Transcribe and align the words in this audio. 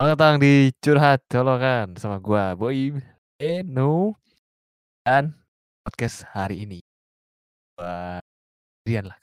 Selamat 0.00 0.16
datang 0.16 0.36
di 0.40 0.72
Curhat 0.80 1.20
Colokan 1.28 1.92
sama 2.00 2.16
gua 2.24 2.56
Boim, 2.56 3.04
Eno, 3.36 4.16
dan 5.04 5.36
podcast 5.84 6.24
hari 6.32 6.64
ini. 6.64 6.80
Gua 7.76 8.16
sendirian 8.80 9.12
lah. 9.12 9.18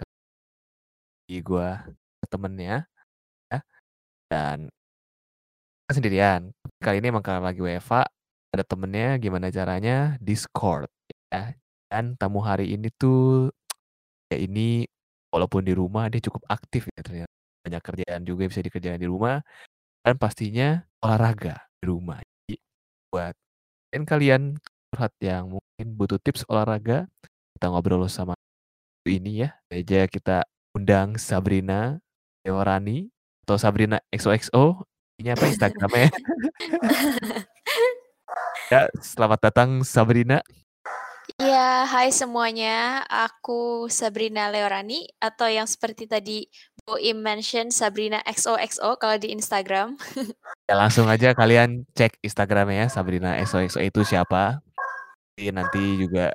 Jadi 1.25 1.41
gua 1.41 1.81
temennya 2.29 2.85
ya 3.49 3.59
dan 4.29 4.69
sendirian. 5.89 6.53
Kali 6.77 7.01
ini 7.01 7.09
emang 7.09 7.25
karena 7.25 7.41
lagi 7.41 7.57
WFA 7.57 8.05
ada 8.53 8.61
temennya 8.61 9.17
gimana 9.17 9.49
caranya 9.49 10.13
Discord 10.21 10.93
ya. 11.33 11.57
Dan 11.89 12.13
tamu 12.21 12.37
hari 12.45 12.77
ini 12.77 12.93
tuh 12.93 13.49
ya 14.29 14.37
ini 14.37 14.85
walaupun 15.33 15.65
di 15.65 15.73
rumah 15.73 16.05
dia 16.13 16.21
cukup 16.21 16.45
aktif 16.45 16.85
ya 16.93 17.01
ternyata. 17.01 17.33
Banyak 17.65 17.81
kerjaan 17.81 18.21
juga 18.29 18.45
bisa 18.45 18.61
dikerjain 18.61 19.01
di 19.01 19.09
rumah 19.09 19.41
dan 20.07 20.15
pastinya 20.15 20.87
olahraga 21.03 21.67
di 21.83 21.91
rumah. 21.91 22.23
Jadi 22.23 22.55
buat 23.11 23.35
dan 23.91 24.07
kalian 24.07 24.55
curhat 24.87 25.11
yang 25.19 25.59
mungkin 25.59 25.87
butuh 25.99 26.15
tips 26.23 26.47
olahraga, 26.47 27.11
kita 27.59 27.67
ngobrol 27.67 28.07
sama 28.07 28.31
ini 29.03 29.43
ya. 29.43 29.59
Aja 29.67 30.07
kita 30.07 30.47
undang 30.71 31.19
Sabrina 31.19 31.99
Dewarani 32.39 33.11
atau 33.43 33.59
Sabrina 33.59 33.99
XOXO. 34.15 34.87
Ini 35.19 35.35
apa 35.35 35.51
Instagramnya? 35.51 36.07
ya, 38.71 38.87
selamat 39.03 39.51
datang 39.51 39.83
Sabrina. 39.83 40.39
Iya, 41.35 41.83
hai 41.83 42.15
semuanya. 42.15 43.03
Aku 43.11 43.91
Sabrina 43.91 44.47
Leorani 44.47 45.03
atau 45.19 45.51
yang 45.51 45.67
seperti 45.67 46.07
tadi 46.07 46.47
Boim 46.87 47.19
mention 47.19 47.67
Sabrina 47.67 48.23
XOXO 48.23 48.95
kalau 48.95 49.19
di 49.19 49.35
Instagram. 49.35 49.99
ya 50.71 50.75
langsung 50.79 51.11
aja 51.11 51.35
kalian 51.35 51.83
cek 51.91 52.15
Instagramnya 52.23 52.87
ya 52.87 52.87
Sabrina 52.87 53.35
XOXO 53.43 53.83
itu 53.83 54.07
siapa. 54.07 54.63
Jadi 55.35 55.51
nanti 55.51 55.83
juga 55.99 56.31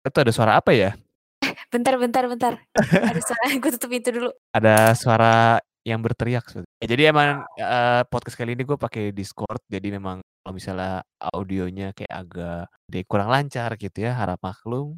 itu 0.00 0.18
ada 0.24 0.32
suara 0.32 0.56
apa 0.56 0.72
ya? 0.72 0.96
bentar, 1.72 2.00
bentar, 2.00 2.24
bentar. 2.24 2.56
ada 2.80 3.20
suara, 3.20 3.44
gue 3.60 3.70
tutup 3.76 3.92
itu 3.92 4.08
dulu. 4.08 4.30
Ada 4.56 4.96
suara 4.96 5.60
yang 5.84 6.00
berteriak. 6.00 6.48
Ya, 6.80 6.86
jadi 6.88 7.12
emang 7.12 7.44
uh, 7.60 8.08
podcast 8.08 8.40
kali 8.40 8.56
ini 8.56 8.64
gue 8.64 8.80
pakai 8.80 9.12
Discord, 9.12 9.60
jadi 9.68 10.00
memang 10.00 10.24
kalau 10.40 10.56
misalnya 10.56 11.04
audionya 11.20 11.92
kayak 11.92 12.12
agak 12.24 12.72
kurang 13.04 13.28
lancar 13.28 13.76
gitu 13.76 14.00
ya, 14.00 14.16
harap 14.16 14.40
maklum. 14.40 14.96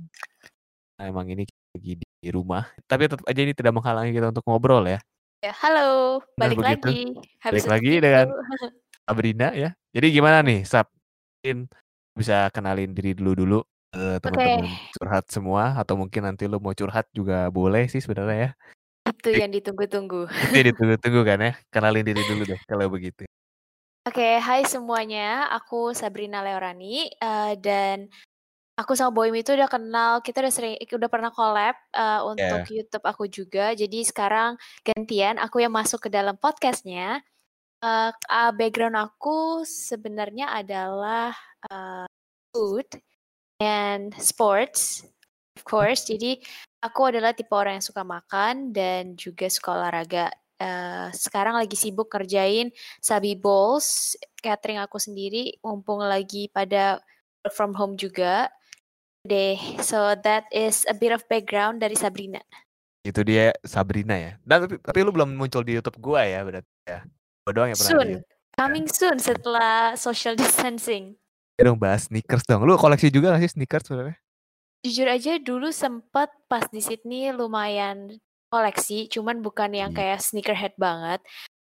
Nah, 0.94 1.10
emang 1.10 1.26
ini 1.26 1.42
lagi 1.74 1.92
di 2.02 2.28
rumah. 2.30 2.66
Tapi 2.86 3.06
tetap 3.06 3.24
aja 3.26 3.40
ini 3.40 3.54
tidak 3.54 3.72
menghalangi 3.74 4.10
kita 4.10 4.30
untuk 4.34 4.44
ngobrol 4.46 4.82
ya. 4.86 4.98
Ya, 5.40 5.56
halo, 5.56 6.20
balik 6.36 6.60
nah, 6.60 6.76
lagi. 6.76 7.16
Habis 7.40 7.64
balik 7.64 7.72
lagi 7.80 7.92
itu. 7.96 8.04
dengan 8.04 8.26
Sabrina 9.08 9.48
ya. 9.56 9.70
Jadi 9.96 10.06
gimana 10.12 10.44
nih, 10.44 10.68
Sab? 10.68 10.92
Mungkin 11.40 11.72
bisa 12.12 12.52
kenalin 12.52 12.92
diri 12.92 13.16
dulu 13.16 13.32
dulu 13.32 13.60
uh, 13.96 14.20
teman-teman 14.20 14.68
okay. 14.68 14.92
curhat 14.92 15.24
semua 15.32 15.78
atau 15.80 15.96
mungkin 15.96 16.28
nanti 16.28 16.44
lo 16.44 16.60
mau 16.60 16.76
curhat 16.76 17.08
juga 17.16 17.48
boleh 17.48 17.88
sih 17.88 18.04
sebenarnya 18.04 18.36
ya. 18.36 18.50
Itu 19.08 19.32
yang 19.32 19.48
ditunggu-tunggu. 19.48 20.28
Itu 20.28 20.54
yang 20.60 20.68
ditunggu-tunggu 20.76 21.20
kan 21.24 21.38
ya. 21.40 21.52
Kenalin 21.72 22.04
diri 22.04 22.20
dulu 22.28 22.44
deh 22.44 22.60
kalau 22.68 22.92
begitu. 22.92 23.24
Oke, 24.04 24.16
okay, 24.20 24.34
hai 24.40 24.64
semuanya. 24.68 25.48
Aku 25.56 25.96
Sabrina 25.96 26.44
Leorani 26.44 27.08
uh, 27.20 27.56
dan 27.56 28.12
Aku 28.80 28.96
sama 28.96 29.12
Boim 29.12 29.36
itu 29.36 29.52
udah 29.52 29.68
kenal, 29.68 30.24
kita 30.24 30.40
udah 30.40 30.52
sering 30.52 30.74
udah 30.80 31.10
pernah 31.12 31.28
collab 31.28 31.76
uh, 31.92 32.24
untuk 32.24 32.64
yeah. 32.64 32.80
YouTube 32.80 33.04
aku 33.04 33.28
juga. 33.28 33.76
Jadi 33.76 34.08
sekarang 34.08 34.56
gantian 34.80 35.36
aku 35.36 35.60
yang 35.60 35.68
masuk 35.68 36.08
ke 36.08 36.08
dalam 36.08 36.40
podcastnya. 36.40 37.20
Uh, 37.84 38.08
uh, 38.32 38.52
background 38.56 38.96
aku 38.96 39.68
sebenarnya 39.68 40.48
adalah 40.48 41.36
uh, 41.68 42.08
food 42.56 42.88
and 43.60 44.16
sports, 44.16 45.04
of 45.60 45.62
course. 45.68 46.08
Jadi 46.08 46.40
aku 46.80 47.12
adalah 47.12 47.36
tipe 47.36 47.52
orang 47.52 47.76
yang 47.80 47.84
suka 47.84 48.00
makan 48.00 48.72
dan 48.72 49.12
juga 49.12 49.52
suka 49.52 49.76
olahraga. 49.76 50.32
Uh, 50.56 51.12
sekarang 51.12 51.56
lagi 51.56 51.76
sibuk 51.76 52.08
kerjain 52.08 52.72
Sabi 53.00 53.36
Bowls, 53.36 54.16
catering 54.40 54.80
aku 54.80 54.96
sendiri, 54.96 55.60
mumpung 55.60 56.00
lagi 56.00 56.48
pada 56.48 57.00
work 57.44 57.52
from 57.52 57.72
home 57.76 57.96
juga 58.00 58.48
deh. 59.24 59.58
So 59.84 60.16
that 60.24 60.48
is 60.52 60.88
a 60.88 60.94
bit 60.96 61.12
of 61.12 61.24
background 61.28 61.84
dari 61.84 61.96
Sabrina. 61.96 62.40
Itu 63.04 63.24
dia 63.24 63.52
Sabrina 63.64 64.16
ya. 64.16 64.32
Dan 64.44 64.68
tapi, 64.68 64.76
tapi 64.80 64.98
lu 65.04 65.12
belum 65.12 65.36
muncul 65.36 65.64
di 65.64 65.76
YouTube 65.76 66.00
gua 66.00 66.24
ya 66.24 66.40
berarti 66.44 66.72
ya. 66.84 67.00
Gua 67.44 67.52
doang 67.52 67.68
yang 67.72 67.78
pernah 67.80 67.92
Soon. 67.92 68.10
Coming 68.60 68.86
ya. 68.88 68.92
soon 68.92 69.16
setelah 69.16 69.96
social 69.96 70.36
distancing. 70.40 71.16
Ya 71.56 71.68
dong 71.68 71.80
bahas 71.80 72.08
sneakers 72.08 72.44
dong. 72.48 72.64
Lu 72.64 72.76
koleksi 72.76 73.12
juga 73.12 73.36
gak 73.36 73.44
sih 73.44 73.52
sneakers 73.56 73.84
sebenarnya? 73.88 74.16
Jujur 74.80 75.08
aja 75.12 75.32
dulu 75.36 75.68
sempet 75.68 76.32
pas 76.48 76.64
di 76.72 76.80
Sydney 76.80 77.36
lumayan 77.36 78.16
koleksi, 78.48 79.12
cuman 79.12 79.44
bukan 79.44 79.68
yang 79.76 79.92
hmm. 79.92 80.00
kayak 80.00 80.24
sneakerhead 80.24 80.72
banget. 80.80 81.20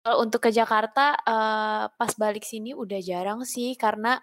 Kalau 0.04 0.20
untuk 0.20 0.44
ke 0.44 0.50
Jakarta 0.52 1.16
uh, 1.24 1.88
pas 1.94 2.12
balik 2.20 2.44
sini 2.44 2.76
udah 2.76 3.00
jarang 3.00 3.46
sih 3.48 3.78
karena 3.80 4.20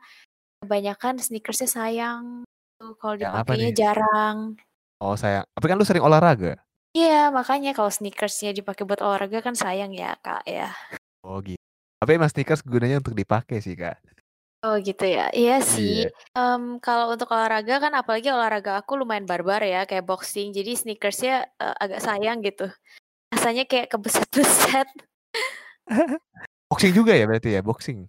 kebanyakan 0.61 1.17
sneakersnya 1.17 1.71
sayang 1.71 2.45
kalau 2.81 3.15
dipakainya 3.17 3.71
jarang. 3.77 4.57
Oh 5.01 5.17
sayang, 5.17 5.45
tapi 5.57 5.65
kan 5.69 5.77
lu 5.81 5.85
sering 5.85 6.05
olahraga? 6.05 6.61
Iya, 6.93 7.31
makanya 7.31 7.71
kalau 7.73 7.89
sneakersnya 7.89 8.51
dipakai 8.51 8.83
buat 8.83 9.01
olahraga 9.01 9.41
kan 9.41 9.55
sayang 9.55 9.95
ya, 9.95 10.19
Kak, 10.19 10.43
ya. 10.45 10.75
Oh 11.23 11.39
gitu. 11.41 11.61
Tapi 12.01 12.11
emang 12.17 12.33
sneakers 12.33 12.65
gunanya 12.67 12.99
untuk 12.99 13.15
dipakai 13.15 13.63
sih, 13.63 13.79
Kak. 13.79 14.01
Oh 14.61 14.77
gitu 14.77 15.09
ya, 15.09 15.33
iya 15.33 15.65
sih. 15.65 16.05
Iya. 16.05 16.13
Um, 16.37 16.77
kalau 16.85 17.17
untuk 17.17 17.33
olahraga 17.33 17.81
kan 17.81 17.97
apalagi 17.97 18.29
olahraga 18.29 18.77
aku 18.77 19.01
lumayan 19.01 19.25
barbar 19.25 19.65
ya, 19.65 19.89
kayak 19.89 20.05
boxing, 20.05 20.53
jadi 20.53 20.77
sneakersnya 20.77 21.49
uh, 21.57 21.77
agak 21.81 22.05
sayang 22.05 22.45
gitu. 22.45 22.69
Rasanya 23.33 23.65
kayak 23.65 23.89
kebeset-beset. 23.89 24.89
boxing 26.71 26.93
juga 26.93 27.17
ya 27.17 27.25
berarti 27.25 27.57
ya, 27.57 27.65
boxing? 27.65 28.05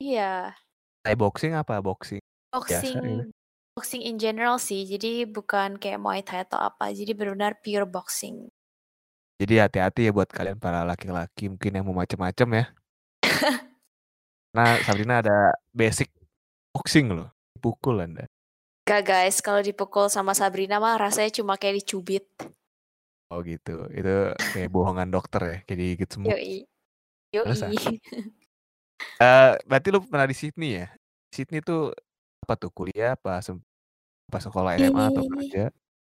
Iya. 0.00 0.56
Kayak 1.04 1.18
boxing 1.20 1.52
apa 1.52 1.82
boxing? 1.84 2.22
Boxing 2.52 2.96
Biasa, 2.96 3.41
Boxing 3.72 4.04
in 4.04 4.20
general 4.20 4.60
sih, 4.60 4.84
jadi 4.84 5.24
bukan 5.24 5.80
kayak 5.80 5.96
Muay 5.96 6.20
Thai 6.20 6.44
atau 6.44 6.60
apa, 6.60 6.92
jadi 6.92 7.16
benar-benar 7.16 7.56
pure 7.64 7.88
boxing. 7.88 8.52
Jadi 9.40 9.58
hati-hati 9.58 10.06
ya 10.06 10.12
buat 10.12 10.28
kalian 10.28 10.60
para 10.60 10.84
laki-laki 10.84 11.48
mungkin 11.48 11.80
yang 11.80 11.84
mau 11.88 11.96
macem-macem 11.96 12.48
ya. 12.52 12.64
Nah, 14.52 14.76
Sabrina 14.84 15.24
ada 15.24 15.56
basic 15.72 16.12
boxing 16.76 17.08
loh, 17.08 17.32
pukul 17.56 18.04
Anda. 18.04 18.28
Gak 18.84 19.08
guys, 19.08 19.40
kalau 19.40 19.64
dipukul 19.64 20.12
sama 20.12 20.36
Sabrina 20.36 20.76
mah 20.76 21.00
rasanya 21.00 21.32
cuma 21.32 21.56
kayak 21.56 21.80
dicubit. 21.80 22.28
Oh 23.32 23.40
gitu, 23.40 23.88
itu 23.96 24.36
kayak 24.52 24.68
bohongan 24.68 25.08
dokter 25.08 25.40
ya, 25.40 25.56
kayak 25.64 25.78
digigit 25.80 26.08
semua. 26.12 26.36
Yoi. 26.36 26.68
Yoi. 27.32 27.48
uh, 27.48 27.56
berarti 29.68 29.88
lu 29.88 30.04
pernah 30.04 30.28
di 30.28 30.36
Sydney 30.36 30.84
ya? 30.84 30.92
Sydney 31.32 31.64
tuh 31.64 31.96
apa 32.42 32.54
tuh 32.58 32.70
kuliah 32.74 33.14
apa 33.14 33.38
pas 34.26 34.42
sekolah 34.42 34.74
SMA 34.76 35.04
atau 35.14 35.22
kerja? 35.38 35.64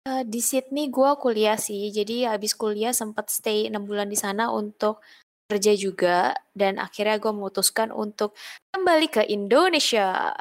Uh, 0.08 0.24
di 0.24 0.40
Sydney 0.40 0.88
gue 0.88 1.10
kuliah 1.20 1.60
sih, 1.60 1.92
jadi 1.92 2.32
habis 2.32 2.56
kuliah 2.56 2.94
sempat 2.94 3.28
stay 3.28 3.68
enam 3.68 3.84
bulan 3.84 4.08
di 4.08 4.16
sana 4.16 4.48
untuk 4.48 5.04
kerja 5.50 5.74
juga 5.74 6.32
dan 6.54 6.78
akhirnya 6.78 7.18
gue 7.18 7.32
memutuskan 7.34 7.90
untuk 7.90 8.38
kembali 8.70 9.10
ke 9.10 9.22
Indonesia. 9.26 10.32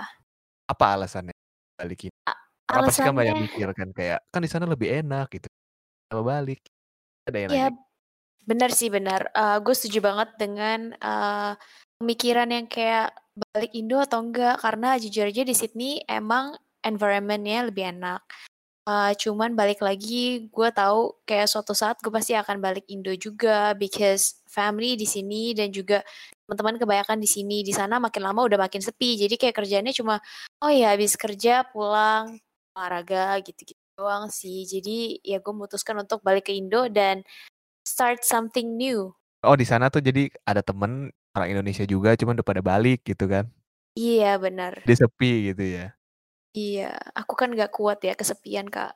Apa 0.69 0.95
alasannya 0.95 1.33
balikin? 1.75 2.13
A 2.29 2.49
Kenapa 2.69 2.93
sih 2.93 3.01
kan 3.01 3.17
banyak 3.17 3.49
mikir 3.49 3.67
kan 3.73 3.89
kayak 3.89 4.19
kan 4.29 4.45
di 4.45 4.49
sana 4.49 4.69
lebih 4.69 4.93
enak 5.01 5.25
gitu. 5.33 5.49
Kalau 6.05 6.21
balik 6.21 6.61
ada 7.25 7.37
yang 7.41 7.49
Ya, 7.49 7.67
benar 8.45 8.69
sih 8.69 8.93
benar. 8.93 9.33
Uh, 9.33 9.57
gue 9.57 9.73
setuju 9.73 10.05
banget 10.05 10.29
dengan 10.37 10.93
uh, 11.01 11.57
pemikiran 11.97 12.45
yang 12.53 12.69
kayak 12.69 13.09
balik 13.53 13.71
Indo 13.73 13.97
atau 13.99 14.19
enggak? 14.23 14.59
Karena 14.61 14.99
jujur 14.99 15.27
aja 15.27 15.43
di 15.43 15.55
Sydney 15.55 16.03
emang 16.05 16.55
environmentnya 16.83 17.67
lebih 17.67 17.95
enak. 17.95 18.21
Uh, 18.89 19.13
cuman 19.13 19.53
balik 19.53 19.85
lagi 19.85 20.49
gue 20.49 20.69
tahu 20.73 21.13
kayak 21.21 21.45
suatu 21.45 21.77
saat 21.77 22.01
gue 22.01 22.09
pasti 22.09 22.33
akan 22.33 22.57
balik 22.57 22.89
Indo 22.89 23.13
juga 23.13 23.77
because 23.77 24.41
family 24.49 24.97
di 24.97 25.05
sini 25.05 25.53
dan 25.53 25.69
juga 25.69 26.01
teman-teman 26.49 26.81
kebanyakan 26.81 27.21
di 27.21 27.29
sini. 27.29 27.61
Di 27.61 27.69
sana 27.69 28.01
makin 28.01 28.25
lama 28.25 28.49
udah 28.49 28.57
makin 28.57 28.81
sepi 28.81 29.19
jadi 29.21 29.35
kayak 29.37 29.55
kerjanya 29.61 29.93
cuma 29.93 30.17
oh 30.65 30.71
ya 30.73 30.97
habis 30.97 31.13
kerja 31.13 31.69
pulang 31.69 32.41
olahraga 32.73 33.37
gitu-gitu 33.45 33.77
doang 33.99 34.31
sih. 34.31 34.65
Jadi 34.65 35.19
ya 35.21 35.37
gue 35.43 35.53
memutuskan 35.53 35.99
untuk 35.99 36.23
balik 36.25 36.49
ke 36.49 36.55
Indo 36.55 36.87
dan 36.89 37.21
start 37.85 38.23
something 38.25 38.79
new. 38.79 39.11
Oh 39.43 39.55
di 39.59 39.67
sana 39.67 39.91
tuh 39.91 39.99
jadi 40.03 40.31
ada 40.47 40.63
temen 40.63 41.11
orang 41.39 41.55
Indonesia 41.55 41.87
juga 41.87 42.13
cuman 42.19 42.35
udah 42.39 42.47
pada 42.47 42.61
balik 42.61 43.07
gitu 43.07 43.25
kan 43.25 43.47
iya 43.95 44.35
benar 44.35 44.83
dia 44.83 44.97
sepi 44.99 45.55
gitu 45.55 45.63
ya 45.63 45.95
iya 46.51 46.91
aku 47.15 47.33
kan 47.39 47.55
gak 47.55 47.71
kuat 47.71 48.03
ya 48.03 48.13
kesepian 48.13 48.67
kak 48.67 48.93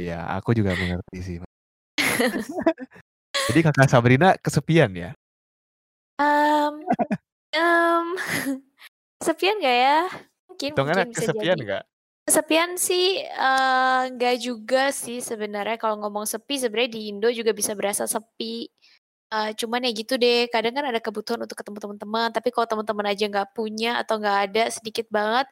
iya 0.00 0.24
aku 0.34 0.56
juga 0.56 0.72
mengerti 0.74 1.18
sih 1.20 1.36
jadi 3.52 3.60
kakak 3.68 3.92
Sabrina 3.92 4.34
kesepian 4.40 4.90
ya 4.96 5.10
um, 6.20 6.74
uh, 7.56 8.04
kesepian 9.20 9.56
nggak 9.60 9.78
ya? 9.80 9.98
Mungkin 10.48 10.70
Hitungannya 10.72 11.04
mungkin 11.08 11.16
kesepian 11.16 11.56
jadi. 11.56 11.66
nggak? 11.66 11.84
Kesepian 12.20 12.70
sih, 12.78 13.06
eee, 13.26 14.00
nggak 14.14 14.36
juga 14.38 14.94
sih 14.94 15.18
sebenarnya 15.18 15.80
kalau 15.80 15.98
ngomong 16.04 16.28
sepi 16.28 16.62
sebenarnya 16.62 16.94
di 16.94 17.00
Indo 17.10 17.28
juga 17.32 17.50
bisa 17.50 17.74
berasa 17.74 18.06
sepi. 18.06 18.70
Eee, 19.30 19.54
cuman 19.54 19.86
ya 19.86 19.94
gitu 19.94 20.18
deh, 20.18 20.50
kadang 20.50 20.74
kan 20.74 20.90
ada 20.90 20.98
kebutuhan 20.98 21.38
untuk 21.46 21.54
ketemu 21.54 21.78
teman-teman, 21.78 22.34
tapi 22.34 22.50
kalau 22.50 22.66
teman-teman 22.66 23.14
aja 23.14 23.30
nggak 23.30 23.54
punya 23.54 24.02
atau 24.02 24.18
nggak 24.18 24.38
ada 24.50 24.66
sedikit 24.74 25.06
banget, 25.06 25.46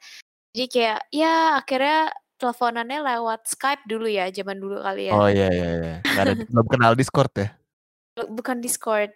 jadi 0.51 0.67
kayak 0.67 0.99
ya 1.15 1.63
akhirnya 1.63 2.11
teleponannya 2.43 2.99
lewat 3.07 3.47
Skype 3.47 3.87
dulu 3.87 4.11
ya, 4.11 4.35
zaman 4.35 4.59
dulu 4.59 4.83
kali 4.83 5.07
ya. 5.07 5.15
Oh, 5.15 5.31
iya 5.31 5.47
iya 5.55 5.69
iya. 5.79 5.97
Nggak 6.03 6.25
ada 6.27 6.35
belum 6.51 6.67
kenal 6.67 6.93
Discord 6.99 7.31
ya? 7.39 7.49
Bukan 8.27 8.59
Discord. 8.59 9.15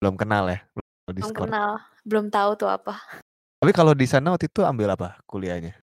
Belum 0.00 0.16
kenal 0.16 0.48
ya? 0.48 0.64
Belum 0.72 0.88
Belum 0.88 1.16
Discord. 1.20 1.48
kenal, 1.52 1.70
belum 2.08 2.26
tahu 2.32 2.50
tuh 2.56 2.68
apa. 2.72 2.96
Tapi 3.60 3.72
kalau 3.76 3.92
di 3.92 4.08
sana 4.08 4.32
waktu 4.32 4.48
itu 4.48 4.64
ambil 4.64 4.96
apa 4.96 5.20
kuliahnya? 5.28 5.76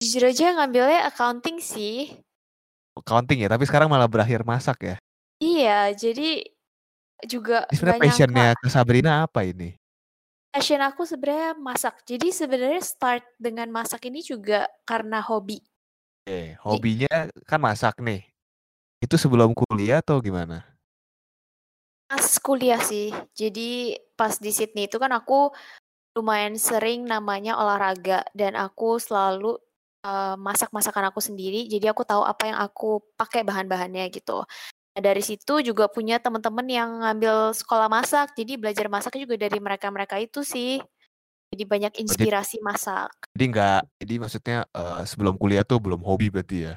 Jujur 0.00 0.24
aja 0.24 0.56
ngambilnya 0.56 1.04
accounting 1.12 1.60
sih. 1.60 2.16
Accounting 2.96 3.44
ya, 3.44 3.52
tapi 3.52 3.68
sekarang 3.68 3.92
malah 3.92 4.08
berakhir 4.08 4.40
masak 4.40 4.80
ya? 4.80 4.96
Iya, 5.44 5.92
jadi 5.92 6.53
juga 7.24 7.64
sebenarnya 7.70 7.98
nggak 7.98 8.02
passion-nya 8.10 8.48
nyangka. 8.50 8.60
Kak 8.60 8.70
Sabrina 8.72 9.12
apa 9.24 9.40
ini? 9.46 9.70
Passion 10.54 10.78
aku 10.86 11.02
sebenarnya 11.02 11.58
masak. 11.58 11.94
Jadi 12.06 12.30
sebenarnya 12.30 12.78
start 12.78 13.26
dengan 13.42 13.66
masak 13.74 14.06
ini 14.06 14.22
juga 14.22 14.70
karena 14.86 15.18
hobi. 15.18 15.58
Oke, 16.24 16.54
Jadi 16.54 16.58
hobinya 16.62 17.14
kan 17.44 17.58
masak 17.58 17.98
nih. 17.98 18.22
Itu 19.02 19.18
sebelum 19.18 19.50
kuliah 19.52 20.00
atau 20.00 20.22
gimana? 20.22 20.62
Pas 22.06 22.38
kuliah 22.38 22.78
sih. 22.78 23.10
Jadi 23.34 23.98
pas 24.14 24.38
di 24.38 24.54
Sydney 24.54 24.86
itu 24.86 24.96
kan 25.02 25.10
aku 25.10 25.50
lumayan 26.14 26.54
sering 26.56 27.04
namanya 27.10 27.58
olahraga 27.58 28.22
dan 28.38 28.54
aku 28.54 29.02
selalu, 29.02 29.58
eee, 30.06 30.34
masak 30.38 30.70
masakan 30.70 31.10
aku 31.10 31.18
sendiri, 31.18 31.66
jadi 31.66 31.90
aku 31.90 32.06
tahu 32.06 32.22
apa 32.22 32.42
yang 32.50 32.58
aku 32.62 33.02
pakai 33.18 33.42
bahan-bahannya 33.42 34.06
gitu. 34.14 34.46
Nah 34.94 35.02
dari 35.02 35.26
situ 35.26 35.58
juga 35.58 35.90
punya 35.90 36.22
teman-teman 36.22 36.66
yang 36.70 36.90
ngambil 37.02 37.50
sekolah 37.50 37.90
masak, 37.90 38.30
jadi 38.38 38.54
belajar 38.54 38.86
masaknya 38.86 39.26
juga 39.26 39.36
dari 39.42 39.58
mereka-mereka 39.58 40.22
itu 40.22 40.46
sih. 40.46 40.78
Jadi 41.50 41.64
banyak 41.66 41.92
Oh 41.98 42.02
inspirasi 42.06 42.62
masak. 42.62 43.10
jadi 43.34 43.44
nggak 43.50 43.80
jadi 44.02 44.14
maksudnya, 44.22 44.58
eee, 44.70 45.02
sebelum 45.10 45.34
kuliah 45.34 45.66
tuh 45.66 45.82
belum 45.82 45.98
hobi 46.06 46.30
berarti 46.30 46.70
ya? 46.70 46.74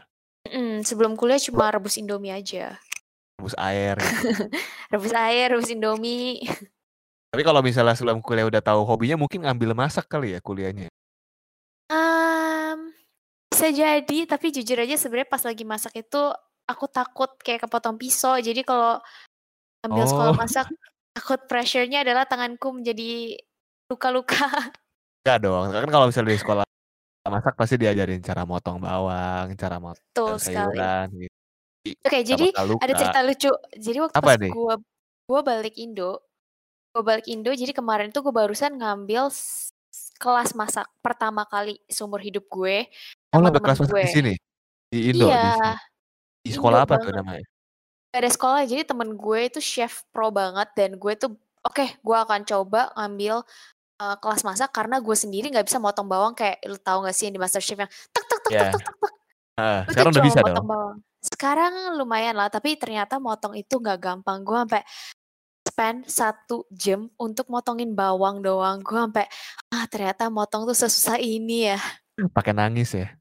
Mhm, 0.50 0.82
sebelum 0.82 1.14
kuliah 1.14 1.38
cuma 1.38 1.70
rebus 1.70 2.02
Indomie 2.02 2.34
aja. 2.34 2.82
Rebus 3.38 3.54
air 3.62 3.96
gitu? 4.02 4.26
Rebus 4.94 5.14
air, 5.14 5.54
rebus 5.54 5.70
Indomie. 5.70 6.42
Tapi 7.30 7.44
kalau 7.46 7.62
misalnya 7.62 7.94
sebelum 7.94 8.18
kuliah 8.26 8.50
udah 8.50 8.66
tahu 8.66 8.82
hobinya 8.82 9.14
mungkin 9.14 9.46
ngambil 9.46 9.78
masak 9.78 10.10
kali 10.10 10.34
ya 10.34 10.42
kuliahnya? 10.42 10.90
Mmm, 11.94 12.92
bisa 13.54 13.68
jadi, 13.70 14.18
tapi 14.26 14.50
jujur 14.50 14.78
aja 14.82 14.96
sebenarnya 14.98 15.30
pas 15.30 15.44
lagi 15.46 15.64
masak 15.68 15.94
itu 16.02 16.22
aku 16.68 16.86
takut 16.92 17.32
kayak 17.42 17.66
kepotong 17.66 17.96
pisau. 17.96 18.36
Jadi 18.38 18.62
kalau 18.62 19.00
ambil 19.88 20.06
sekolah 20.06 20.34
Oh. 20.36 20.40
masak, 20.40 20.68
takut 21.16 21.40
pressure-nya 21.48 22.04
adalah 22.04 22.28
tanganku 22.28 22.76
menjadi 22.76 23.40
luka-luka. 23.88 24.52
Enggak 25.24 25.38
dong, 25.44 25.72
kan 25.72 25.88
kalau 25.88 26.06
misalnya 26.12 26.36
di 26.36 26.40
sekolah 26.40 26.66
masak 27.28 27.60
pasti 27.60 27.76
diajarin 27.76 28.24
cara 28.24 28.48
motong 28.48 28.80
bawang, 28.80 29.52
cara 29.60 29.80
motong 29.80 30.40
sayuran 30.40 31.08
gitu. 31.12 31.36
Oke, 32.04 32.20
nggak 32.20 32.24
jadi 32.24 32.48
bakal 32.52 32.64
ada 32.64 32.94
luka. 32.94 33.00
cerita 33.00 33.20
lucu. 33.24 33.52
Jadi 33.80 33.98
waktu 34.04 34.16
Apa 34.16 34.28
pas 34.28 34.40
nih? 34.40 34.52
gua 34.52 34.76
gua 35.28 35.42
balik 35.44 35.76
Indo 35.80 36.24
gua 36.96 37.04
balik 37.04 37.28
Indo, 37.28 37.52
jadi 37.52 37.72
kemarin 37.76 38.10
tuh 38.10 38.24
gua 38.28 38.44
barusan 38.44 38.80
ngambil 38.80 39.28
kelas 40.18 40.52
masak 40.58 40.88
pertama 41.04 41.44
kali 41.46 41.78
seumur 41.90 42.22
hidup 42.22 42.46
gue 42.50 42.86
Oh 43.34 43.42
ambil 43.42 43.54
temen 43.54 43.66
kelas 43.70 43.80
masak 43.82 43.98
di 43.98 44.08
gue. 44.08 44.14
sini? 44.14 44.34
Di 44.90 45.00
Indo 45.14 45.28
di 45.28 45.32
Iya, 45.32 45.46
sini? 45.54 45.74
Di 46.48 46.56
Indo 46.56 46.58
sekolah 46.64 46.80
apa 46.88 46.96
tuh 46.96 47.12
namanya? 47.12 47.44
Gak 48.16 48.22
ada 48.24 48.32
sekolah, 48.32 48.62
jadi 48.64 48.82
temen 48.88 49.10
gue 49.20 49.40
itu 49.52 49.60
chef 49.60 50.08
pro 50.16 50.32
banget 50.32 50.72
dan 50.80 50.96
gue 50.96 51.14
tuh, 51.20 51.36
"Oke, 51.68 52.00
gue 52.00 52.18
akan 52.18 52.48
coba 52.48 52.90
ngambil, 52.96 53.44
eee, 54.00 54.16
kelas 54.24 54.42
masak," 54.48 54.72
karena 54.72 55.00
gue 55.04 55.16
sendiri 55.18 55.52
nggak 55.52 55.68
bisa 55.68 55.80
motong 55.82 56.08
bawang 56.08 56.34
kayak 56.38 56.64
lu 56.68 56.80
tahu 56.80 57.04
nggak 57.04 57.16
sih 57.16 57.28
yang 57.30 57.36
di 57.36 57.42
MasterChef 57.44 57.80
yang 57.84 57.92
tek 58.16 58.26
tek 58.28 58.40
tek 58.44 58.44
tek 58.44 58.54
Iya. 58.54 58.72
tek 58.72 58.84
tek 58.84 58.98
tek. 59.04 59.14
Tuh 59.88 59.92
sekarang 59.96 60.12
udah 60.16 60.26
bisa 60.26 60.40
dong? 60.44 60.66
bawang. 60.68 60.98
Sekarang 61.24 61.74
lumayan 62.00 62.36
lah, 62.40 62.48
tapi 62.54 62.78
ternyata 62.80 63.20
motong 63.20 63.56
itu 63.60 63.76
nggak 63.82 64.00
gampang. 64.00 64.44
Gue 64.48 64.58
sampai 64.64 64.84
spend 65.68 66.00
1 66.10 66.58
jam 66.74 67.10
untuk 67.20 67.48
motongin 67.52 67.94
bawang 67.98 68.42
doang. 68.46 68.80
Gue 68.86 68.98
sampai, 68.98 69.26
"Ah, 69.74 69.86
ternyata 69.92 70.30
motong 70.32 70.66
tuh 70.70 70.78
sesusah 70.78 71.20
ini 71.22 71.70
ya." 71.76 71.80
Pakai 72.34 72.54
nangis 72.56 72.94
ya? 72.96 73.14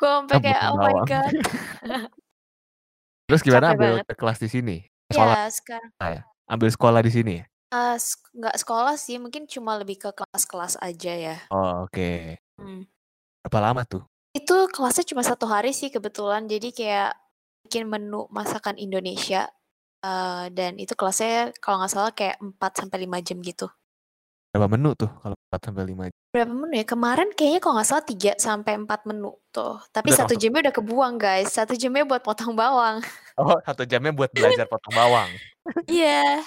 Gue 0.00 0.10
sampai 0.10 0.38
kayak, 0.42 0.60
"Oh 0.72 0.78
my 0.80 0.94
bawang. 0.96 1.06
god." 1.06 1.34
Terus 3.28 3.44
gimana 3.44 3.66
Capek 3.66 3.76
ambil 3.76 4.00
banget. 4.00 4.06
ke 4.08 4.16
kelas 4.16 4.40
di 4.40 4.48
sini? 4.48 4.76
Sekolah 5.12 5.36
Iya, 5.36 5.48
sekarang 5.48 5.92
ya? 6.00 6.22
Ambil 6.48 6.68
sekolah 6.72 7.00
di 7.04 7.12
sini 7.12 7.32
ya? 7.44 7.48
Nggak 8.38 8.56
sekolah 8.62 8.94
sih, 8.96 9.16
mungkin 9.20 9.44
cuma 9.44 9.76
lebih 9.80 9.96
ke 10.00 10.10
kelas-kelas 10.16 10.80
aja 10.80 11.12
ya. 11.12 11.36
Oh, 11.50 11.88
oke. 11.88 12.36
Mmm. 12.58 12.88
Berapa 13.44 13.58
lama 13.64 13.82
tuh? 13.88 14.08
Itu 14.36 14.68
kelasnya 14.68 15.04
cuma 15.08 15.24
1 15.24 15.48
hari 15.48 15.72
sih 15.72 15.88
kebetulan, 15.88 16.44
jadi 16.44 16.68
kayak 16.68 17.10
bikin 17.64 17.88
menu 17.88 18.28
masakan 18.28 18.76
Indonesia, 18.76 19.48
eee, 20.04 20.52
dan 20.52 20.76
itu 20.76 20.92
kelasnya 20.96 21.52
kalau 21.64 21.80
nggak 21.80 21.92
salah 21.92 22.12
kayak 22.12 22.36
4 22.44 22.72
sampai 22.80 22.98
5 23.08 23.18
jam 23.24 23.40
gitu. 23.40 23.68
Berapa 24.58 24.74
menu 24.74 24.90
tuh 24.98 25.06
kalau 25.22 25.36
4 25.38 25.60
sampai 25.70 25.84
5 25.86 26.04
Berapa 26.34 26.50
menu 26.50 26.74
ya? 26.74 26.84
Kemarin 26.84 27.28
kayaknya 27.32 27.60
kalau 27.62 27.74
nggak 27.78 27.88
salah 27.88 28.02
3 28.04 28.30
sampai 28.36 28.74
4 28.74 29.06
menu 29.06 29.30
tuh, 29.54 29.78
tapi 29.94 30.10
Udah 30.10 30.18
1 30.26 30.34
langsung 30.34 30.42
jamnya 30.42 30.60
udah 30.66 30.74
kebuang 30.74 31.14
guys, 31.16 31.48
1 31.54 31.72
jamnya 31.78 32.02
buat 32.10 32.22
potong 32.26 32.52
bawang. 32.58 32.98
Oh, 33.38 33.54
1 33.62 33.86
jamnya 33.86 34.10
buat 34.10 34.34
belajar 34.34 34.66
potong 34.66 34.90
bawang? 34.98 35.30
Iya. 35.86 36.42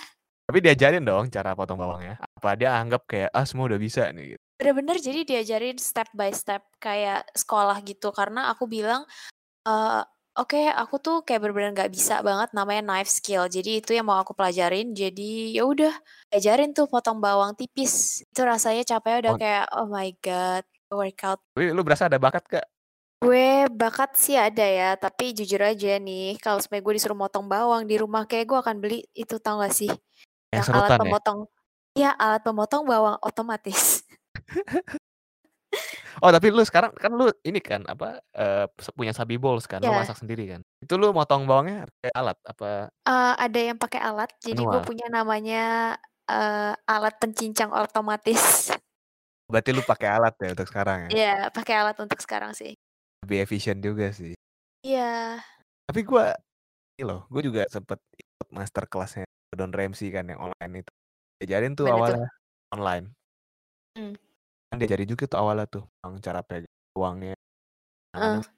Tapi 0.49 0.59
diajarin 0.59 1.03
dong 1.07 1.31
cara 1.31 1.55
potong 1.55 1.79
bawangnya? 1.79 2.19
Apa 2.37 2.57
dia 2.59 2.75
anggap 2.75 3.07
kayak, 3.07 3.29
"Ah, 3.31 3.45
semua 3.47 3.71
udah 3.71 3.79
bisa 3.79 4.09
nih," 4.11 4.35
gitu? 4.35 4.41
Bener-bener 4.59 4.97
jadi 4.99 5.21
diajarin 5.23 5.77
step 5.79 6.09
by 6.11 6.29
step 6.35 6.67
kayak 6.83 7.25
sekolah 7.37 7.79
gitu, 7.87 8.11
karena 8.11 8.51
aku 8.51 8.67
bilang, 8.67 9.07
eee, 9.67 10.03
"Oke, 10.39 10.63
aku 10.71 10.95
tuh 11.03 11.15
kayak 11.27 11.43
bener-bener 11.43 11.75
nggak 11.75 11.91
bisa 11.91 12.23
banget 12.23 12.55
namanya 12.55 12.79
knife 12.87 13.11
skill, 13.11 13.51
jadi 13.51 13.83
itu 13.83 13.91
yang 13.91 14.07
mau 14.07 14.15
aku 14.23 14.31
pelajarin." 14.31 14.95
Jadi 14.95 15.51
ya 15.51 15.67
udah, 15.67 15.91
diajarin 16.31 16.71
tuh 16.71 16.87
potong 16.87 17.19
bawang 17.19 17.51
tipis. 17.59 18.23
Itu 18.31 18.47
rasanya 18.47 18.87
capeknya 18.87 19.17
udah 19.27 19.33
Oh. 19.35 19.39
kayak, 19.43 19.65
"Oh 19.75 19.87
my 19.91 20.07
god, 20.23 20.63
workout." 20.87 21.41
Tapi 21.55 21.75
lu 21.75 21.83
berasa 21.83 22.07
ada 22.07 22.15
bakat, 22.15 22.43
Kak? 22.47 22.65
Gue 23.21 23.69
bakat 23.69 24.17
sih 24.17 24.33
ada 24.33 24.65
ya, 24.65 24.97
tapi 24.97 25.29
jujur 25.37 25.61
aja 25.61 26.01
nih, 26.01 26.41
kalau 26.41 26.57
sampai 26.57 26.81
gue 26.81 26.93
disuruh 26.97 27.13
motong 27.13 27.45
bawang 27.45 27.85
di 27.85 27.93
rumah, 28.01 28.25
kayak 28.25 28.49
gue 28.49 28.57
akan 28.65 28.81
beli 28.81 29.05
itu 29.13 29.37
tahu 29.37 29.61
nggak 29.61 29.73
sih, 29.77 29.93
Yang 30.53 30.63
yang 30.63 30.67
alat 30.73 30.93
serutan 30.93 30.99
ya? 31.05 31.15
pemotong 31.15 31.39
iya, 31.97 32.11
alat 32.17 32.41
pemotong 32.47 32.83
bawang 32.89 33.17
otomatis. 33.21 34.01
Oh, 36.21 36.29
tapi 36.29 36.53
lu 36.53 36.61
sekarang 36.61 36.93
kan 36.93 37.09
lu 37.17 37.33
ini 37.41 37.57
kan, 37.57 37.81
apa, 37.89 38.21
se 38.77 38.93
punya 38.93 39.09
Sabi 39.09 39.41
Bowls 39.41 39.65
kan, 39.65 39.81
lu 39.81 39.89
Iya. 39.89 39.97
masak 39.97 40.21
sendiri 40.21 40.45
kan? 40.53 40.61
Itu 40.77 40.93
lu 41.01 41.09
motong 41.17 41.49
bawangnya 41.49 41.89
pakai 41.97 42.11
alat 42.13 42.37
apa 42.45 42.93
Eee, 43.07 43.33
ada 43.45 43.59
yang 43.73 43.77
pakai 43.81 43.97
alat, 43.97 44.29
jadi 44.45 44.61
gue 44.69 44.77
punya 44.85 45.09
namanya, 45.09 45.57
eee, 46.29 46.71
alat 46.85 47.13
pencincang 47.17 47.73
otomatis. 47.73 48.69
Berarti 49.49 49.69
lu 49.73 49.81
pakai 49.81 50.09
alat 50.11 50.33
ya 50.41 50.49
untuk 50.53 50.67
sekarang 50.69 50.99
ya? 51.09 51.13
Iya, 51.13 51.49
pakai 51.55 51.73
alat 51.81 51.97
untuk 52.03 52.19
sekarang 52.21 52.51
sih. 52.53 52.71
Lebih 53.23 53.37
efisien 53.45 53.77
juga 53.85 54.09
sih. 54.09 54.33
Iya. 54.83 55.41
Tapi 55.89 56.01
gua 56.05 56.33
ini 56.99 57.03
loh, 57.09 57.25
gue 57.33 57.41
juga 57.49 57.63
sempet 57.71 57.99
ikut 58.17 58.49
master 58.53 58.85
kelasnya 58.91 59.25
Gordon 59.51 59.73
Ramsay 59.75 60.09
kan 60.15 60.25
yang 60.31 60.39
online 60.41 60.73
itu. 60.85 60.91
Diajarin 61.41 61.73
tuh 61.79 61.87
awalnya 61.91 62.27
online. 62.75 63.15
Mmm. 63.97 64.15
Kan 64.71 64.79
diajarin 64.79 65.03
juga 65.11 65.27
tuh 65.27 65.35
awalnya 65.43 65.67
tuh, 65.67 65.83
yang 65.99 66.15
cara 66.23 66.39
pegang 66.47 67.35
tangannya 68.15 68.39
Heeh. 68.39 68.51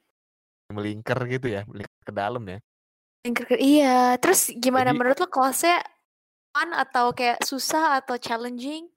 melingkar 0.76 1.20
gitu 1.34 1.48
ya, 1.56 1.62
melingkar 1.70 2.02
ke 2.10 2.14
dalam 2.16 2.44
ya. 2.54 2.60
Lingkar 3.24 3.48
ke 3.48 3.56
iya, 3.56 4.20
terus 4.20 4.52
gimana 4.60 4.92
Jadi 4.92 5.00
menurut 5.00 5.16
lo 5.16 5.32
kelasnya 5.32 5.80
fun 6.52 6.70
atau 6.76 7.16
kayak 7.16 7.40
susah 7.44 8.02
atau 8.04 8.16
challenging? 8.20 8.92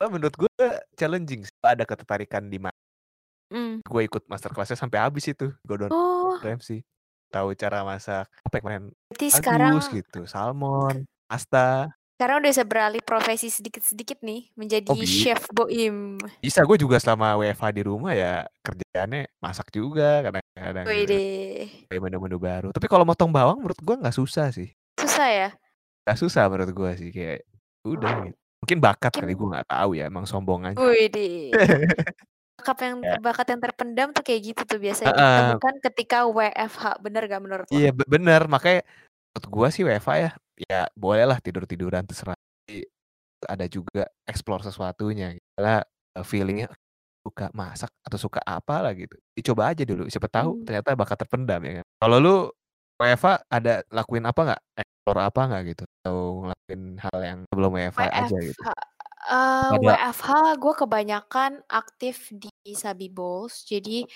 Oh, 0.00 0.08
menurut 0.08 0.32
gue 0.32 0.48
challenging 0.96 1.44
sih, 1.44 1.52
ada 1.60 1.84
ketertarikan 1.84 2.48
di 2.48 2.56
ma 2.56 2.72
Mmm. 3.50 3.80
gue 3.88 4.02
ikut 4.04 4.22
master 4.28 4.52
kelasnya 4.52 4.76
sampai 4.76 5.00
habis 5.00 5.24
itu, 5.32 5.52
Gordon 5.64 5.92
Oh. 5.92 6.38
Ramsay. 6.44 6.84
Tahu 7.32 7.54
cara 7.56 7.86
masak, 7.86 8.26
apa 8.44 8.54
ya 8.58 8.60
kemarin, 8.60 8.84
Berarti 9.10 9.26
sekarang 9.34 9.74
gitu, 9.94 10.26
salmon, 10.26 11.06
pasta. 11.30 11.90
Sekarang 12.20 12.44
udah 12.44 12.52
bisa 12.52 12.64
beralih 12.68 13.00
profesi 13.00 13.48
sedikit-sedikit 13.48 14.20
nih, 14.20 14.52
menjadi 14.52 14.92
Oh, 14.92 14.96
bi 15.00 15.08
chef 15.08 15.40
boim. 15.56 16.20
bisa, 16.44 16.60
gue 16.68 16.76
juga 16.76 17.00
selama 17.00 17.40
WFH 17.40 17.64
di 17.72 17.82
rumah 17.88 18.12
ya 18.12 18.44
kerjaannya 18.60 19.24
masak 19.40 19.72
juga 19.72 20.28
kadang-kadang 20.28 20.84
gitu. 20.84 21.16
Widih. 21.16 21.88
Kayak 21.88 22.02
menu-menu 22.04 22.36
baru. 22.36 22.68
Tapi 22.76 22.86
kalau 22.92 23.08
motong 23.08 23.32
bawang 23.32 23.64
menurut 23.64 23.80
gue 23.80 23.96
nggak 24.04 24.12
susah 24.12 24.52
sih. 24.52 24.68
Susah 25.00 25.28
ya? 25.32 25.48
Nggak 26.04 26.18
susah 26.20 26.44
menurut 26.52 26.70
gue 26.76 26.90
sih, 27.00 27.08
kayak 27.08 27.40
udah 27.88 28.12
gitu. 28.28 28.36
Mungkin 28.60 28.78
bakat 28.84 29.12
kali, 29.16 29.32
Mungkin 29.32 29.40
gue 29.40 29.48
nggak 29.56 29.68
tahu 29.72 29.90
ya, 29.96 30.04
emang 30.12 30.28
sombong 30.28 30.60
aja. 30.68 30.76
Widih. 30.76 31.56
Bakat 32.60 32.78
yang 32.84 33.00
Ya. 33.00 33.16
bakat 33.16 33.46
yang 33.48 33.60
terpendam 33.64 34.08
tuh 34.12 34.20
kayak 34.20 34.40
gitu 34.52 34.62
tuh 34.68 34.76
biasanya 34.76 35.16
Heeh. 35.16 35.24
ditemukan 35.56 35.74
ketika 35.88 36.28
WFH, 36.28 37.00
bener 37.00 37.24
gak 37.24 37.40
menurut 37.40 37.64
lo? 37.64 37.72
Iya, 37.72 37.96
be 37.96 38.04
bener, 38.04 38.44
makanya 38.52 38.84
menurut 39.32 39.46
gua 39.48 39.68
sih 39.72 39.80
WFH 39.80 40.10
ya, 40.20 40.30
ya 40.68 40.86
bolehlah 40.98 41.38
tidur-tiduran 41.44 42.04
terserah, 42.08 42.36
tapi 42.36 42.84
ada 43.48 43.66
juga 43.70 44.04
explore 44.28 44.62
sesuatunya, 44.66 45.36
misalnya, 45.38 45.84
eee, 46.18 46.24
feeling-nya 46.26 46.68
suka 47.26 47.50
masak 47.56 47.90
atau 48.06 48.18
suka 48.20 48.40
apalah 48.46 48.92
gitu, 48.96 49.16
dicoba 49.36 49.72
aja 49.74 49.84
dulu, 49.88 50.06
siapa 50.12 50.28
tahu 50.32 50.56
Mmm. 50.56 50.66
ternyata 50.66 50.94
bakat 50.98 51.18
terpendam 51.26 51.60
ya 51.66 51.72
kan. 51.82 51.86
Kalau 52.02 52.18
lu 52.22 52.34
WFH 53.02 53.28
ada 53.52 53.82
lakuin 53.94 54.24
apa 54.28 54.40
nggak? 54.54 54.60
Explore 54.82 55.20
apa 55.28 55.40
nggak 55.50 55.62
gitu? 55.74 55.84
Atau 56.04 56.16
ngelakuin 56.46 56.82
hal 57.04 57.18
yang 57.24 57.38
sebelum 57.50 57.70
WFH 57.78 58.02
aja 58.20 58.36
gitu? 58.48 58.64
Eee, 59.30 59.72
Ada 59.72 59.88
WFH 59.88 60.30
gue 60.62 60.74
kebanyakan 60.74 61.62
aktif 61.68 62.32
di 62.34 62.50
Sabi 62.76 63.08
Bowls, 63.12 63.62
jadi 63.68 64.08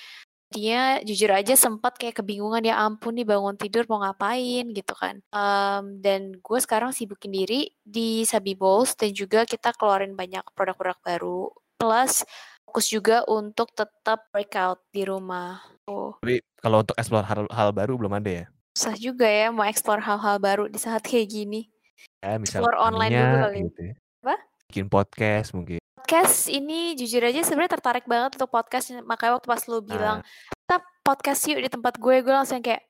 dia 0.54 1.02
jujur 1.02 1.34
aja 1.34 1.58
sempet 1.58 1.98
kayak 1.98 2.22
kebingungan, 2.22 2.62
ya 2.62 2.78
ampun 2.78 3.18
nih 3.18 3.26
bangun 3.26 3.58
tidur 3.58 3.82
mau 3.90 3.98
ngapain 4.06 4.70
gitu 4.70 4.94
kan. 4.94 5.18
Mmm, 5.34 5.98
dan 5.98 6.38
gue 6.38 6.58
sekarang 6.62 6.94
sibukin 6.94 7.34
diri 7.34 7.74
di 7.82 8.22
Sabi 8.22 8.54
Bowls 8.54 8.94
dan 8.94 9.10
juga 9.10 9.42
kita 9.42 9.74
keluarin 9.74 10.14
banyak 10.14 10.46
produk-produk 10.54 10.98
baru, 11.02 11.50
plus 11.74 12.22
fokus 12.62 12.86
juga 12.86 13.26
untuk 13.26 13.74
tetap 13.74 14.30
workout 14.30 14.78
di 14.94 15.02
rumah, 15.02 15.58
tuh. 15.84 16.16
Tapi 16.22 16.40
kalau 16.62 16.80
untuk 16.86 16.96
explore 16.96 17.26
hal 17.26 17.44
hal 17.50 17.70
baru 17.74 17.98
belum 17.98 18.14
ada 18.22 18.30
ya? 18.30 18.46
Susah 18.74 18.96
juga 18.98 19.30
ya 19.30 19.54
mau 19.54 19.62
explore 19.62 20.02
hal-hal 20.02 20.42
baru 20.42 20.66
di 20.66 20.78
saat 20.82 21.04
kayak 21.06 21.30
gini. 21.30 21.70
Ya 22.18 22.40
misal 22.40 22.64
Explore 22.64 22.78
online 22.80 23.12
dulu 23.14 23.36
kali. 23.38 23.58
gitu 23.70 23.80
ya. 23.84 23.94
Apa? 24.24 24.36
Bikin 24.72 24.86
podcast 24.90 25.48
mungkin. 25.54 25.83
Podcast 26.04 26.52
ini 26.52 26.92
jujur 27.00 27.24
aja 27.24 27.40
sebenarnya 27.40 27.80
tertarik 27.80 28.04
banget 28.04 28.36
untuk 28.36 28.52
podcast, 28.52 28.92
makanya 29.08 29.40
waktu 29.40 29.48
pas 29.48 29.64
lu 29.64 29.80
bilang, 29.80 30.20
Nah. 30.20 30.52
"Kita 30.52 30.76
podcast 31.00 31.40
yuk 31.48 31.64
di 31.64 31.72
tempat 31.72 31.96
gue," 31.96 32.20
gue 32.20 32.28
langsung 32.28 32.60
kayak, 32.60 32.84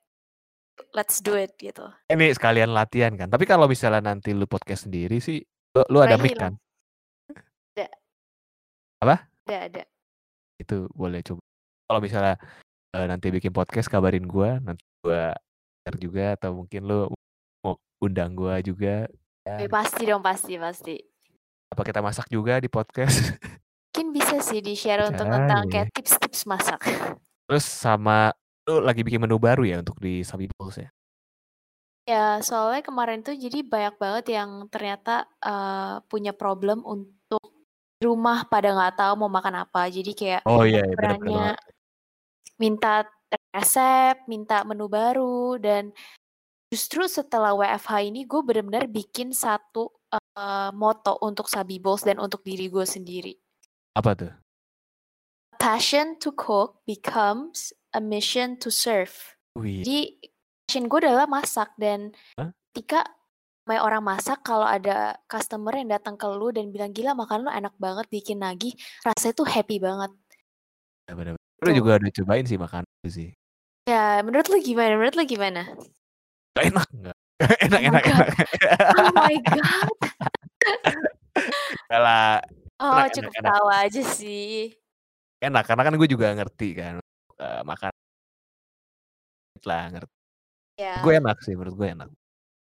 "Let's 0.90 1.22
do 1.22 1.38
it," 1.38 1.54
gitu. 1.54 1.86
Ini 2.10 2.34
sekalian 2.34 2.74
latihan 2.74 3.14
kan, 3.14 3.30
tapi 3.30 3.46
kalau 3.46 3.70
misalnya 3.70 4.02
nanti 4.02 4.34
lu 4.34 4.50
podcast 4.50 4.90
sendiri 4.90 5.22
sih, 5.22 5.38
lu 5.78 5.86
lu 5.94 6.02
ada 6.02 6.18
mic 6.18 6.34
kan? 6.34 6.58
Ada. 7.78 7.86
Apa? 9.06 9.16
Ada 9.46 9.56
ada. 9.62 9.82
Itu 10.58 10.90
boleh 10.90 11.22
coba. 11.22 11.38
Kalau 11.86 12.00
misalnya, 12.02 12.34
eee, 12.98 13.06
nanti 13.06 13.30
bikin 13.30 13.54
podcast 13.54 13.94
kabarin 13.94 14.26
gua, 14.26 14.58
nanti 14.58 14.82
gua 15.06 15.38
share 15.86 15.98
juga 16.02 16.34
atau 16.34 16.50
mungkin 16.66 16.82
lu 16.82 17.06
mau 17.62 17.78
undang 18.02 18.34
gua 18.34 18.58
juga, 18.58 19.06
Eh, 19.46 19.54
ya. 19.62 19.70
pasti 19.70 20.02
dong, 20.02 20.18
pasti 20.18 20.58
pasti. 20.58 20.98
Apa 21.74 21.82
kita 21.82 21.98
masak 21.98 22.30
juga 22.30 22.62
di 22.62 22.70
podcast? 22.70 23.18
Mungkin 23.90 24.14
bisa 24.14 24.38
sih 24.38 24.62
di-share 24.62 25.10
untuk 25.10 25.26
Caranya 25.26 25.42
tentang 25.42 25.62
ya. 25.66 25.70
kayak 25.74 25.88
tips-tips 25.90 26.46
masak. 26.46 26.78
Terus 27.50 27.66
sama 27.66 28.30
lu 28.70 28.78
lagi 28.78 29.02
bikin 29.02 29.18
menu 29.18 29.42
baru 29.42 29.66
ya 29.66 29.82
untuk 29.82 29.98
di 29.98 30.22
Sabi 30.22 30.46
Bowls 30.54 30.78
ya? 30.78 30.86
Ya, 32.06 32.38
soalnya 32.46 32.86
kemarin 32.86 33.26
tuh 33.26 33.34
jadi 33.34 33.66
banyak 33.66 33.98
banget 33.98 34.24
yang 34.38 34.70
ternyata, 34.70 35.26
eee, 35.42 35.98
punya 36.06 36.30
problem 36.30 36.86
untuk 36.86 37.42
di 37.98 38.06
rumah 38.06 38.46
pada 38.46 38.70
nggak 38.70 38.94
tahu 38.94 39.26
mau 39.26 39.30
makan 39.34 39.66
apa. 39.66 39.90
Jadi 39.90 40.14
kayak 40.14 40.46
Oh 40.46 40.62
iya 40.62 40.78
iya, 40.78 40.94
bener 40.94 41.18
bener 41.18 41.54
minta 42.54 43.02
resep, 43.50 44.22
minta 44.30 44.62
menu 44.62 44.86
baru, 44.86 45.58
dan 45.58 45.90
justru 46.70 47.02
setelah 47.10 47.50
WFH 47.50 47.92
ini 48.14 48.22
gue 48.30 48.40
bener-bener 48.46 48.86
bikin 48.86 49.34
satu, 49.34 49.90
eee, 50.16 50.70
moto 50.74 51.18
untuk 51.22 51.46
Sabi 51.50 51.78
Bowls 51.78 52.02
dan 52.06 52.18
untuk 52.20 52.42
diri 52.42 52.68
gue 52.68 52.84
sendiri. 52.86 53.34
Apa 53.94 54.10
tuh? 54.18 54.32
Passion 55.58 56.18
to 56.20 56.34
cook 56.34 56.82
becomes 56.84 57.72
a 57.94 58.00
mission 58.02 58.58
to 58.60 58.68
serve. 58.68 59.14
Wih. 59.56 59.80
Jadi 59.86 59.98
passion 60.66 60.90
gue 60.90 60.98
adalah 61.00 61.30
masak 61.30 61.72
dan 61.78 62.12
Hah? 62.36 62.50
ketika 62.74 63.06
namanya 63.64 63.80
orang 63.86 64.02
masak 64.04 64.38
kalau 64.44 64.68
ada 64.68 65.16
customer 65.24 65.72
yang 65.72 65.88
datang 65.88 66.20
ke 66.20 66.26
lu 66.28 66.52
dan 66.52 66.68
bilang, 66.68 66.92
"Gila 66.92 67.16
makan 67.16 67.48
lu 67.48 67.50
enak 67.50 67.72
banget, 67.80 68.04
bikin 68.12 68.44
nagih," 68.44 68.76
rasanya 69.00 69.32
tuh 69.32 69.48
happy 69.48 69.80
banget. 69.80 70.12
Ya 71.08 71.12
bener 71.16 71.32
bener. 71.38 71.64
Lu 71.64 71.70
juga 71.72 71.90
udah 71.96 72.12
cobain 72.12 72.44
sih 72.44 72.60
makan 72.60 72.84
itu 73.00 73.08
sih. 73.08 73.28
Ya, 73.88 74.20
menurut 74.20 74.48
lu 74.52 74.60
gimana 74.60 74.96
menurut 74.96 75.16
lu 75.16 75.24
gimana? 75.24 75.64
Nggak 76.52 76.64
enak 76.72 76.88
nggak? 76.92 77.16
Enak 77.66 77.80
Oh 77.82 77.90
my 77.90 77.90
enak 77.90 78.02
god. 78.04 78.14
enak. 78.14 78.28
Oh 78.98 79.10
my 79.18 79.34
god. 79.42 79.94
Lah, 82.04 82.38
Oh, 82.82 82.90
enak 82.94 83.06
enak 83.10 83.14
cukup 83.14 83.32
enak. 83.42 83.52
tawa 83.54 83.74
aja 83.86 84.02
sih. 84.02 84.74
Enak, 85.42 85.62
karena 85.66 85.82
kan 85.86 85.94
gue 85.98 86.08
juga 86.10 86.26
ngerti 86.34 86.68
kan, 86.78 86.94
eee, 87.38 87.60
makan 87.66 87.92
lah, 89.64 89.84
ngerti. 89.94 90.14
Gue 91.02 91.12
Ya. 91.14 91.20
enak 91.22 91.38
sih, 91.46 91.54
menurut 91.58 91.74
gue 91.78 91.88
enak. 91.94 92.08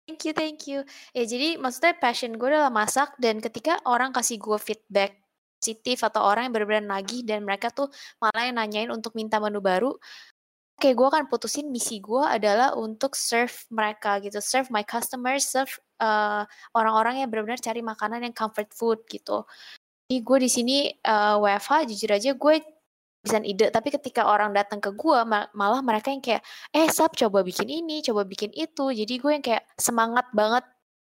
Thank 0.05 0.29
you 0.29 0.33
thank 0.37 0.61
you. 0.69 0.85
Ya 1.17 1.25
jadi 1.25 1.57
maksudnya 1.57 1.97
passion 1.97 2.37
gue 2.37 2.49
adalah 2.53 2.69
masak 2.69 3.17
dan 3.17 3.41
ketika 3.41 3.81
orang 3.89 4.13
kasih 4.13 4.37
gue 4.37 4.59
feedback 4.61 5.17
positif 5.57 6.05
atau 6.05 6.21
orang 6.29 6.45
yang 6.49 6.53
bener-bener 6.53 6.85
nagih 6.85 7.25
dan 7.25 7.41
mereka 7.41 7.73
tuh 7.73 7.89
malah 8.21 8.45
yang 8.45 8.61
nanyain 8.61 8.93
untuk 8.93 9.17
minta 9.17 9.41
menu 9.41 9.65
baru, 9.65 9.97
oke 10.79 10.89
gue 10.95 11.07
akan 11.09 11.25
putusin 11.31 11.67
misi 11.71 11.99
gue 12.03 12.23
adalah 12.25 12.75
untuk 12.79 13.15
serve 13.19 13.55
mereka 13.73 14.19
gitu, 14.23 14.39
serve 14.43 14.69
my 14.75 14.83
customers, 14.87 15.47
serve, 15.49 15.71
eee, 16.03 16.43
orang-orang 16.77 17.23
yang 17.25 17.29
bener-bener 17.33 17.61
cari 17.63 17.81
makanan 17.85 18.23
yang 18.27 18.35
comfort 18.37 18.71
food 18.75 19.01
gitu. 19.09 19.47
Jadi 20.11 20.19
gue 20.23 20.39
di 20.45 20.51
sini, 20.53 20.77
eee, 20.95 21.35
WFH 21.41 21.87
jujur 21.91 22.11
aja 22.15 22.31
gue 22.37 22.55
kehabisan 23.25 23.45
ide, 23.49 23.67
tapi 23.73 23.89
ketika 23.95 24.29
orang 24.29 24.53
datang 24.57 24.81
ke 24.85 24.93
gue 24.97 25.19
ma 25.29 25.49
malah 25.57 25.81
mereka 25.85 26.13
yang 26.13 26.21
kayak, 26.25 26.43
"Eh 26.77 26.89
Sab 26.93 27.17
coba 27.17 27.41
bikin 27.47 27.69
ini, 27.73 28.05
coba 28.05 28.25
bikin 28.29 28.53
itu." 28.57 28.93
Jadi 28.93 29.15
gue 29.21 29.33
yang 29.35 29.45
kayak 29.45 29.65
semangat 29.81 30.29
banget 30.37 30.65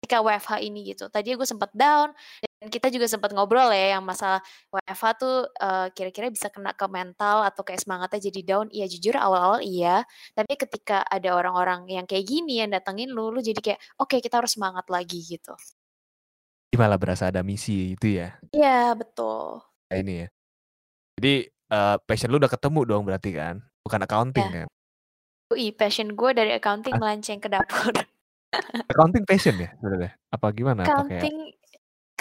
ketika 0.01 0.21
WFH 0.25 0.53
ini 0.65 0.81
gitu. 0.93 1.09
Tadinya 1.09 1.41
gue 1.41 1.49
sempet 1.49 1.71
down 1.73 2.13
dan 2.65 2.73
kita 2.73 2.89
juga 2.89 3.05
sempet 3.05 3.29
ngobrol 3.37 3.69
ya 3.69 3.93
yang 3.93 4.03
masalah 4.03 4.41
WFH 4.73 5.05
tuh, 5.21 5.35
eee, 5.61 5.87
kira-kira 5.93 6.27
bisa 6.33 6.49
kena 6.49 6.73
ke 6.73 6.89
mental 6.89 7.45
atau 7.45 7.61
kayak 7.61 7.77
semangatnya 7.85 8.17
jadi 8.33 8.41
down. 8.41 8.67
Iya 8.73 8.89
jujur 8.89 9.13
awal-awal 9.21 9.61
iya, 9.61 10.01
tapi 10.33 10.57
ketika 10.57 11.05
ada 11.05 11.37
orang-orang 11.37 11.85
yang 11.93 12.05
kayak 12.09 12.25
gini 12.25 12.57
yang 12.65 12.73
datengin 12.73 13.13
lu, 13.13 13.29
lu 13.29 13.37
jadi 13.45 13.61
kayak, 13.61 13.79
"Oke 14.01 14.17
kita 14.25 14.41
harus 14.41 14.57
semangat 14.57 14.89
lagi," 14.89 15.21
gitu. 15.21 15.53
Malah 16.73 16.97
berasa 16.97 17.29
ada 17.29 17.45
misi 17.45 17.93
itu 17.93 18.17
ya? 18.17 18.41
Iya 18.53 18.93
betul. 18.99 19.65
Kayak 19.91 20.01
ini 20.05 20.13
ya. 20.25 20.27
Jadi, 21.19 21.33
eee, 21.73 21.95
passion 22.07 22.29
lu 22.33 22.37
udah 22.41 22.51
ketemu 22.53 22.81
dong 22.89 23.03
berarti 23.07 23.31
kan? 23.35 23.55
Bukan 23.85 24.01
accounting 24.05 24.47
Ya. 24.47 24.51
kan? 24.53 24.67
Yoi, 25.51 25.71
passion 25.79 26.09
gue 26.19 26.31
dari 26.37 26.51
accounting 26.57 26.95
Ah. 26.95 27.01
melenceng 27.01 27.39
ke 27.43 27.49
dapur. 27.49 27.93
Accounting 28.89 29.25
passion 29.25 29.57
ya 29.57 29.73
sebenarnya? 29.81 30.11
Apa 30.29 30.53
gimana? 30.53 30.93
Apa 30.93 31.01
kayak, 31.09 31.29
Accounting 31.29 31.55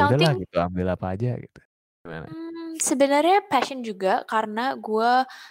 udahlah 0.03 0.33
accounting 0.33 0.43
gitu 0.43 0.57
ambil 0.67 0.87
apa 0.95 1.07
aja 1.15 1.29
gitu, 1.45 1.61
gimana? 2.05 2.29
Mmm, 2.29 2.81
sebenarnya 2.81 3.45
passion 3.53 3.85
juga 3.85 4.25
karena 4.25 4.73
gue 4.81 5.11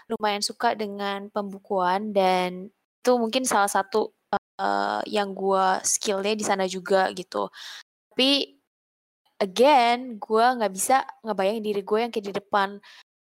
lumayan 0.09 0.41
suka 0.41 0.73
dengan 0.73 1.29
pembukuan 1.29 2.09
dan 2.17 2.73
itu 3.03 3.11
mungkin 3.21 3.45
salah 3.45 3.69
satu, 3.69 4.09
eee, 4.57 5.01
yang 5.13 5.37
gue 5.37 5.65
skill-nya 5.85 6.33
di 6.33 6.41
sana 6.45 6.65
juga 6.65 7.13
gitu. 7.13 7.53
Tapi 8.13 8.57
again 9.41 10.17
gue 10.21 10.45
nggak 10.57 10.73
bisa 10.73 11.03
ngebayangin 11.25 11.63
diri 11.65 11.81
gue 11.85 11.99
yang 12.03 12.11
kayak 12.13 12.27
di 12.31 12.35
depan 12.39 12.69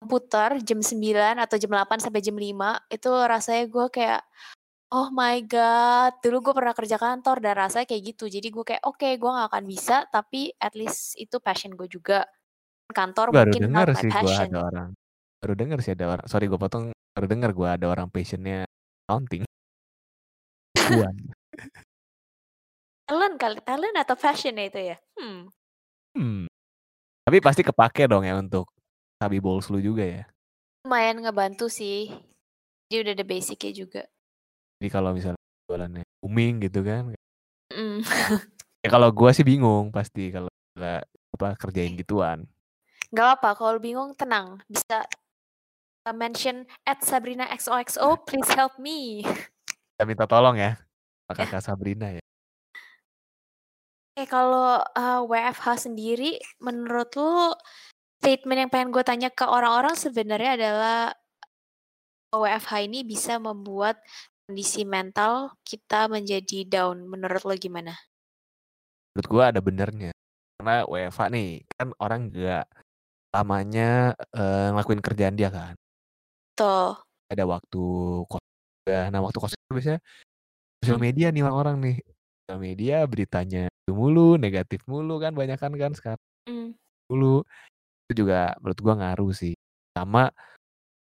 komputer 0.02 0.62
jam 0.66 0.80
9 0.84 1.42
atau 1.42 1.58
jam 1.62 1.72
8 1.74 2.00
sampai 2.04 2.22
jam 2.24 2.38
5 2.40 2.80
itu 2.94 3.10
rasanya 3.12 3.66
gue 3.72 3.86
kayak, 3.94 4.22
oh 4.96 5.12
my 5.12 5.44
god, 5.44 6.16
dulu 6.24 6.40
gue 6.40 6.54
pernah 6.56 6.72
kerja 6.72 6.96
kantor 6.96 7.44
dan 7.44 7.54
rasanya 7.60 7.84
kayak 7.84 8.16
gitu. 8.16 8.32
Jadi 8.32 8.48
gue 8.48 8.64
kayak, 8.64 8.84
oke 8.88 9.10
gue 9.20 9.32
nggak 9.36 9.48
akan 9.52 9.64
bisa 9.68 10.08
tapi 10.08 10.56
at 10.56 10.72
least 10.80 11.20
itu 11.20 11.44
passion 11.44 11.76
gue 11.76 11.92
juga. 11.92 12.24
Kantor 12.86 13.34
Baru 13.34 13.50
mungkin 13.50 13.66
denger 13.66 13.90
sih 13.98 14.10
gue 14.14 14.36
ada 14.38 14.60
orang 14.62 14.90
baru 15.42 15.54
denger 15.58 15.80
sih 15.82 15.94
ada 15.98 16.06
orang 16.06 16.26
sorry 16.30 16.46
gue 16.46 16.58
potong, 16.58 16.94
baru 17.18 17.26
denger 17.30 17.52
gue 17.54 17.70
ada 17.70 17.86
orang 17.90 18.08
passion-nya 18.10 18.66
accounting. 19.06 19.44
Buan. 20.74 21.16
Talent 23.06 23.36
kali, 23.38 23.58
talent 23.62 23.98
atau 23.98 24.16
passion 24.18 24.58
ya 24.58 24.66
itu 24.66 24.80
ya? 24.82 24.98
Hmm. 25.18 25.50
Hmm. 26.18 26.46
Tapi 27.26 27.38
pasti 27.42 27.62
kepake 27.62 28.10
dong 28.10 28.26
ya 28.26 28.38
untuk 28.38 28.70
Sabi 29.18 29.38
Bowls 29.42 29.70
lu 29.70 29.82
juga 29.82 30.06
ya? 30.06 30.24
Lumayan 30.86 31.22
ngebantu 31.22 31.70
sih. 31.70 32.10
Jadi 32.90 33.02
udah 33.02 33.14
ada 33.18 33.26
basic-nya 33.26 33.74
juga. 33.74 34.02
Jadi 34.80 34.88
kalau 34.92 35.12
misalnya 35.16 35.40
jualannya 35.66 36.04
booming 36.22 36.54
gitu 36.68 36.86
kan 36.86 37.16
Mhm. 37.74 38.00
ya 38.86 38.90
kalau 38.94 39.10
gue 39.10 39.30
sih 39.34 39.42
bingung 39.42 39.90
pasti 39.90 40.30
kalau 40.30 40.52
apa, 41.36 41.58
kerjain 41.60 41.98
gituan. 42.00 42.46
Nggak 43.12 43.26
apa-apa 43.36 43.50
kalau 43.58 43.78
bingung 43.82 44.16
tenang, 44.16 44.60
bisa, 44.70 45.04
mention 46.14 46.64
@sabrinaxoxo 46.86 48.22
please 48.24 48.48
help 48.54 48.78
me. 48.78 49.26
Kita 49.96 50.04
minta 50.06 50.28
tolong 50.30 50.56
ya, 50.56 50.78
Ya. 50.78 51.34
Kakak 51.34 51.64
Sabrina 51.66 52.14
ya. 52.14 52.22
Eh, 54.16 54.28
kalau, 54.30 54.80
uh, 54.80 55.22
WFH 55.28 55.92
sendiri 55.92 56.40
menurut 56.64 57.12
lu 57.20 57.52
statement 58.24 58.68
yang 58.68 58.72
pengen 58.72 58.90
gue 58.96 59.04
tanya 59.04 59.28
ke 59.28 59.44
orang-orang 59.44 59.92
sebenarnya 60.00 60.56
adalah 60.56 61.00
WFH 62.32 62.88
ini 62.88 63.04
bisa 63.04 63.36
membuat 63.44 64.00
kondisi 64.46 64.86
mental 64.86 65.58
kita 65.66 66.06
menjadi 66.06 66.70
down, 66.70 67.10
menurut 67.10 67.42
lo 67.50 67.58
gimana? 67.58 67.98
Menurut 69.14 69.28
gue 69.28 69.44
ada 69.44 69.60
benernya, 69.60 70.12
karena 70.62 70.86
WFH 70.86 71.22
nih, 71.34 71.50
kan 71.74 71.88
orang 71.98 72.30
nggak 72.30 72.66
selamanya, 73.34 74.14
uh, 74.38 74.70
ngelakuin 74.78 75.02
kerjaan 75.02 75.34
dia 75.34 75.50
kan. 75.50 75.74
Betul. 76.54 77.02
Ada 77.34 77.44
waktu 77.50 77.84
kosong 78.30 78.54
nah 78.86 79.18
waktu 79.18 79.40
kosong 79.42 79.58
biasanya 79.74 79.98
sosial 80.78 81.02
media 81.02 81.34
nih 81.34 81.42
orang-orang 81.42 81.76
nih, 81.82 81.98
sosial 82.46 82.60
media 82.62 82.96
beritanya 83.10 83.66
itu 83.66 83.92
mulu, 83.98 84.38
negatif 84.38 84.86
mulu 84.86 85.18
kan 85.18 85.34
banyakan 85.34 85.74
kan 85.74 85.92
sekarang. 85.98 86.22
Mmm. 86.46 86.78
Dulu, 87.10 87.42
itu 88.06 88.14
juga 88.14 88.54
menurut 88.62 88.80
gua 88.86 88.94
ngaruh 89.02 89.34
sih. 89.34 89.58
Sama, 89.98 90.30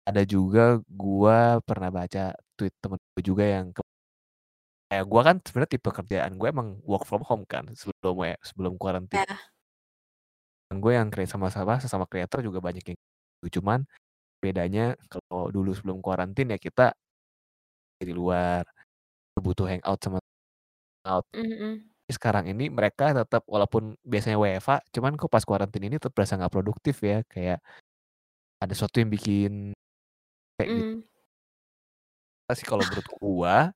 ada 0.04 0.22
juga 0.28 0.84
gua 0.84 1.64
pernah 1.64 1.88
baca 1.88 2.36
tweet 2.62 2.74
temen 2.78 2.98
gue 3.18 3.22
juga 3.26 3.42
yang 3.42 3.74
ke 3.74 3.82
kayak 4.92 5.08
gua 5.08 5.20
kan 5.26 5.36
sebenarnya 5.42 5.72
tipe 5.74 5.88
kerjaan 5.90 6.32
gue 6.38 6.48
emang 6.52 6.78
work 6.86 7.02
from 7.08 7.26
home 7.26 7.42
kan 7.48 7.66
sebelum 7.74 8.38
sebelum 8.46 8.78
kuarantin. 8.78 9.18
Ya. 9.24 9.36
Dan 10.70 10.78
gue 10.78 10.92
yang 10.94 11.10
create 11.10 11.32
sama-sama 11.32 11.82
sesama 11.82 12.06
kreator 12.06 12.40
juga 12.40 12.62
banyak 12.62 12.84
yang 12.86 12.96
gitu, 13.42 13.58
cuman 13.58 13.82
bedanya 14.38 14.94
kalau 15.10 15.50
dulu 15.50 15.74
sebelum 15.74 15.98
kuarantin 15.98 16.54
ya 16.54 16.58
kita 16.60 16.94
di 18.02 18.14
luar, 18.14 18.66
butuh 19.38 19.66
hangout 19.70 20.00
sama 20.02 20.18
out. 21.06 21.26
Mmm, 21.34 21.46
mhm. 21.46 21.74
Sekarang 22.10 22.44
ini 22.50 22.68
mereka 22.68 23.16
tetap 23.16 23.46
walaupun 23.48 23.96
biasanya 24.04 24.36
WFH, 24.36 24.92
cuman 24.92 25.16
kok 25.16 25.32
pas 25.32 25.44
kuarantin 25.46 25.88
ini 25.88 25.96
tetap 25.96 26.12
berasa 26.12 26.36
nggak 26.36 26.52
produktif 26.52 27.00
ya, 27.00 27.24
kayak 27.30 27.58
ada 28.60 28.72
sesuatu 28.76 29.00
yang 29.00 29.10
bikin 29.10 29.52
kayak 30.60 30.68
gitu. 30.70 30.91
Sih 32.50 32.66
kalau 32.66 32.82
menurut 32.82 33.06
gua, 33.22 33.70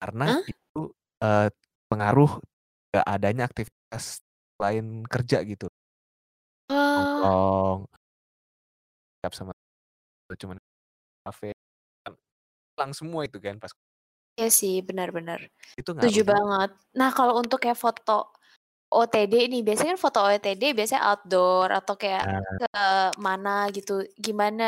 karena 0.00 0.26
Hah? 0.26 0.42
itu, 0.46 0.80
eee, 1.22 1.48
pengaruh 1.90 2.30
nggak 2.92 3.06
adanya 3.08 3.44
aktivitas 3.48 4.22
lain 4.60 5.04
kerja 5.08 5.42
gitu. 5.46 5.70
Oh. 6.70 7.28
Nongkrong. 7.28 7.88
sama 9.34 9.52
cuman 10.38 10.58
kafe, 11.26 11.52
kan 12.06 12.14
ilang 12.78 12.92
semua 12.96 13.22
itu 13.28 13.38
kan 13.42 13.56
pas 13.62 13.72
Iya 14.36 14.46
sih, 14.60 14.74
benar 14.88 15.08
benar. 15.16 15.40
Itu 15.76 15.92
Setuju 15.98 16.20
juga. 16.26 16.32
banget. 16.32 16.68
Nah, 16.98 17.08
kalau 17.16 17.34
untuk 17.42 17.58
kayak 17.62 17.78
foto 17.84 18.12
OTD 18.92 19.34
nih, 19.52 19.60
biasanya 19.66 19.90
kan 19.96 20.00
foto 20.06 20.18
OTD 20.28 20.62
biasanya 20.78 21.02
outdoor 21.10 21.68
atau 21.78 21.94
kayak 22.02 22.24
Nah. 22.24 22.58
ke 22.58 22.66
mana 23.26 23.50
gitu, 23.76 23.92
gimana 24.26 24.64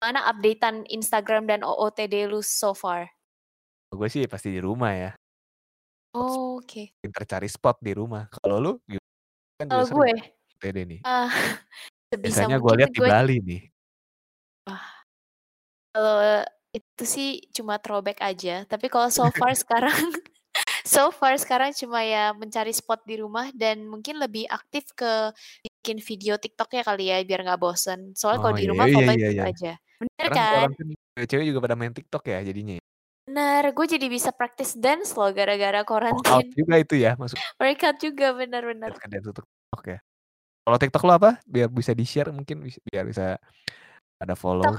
gimana 0.00 0.24
update-an 0.32 0.88
Instagram 0.88 1.44
dan 1.44 1.60
OOTD 1.60 2.24
lu 2.24 2.40
so 2.40 2.72
far? 2.72 3.12
Gue 3.92 4.08
sih 4.08 4.24
pasti 4.24 4.48
di 4.48 4.56
rumah 4.56 4.96
ya. 4.96 5.12
Oke. 6.16 6.96
Pinter 7.04 7.28
cari 7.28 7.44
spot 7.52 7.84
di 7.84 7.92
rumah. 7.92 8.24
Kalau 8.32 8.56
lu 8.64 8.72
gimana? 8.88 9.04
Kan 9.60 9.66
Kalau 9.68 9.84
gue, 10.00 10.10
OTD 10.56 10.78
nih. 10.88 11.00
ah, 11.04 11.28
sebisa 12.08 12.48
Biasanya 12.48 12.56
mungkin 12.56 12.76
lihat 12.80 12.90
di 12.96 13.00
gue 13.04 13.08
Bali 13.12 13.36
nih. 13.44 13.62
Wah. 14.72 14.84
Kalau 15.92 16.16
itu 16.72 17.04
sih 17.04 17.28
cuma 17.52 17.76
throwback 17.76 18.24
aja, 18.24 18.64
tapi 18.64 18.88
kalau 18.88 19.12
so 19.12 19.28
far 19.36 19.52
sekarang 19.52 19.92
so 20.88 21.12
far 21.12 21.36
sekarang 21.36 21.76
cuma 21.76 22.00
ya 22.08 22.32
mencari 22.32 22.72
spot 22.72 23.04
di 23.04 23.20
rumah 23.20 23.52
dan 23.52 23.84
mungkin 23.84 24.16
lebih 24.16 24.48
aktif 24.48 24.88
ke 24.96 25.28
bikin 25.60 26.00
video 26.00 26.40
TikTok-nya 26.40 26.88
kali 26.88 27.12
ya 27.12 27.20
biar 27.20 27.44
nggak 27.44 27.60
bosen. 27.60 28.16
Soalnya 28.16 28.40
Oh, 28.40 28.42
kalau 28.48 28.54
di 28.56 28.64
iya 28.64 28.70
rumah 28.72 28.86
iya 28.88 28.96
iya 29.12 29.28
iya. 29.28 29.44
aja. 29.44 29.72
Bener 30.00 30.28
Sekarang 30.32 30.36
kan? 30.40 30.60
orang 30.64 30.74
kan 30.74 30.86
cewek-cewek 31.14 31.44
juga 31.44 31.58
pada 31.60 31.76
main 31.76 31.92
TikTok 31.92 32.24
ya 32.24 32.40
jadinya 32.40 32.74
ya? 32.80 32.84
Bener, 33.28 33.64
gue 33.70 33.86
jadi 33.86 34.06
bisa 34.08 34.32
practice 34.32 34.74
dance 34.74 35.12
loh 35.14 35.30
gara-gara 35.30 35.84
Workout 35.84 36.10
quarantine. 36.24 36.50
juga 36.56 36.74
itu 36.80 36.94
ya 36.98 37.14
masuk 37.20 37.36
Workout 37.60 37.96
juga, 38.00 38.26
bener 38.34 38.62
bener. 38.64 38.90
Dance 38.96 39.28
untuk 39.28 39.44
TikTok 39.44 39.82
ya. 39.86 39.98
Kalau 40.64 40.76
TikTok 40.80 41.02
lu 41.04 41.12
apa? 41.14 41.30
Biar 41.44 41.68
bisa 41.68 41.92
di-share 41.92 42.32
mungkin 42.32 42.64
biar 42.64 43.04
bisa 43.04 43.36
TikTok 44.18 44.38
follow. 44.40 44.72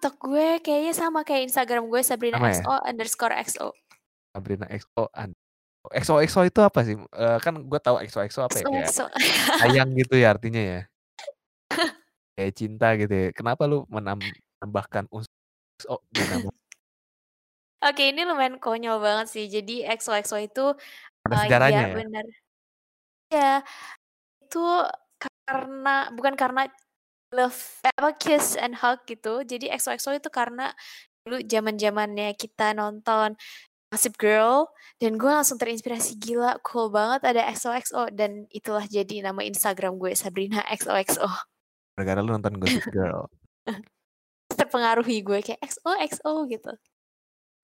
TikTok 0.00 0.14
gue 0.18 0.48
kayaknya 0.64 0.92
sama 0.96 1.22
kayak 1.22 1.52
Instagram 1.52 1.86
gue 1.92 2.00
Sama 2.02 2.50
ya? 2.50 2.64
sabrina_xo_xo. 2.64 3.68
Sabrina 4.32 4.64
XO 4.72 5.12
an 5.12 5.30
XOXO 5.92 6.40
itu 6.46 6.60
apa 6.62 6.80
sih? 6.86 6.94
Eee, 6.94 7.36
kan 7.42 7.58
gue 7.58 7.80
tahu 7.82 7.98
XOXO 8.06 8.46
apa 8.46 8.56
ya, 8.58 8.64
kayak 8.64 8.86
XOXO. 8.90 9.04
sayang 9.60 9.90
gitu 9.98 10.14
ya 10.14 10.30
artinya 10.34 10.62
ya? 10.62 10.80
Kayak 12.42 12.54
cinta 12.58 12.86
gitu 12.98 13.14
ya. 13.14 13.28
Kenapa 13.38 13.62
lu 13.70 13.86
menam 13.86 14.18
menambahkan 14.58 15.06
unsur 15.14 16.02
nama 16.18 16.50
Oke, 17.82 18.02
ini 18.14 18.22
lumayan 18.22 18.62
konyol 18.62 18.98
banget 19.02 19.26
sih. 19.34 19.44
Jadi 19.50 19.82
XOXO 19.82 20.38
itu, 20.38 20.62
Ada 21.26 21.34
eee, 21.34 21.42
sejarahnya 21.46 21.82
iya 21.82 21.82
ya? 21.86 21.96
bener. 21.98 22.24
Iya, 23.32 23.52
itu 24.44 24.58
karena 25.48 25.90
bukan 26.16 26.34
karena 26.38 26.62
love 27.34 27.60
eh, 27.86 27.92
apa, 27.98 28.10
kiss 28.18 28.56
and 28.58 28.74
hug 28.78 29.02
gitu. 29.10 29.42
Jadi 29.46 29.66
XOXO 29.72 30.10
itu 30.18 30.30
karena 30.32 30.72
dulu 31.26 31.38
zaman-zamannya 31.46 32.34
kita 32.38 32.74
nonton 32.76 33.36
Gossip 33.92 34.16
Girl 34.20 34.70
dan 35.02 35.18
gue 35.20 35.30
langsung 35.30 35.58
terinspirasi, 35.60 36.18
"Gila 36.20 36.60
cool 36.66 36.88
banget 36.94 37.22
ada 37.28 37.42
XOXO," 37.52 38.10
dan 38.14 38.46
itulah 38.52 38.86
jadi 38.88 39.26
nama 39.26 39.42
Instagram 39.46 39.98
gue, 40.02 40.12
Sabrina 40.18 40.62
XOXO. 40.70 41.28
Gara-gara 41.96 42.24
lu 42.24 42.32
nonton 42.32 42.56
Gossip 42.56 42.88
Girl? 42.88 43.28
Terpengaruhi 44.58 45.20
gue 45.20 45.38
kayak, 45.44 45.60
"XOXO," 45.60 46.48
gitu. 46.48 46.72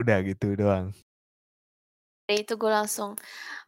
Udah 0.05 0.19
gitu 0.21 0.53
doang? 0.53 0.93
Dari 2.29 2.45
itu 2.45 2.61
gue 2.61 2.69
langsung, 2.69 3.17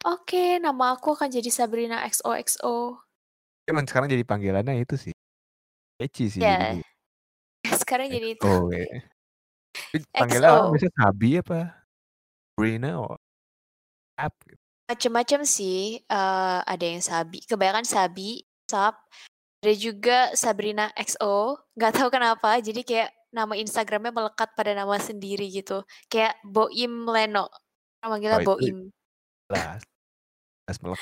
"Oke, 0.05 0.61
nama 0.61 0.93
aku 0.93 1.17
akan 1.17 1.33
jadi 1.33 1.49
Sabrina 1.49 2.05
XOXO." 2.05 3.01
Emang 3.65 3.89
sekarang 3.89 4.13
jadi 4.13 4.21
panggilannya 4.21 4.85
itu 4.85 5.01
sih. 5.01 5.15
Keci 5.97 6.29
sih 6.29 6.41
Iya. 6.45 6.77
jadinya. 6.77 6.89
Sekarang 7.81 8.09
jadi 8.13 8.37
itu. 8.37 8.45
XO 8.45 8.69
kayaknya. 8.69 9.01
Tapi 9.93 9.97
panggilannya 10.17 10.51
orang 10.53 10.65
XO. 10.69 10.73
biasanya 10.77 10.95
Sabi 11.01 11.29
apa? 11.41 11.61
Brina 12.57 12.91
or 13.01 13.17
gitu. 14.21 14.61
Macem-macem 14.93 15.41
sih, 15.49 16.03
eee, 16.05 16.59
ada 16.67 16.85
yang 16.85 17.01
Sabi, 17.01 17.41
kebanyakan 17.49 17.87
Sabi, 17.89 18.45
Sab, 18.69 19.01
ada 19.61 19.77
juga 19.77 20.19
Sabrina 20.33 20.89
XO, 20.97 21.53
nggak 21.77 21.93
tahu 21.93 22.09
kenapa 22.09 22.57
jadi 22.65 22.81
kayak 22.81 23.11
nama 23.29 23.53
Instagram-nya 23.61 24.09
melekat 24.09 24.57
pada 24.57 24.73
nama 24.73 24.97
sendiri 24.97 25.53
gitu. 25.53 25.85
Kayak 26.09 26.41
Boim 26.49 27.05
Leno, 27.05 27.53
orang 28.01 28.41
Oh 28.41 28.41
Boim. 28.41 28.89
jelas. 29.53 29.85
Jelas 30.65 30.79
melek 30.81 31.01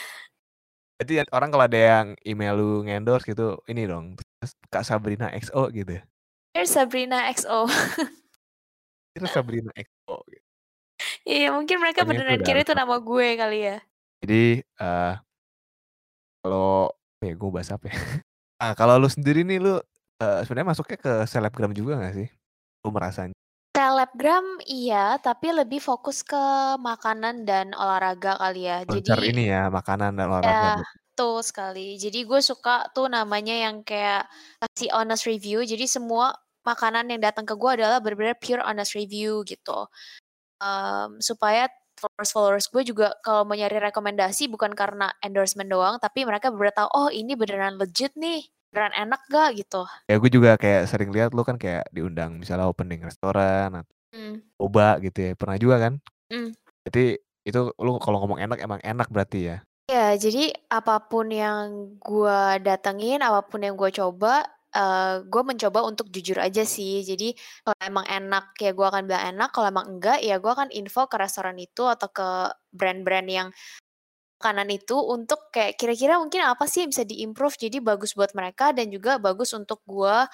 Berarti 0.99 1.15
orang 1.31 1.51
kalau 1.55 1.65
ada 1.71 1.79
yang 1.79 2.07
email 2.27 2.59
lu 2.59 2.83
nge-endorse 2.83 3.31
gitu, 3.31 3.63
ini 3.71 3.87
dong, 3.87 4.19
Kak 4.75 4.83
Sabrina 4.83 5.31
XO 5.31 5.71
gitu? 5.71 6.03
Here's 6.59 6.75
Sabrina 6.75 7.31
XO. 7.31 7.71
Here's 9.15 9.31
Sabrina 9.39 9.71
XO 9.79 10.19
gitu. 10.27 10.43
Iya, 11.23 11.55
mungkin 11.55 11.79
mereka 11.79 12.03
beneran 12.03 12.43
kira 12.43 12.67
itu 12.67 12.75
nama 12.75 12.99
gue 12.99 13.29
kali 13.39 13.59
ya. 13.71 13.79
Jadi, 14.27 14.67
eee 14.67 15.13
kalau 16.43 16.91
ya 17.23 17.35
gue 17.39 17.51
bahas 17.55 17.71
apa 17.71 17.87
ya? 17.87 17.95
Ah, 18.61 18.75
kalau 18.75 18.99
lu 18.99 19.07
sendiri 19.07 19.47
nih 19.47 19.63
lu, 19.63 19.79
eee, 20.19 20.43
sebenarnya 20.43 20.69
masuknya 20.75 20.99
ke 20.99 21.13
selebgram 21.31 21.71
juga 21.79 21.95
nggak 22.03 22.15
sih? 22.19 22.27
Lu 22.83 22.91
merasanya? 22.91 23.35
Selebgram 23.77 24.47
iya, 24.77 25.05
tapi 25.27 25.49
lebih 25.59 25.81
fokus 25.89 26.19
ke 26.31 26.43
makanan 26.89 27.35
dan 27.49 27.67
olahraga 27.83 28.33
kali 28.43 28.61
ya. 28.69 28.79
Konser 28.89 29.19
Jadi 29.25 29.31
ini 29.31 29.43
ya, 29.53 29.63
makanan 29.77 30.11
dan 30.19 30.27
olahraga 30.33 30.69
Ya, 30.69 30.79
betul 30.79 31.43
sekali. 31.43 31.99
Jadi 31.99 32.23
gue 32.23 32.39
suka 32.39 32.87
tuh 32.95 33.11
namanya 33.11 33.55
yang 33.67 33.83
kayak 33.83 34.31
kasih 34.63 34.91
honest 34.95 35.27
review, 35.27 35.67
jadi 35.67 35.83
semua 35.91 36.31
makanan 36.63 37.11
yang 37.11 37.19
datang 37.23 37.43
ke 37.49 37.55
gue 37.59 37.71
adalah 37.75 37.99
bener-bener 37.99 38.39
pure 38.39 38.63
honest 38.63 38.95
review 38.95 39.43
gitu. 39.43 39.91
Mmm, 40.63 41.21
supaya 41.23 41.69
followers-followers 41.99 42.71
gue 42.71 42.83
juga 42.87 43.13
kalau 43.21 43.43
mau 43.45 43.59
nyari 43.59 43.83
rekomendasi 43.91 44.47
bukan 44.49 44.73
karena 44.73 45.11
endorsement 45.21 45.69
doang, 45.69 45.99
tapi 45.99 46.23
mereka 46.25 46.49
bener-bener 46.55 46.75
tahu, 46.79 46.89
"Oh 46.95 47.09
ini 47.11 47.35
beneran 47.35 47.77
legit 47.77 48.15
nih, 48.15 48.47
beneran 48.71 48.95
enak 48.95 49.21
gak?" 49.29 49.51
Gitu. 49.59 49.83
Ya 50.07 50.17
gue 50.17 50.31
juga 50.31 50.51
kayak 50.57 50.89
sering 50.89 51.11
lihat 51.13 51.35
lu 51.35 51.43
kan 51.43 51.59
kayak 51.59 51.91
diundang 51.93 52.39
misalnya 52.39 52.71
opening 52.71 53.03
restoran 53.03 53.83
atau 53.83 53.93
Mmm. 54.17 54.41
boba 54.57 54.97
gitu 55.05 55.19
ya, 55.21 55.33
pernah 55.37 55.61
juga 55.61 55.77
kan? 55.77 55.93
Mmm. 56.33 56.51
Berarti 56.87 57.05
itu 57.45 57.61
lu 57.77 57.93
kalau 58.01 58.25
ngomong 58.25 58.41
enak 58.41 58.59
emang 58.65 58.81
enak 58.81 59.09
berarti 59.13 59.41
ya? 59.53 59.57
Ya, 59.89 60.13
jadi 60.21 60.53
apa 60.69 61.01
pun 61.09 61.33
yang 61.33 61.97
gue 61.97 62.41
datengin, 62.61 63.25
apa 63.25 63.41
pun 63.49 63.65
yang 63.65 63.73
gue 63.73 63.89
coba, 63.89 64.45
eee, 64.75 65.15
gue 65.29 65.43
mencoba 65.47 65.81
untuk 65.87 66.09
jujur 66.15 66.39
aja 66.41 66.63
sih. 66.67 67.01
Jadi 67.07 67.35
kalau 67.65 67.79
emang 67.85 68.07
enak 68.09 68.55
ya 68.61 68.71
gue 68.77 68.87
akan 68.87 69.03
bilang 69.09 69.25
enak, 69.37 69.49
kalau 69.55 69.69
emang 69.73 69.87
enggak 69.99 70.19
ya 70.25 70.37
gue 70.43 70.53
akan 70.53 70.69
info 70.75 71.07
ke 71.11 71.17
restoran 71.21 71.57
itu 71.61 71.85
atau 71.89 72.09
ke 72.13 72.29
brand-brand 72.75 73.29
yang 73.31 73.49
makanan 74.39 74.69
itu 74.71 74.97
untuk 74.99 75.51
kayak 75.55 75.75
kira-kira 75.81 76.15
mungkin 76.23 76.43
apa 76.47 76.65
sih 76.71 76.87
yang 76.87 76.91
bisa 76.95 77.03
diimprove 77.07 77.57
jadi 77.59 77.79
bagus 77.83 78.15
buat 78.15 78.31
mereka 78.39 78.71
dan 78.77 78.87
juga 78.95 79.19
bagus 79.19 79.51
untuk 79.57 79.83
gua 79.87 80.31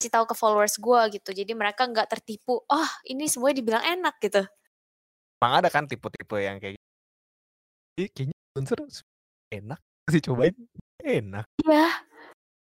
kasih 0.00 0.12
tahu 0.14 0.26
ke 0.32 0.36
followers 0.38 0.76
gua 0.80 1.06
gitu. 1.12 1.30
Jadi 1.36 1.52
mereka 1.54 1.84
nggak 1.88 2.08
tertipu, 2.12 2.64
"Oh, 2.68 2.90
ini 3.06 3.28
semuanya 3.30 3.56
dibilang 3.62 3.84
enak," 3.86 4.16
gitu. 4.24 4.42
Emang 5.40 5.52
ada 5.60 5.68
kan 5.72 5.84
tipe-tipe 5.84 6.36
yang 6.40 6.56
kayak 6.60 6.80
Ih, 7.96 8.08
kayaknya 8.12 8.36
influencer 8.56 8.78
enak, 9.56 9.80
kasih 10.08 10.22
cobain, 10.28 10.54
enak. 11.00 11.46
Iya. 11.64 12.06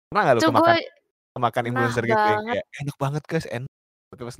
Pernah 0.08 0.22
nggak 0.24 0.36
lu 0.38 0.44
kemakan 0.46 0.76
gue 0.78 0.78
kemakan 1.36 1.52
pernah 1.52 1.68
influencer 1.70 2.04
gitu 2.04 2.14
yang 2.16 2.40
banget. 2.40 2.54
kayak, 2.54 2.66
"Enak 2.80 2.96
banget 2.96 3.22
guys, 3.28 3.46
enak." 3.48 3.72
Tapi 4.08 4.22
pas 4.24 4.36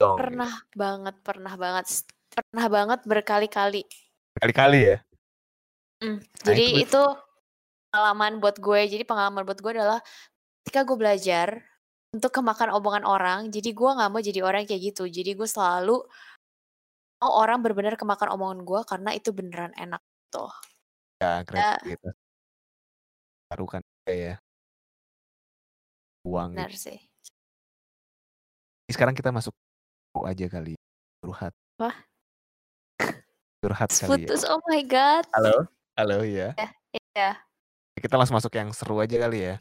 dong 0.00 0.16
gitu. 0.16 0.16
Pernah 0.16 0.52
banget 0.72 1.16
pernah 1.20 1.54
banget 1.60 1.84
pernah 2.32 2.66
banget 2.72 3.00
berkali-kali. 3.04 3.82
Berkali-kali 4.38 4.80
ya? 4.80 4.98
Mmm, 6.00 6.16
Nah 6.16 6.24
jadi 6.48 6.64
itu 6.80 6.80
itu 6.88 7.02
pengalaman 7.92 8.32
buat 8.40 8.56
gue. 8.56 8.80
Jadi 8.88 9.04
pengalaman 9.04 9.42
buat 9.44 9.60
gue 9.60 9.72
adalah 9.76 10.00
ketika 10.64 10.88
gue 10.88 10.96
belajar 10.96 11.48
untuk 12.10 12.32
kemakan 12.34 12.74
omongan 12.74 13.04
orang, 13.06 13.40
jadi 13.54 13.70
gue 13.70 13.90
nggak 13.94 14.10
mau 14.10 14.22
jadi 14.22 14.40
orang 14.42 14.66
kayak 14.66 14.94
gitu. 14.94 15.04
Jadi 15.06 15.36
gue 15.36 15.46
selalu 15.46 16.00
mau 17.20 17.32
orang 17.36 17.60
bener-bener 17.60 18.00
kemakan 18.00 18.32
omongan 18.32 18.60
gue 18.64 18.80
karena 18.88 19.10
itu 19.12 19.30
beneran 19.36 19.76
enak, 19.76 20.00
gitu. 20.00 20.48
Ya, 21.20 21.28
Ya. 21.38 21.44
kreativitas. 21.44 22.16
Baru 23.50 23.66
kan 23.66 23.82
ya. 24.08 24.38
Uang 26.26 26.52
Bener 26.52 26.68
gitu. 26.72 26.92
sih. 26.92 26.98
Sekarang 28.90 29.14
kita 29.16 29.32
masuk 29.32 29.54
aja 30.26 30.46
kali, 30.50 30.76
curhat. 31.24 31.54
Wah. 31.80 31.96
Curhat 33.64 33.88
Putus 33.88 34.00
kali 34.04 34.24
ya. 34.24 34.28
putus, 34.28 34.42
oh 34.44 34.60
my 34.68 34.82
god. 34.84 35.24
Halo? 35.32 35.64
Halo, 35.96 36.26
iya. 36.26 36.52
Iya 36.58 36.68
iya. 37.16 37.30
Kita 37.96 38.16
langsung 38.20 38.36
masuk 38.36 38.52
yang 38.56 38.72
seru 38.76 39.00
aja 39.00 39.16
kali 39.16 39.38
ya. 39.46 39.56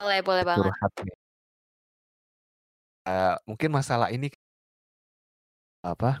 Boleh 0.00 0.20
boleh 0.20 0.44
banget. 0.44 0.68
Curhat 0.68 0.92
nih. 1.06 1.16
Eee, 3.08 3.34
mungkin 3.48 3.70
masalah 3.72 4.12
ini 4.12 4.28
apa, 5.80 6.20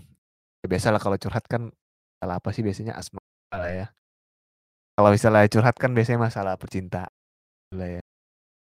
ya 0.64 0.66
biasalah 0.70 1.02
kalau 1.02 1.20
curhat 1.20 1.44
kan 1.44 1.68
masalah 2.16 2.40
apa 2.40 2.48
sih 2.56 2.64
biasanya 2.64 2.96
asmara 2.96 3.68
ya. 3.68 3.86
Kalau 4.96 5.10
misalnya 5.12 5.44
curhat 5.52 5.76
kan 5.76 5.92
biasanya 5.92 6.20
masalah 6.24 6.54
percintaan 6.56 7.12
lah 7.76 7.98
ya. 7.98 8.02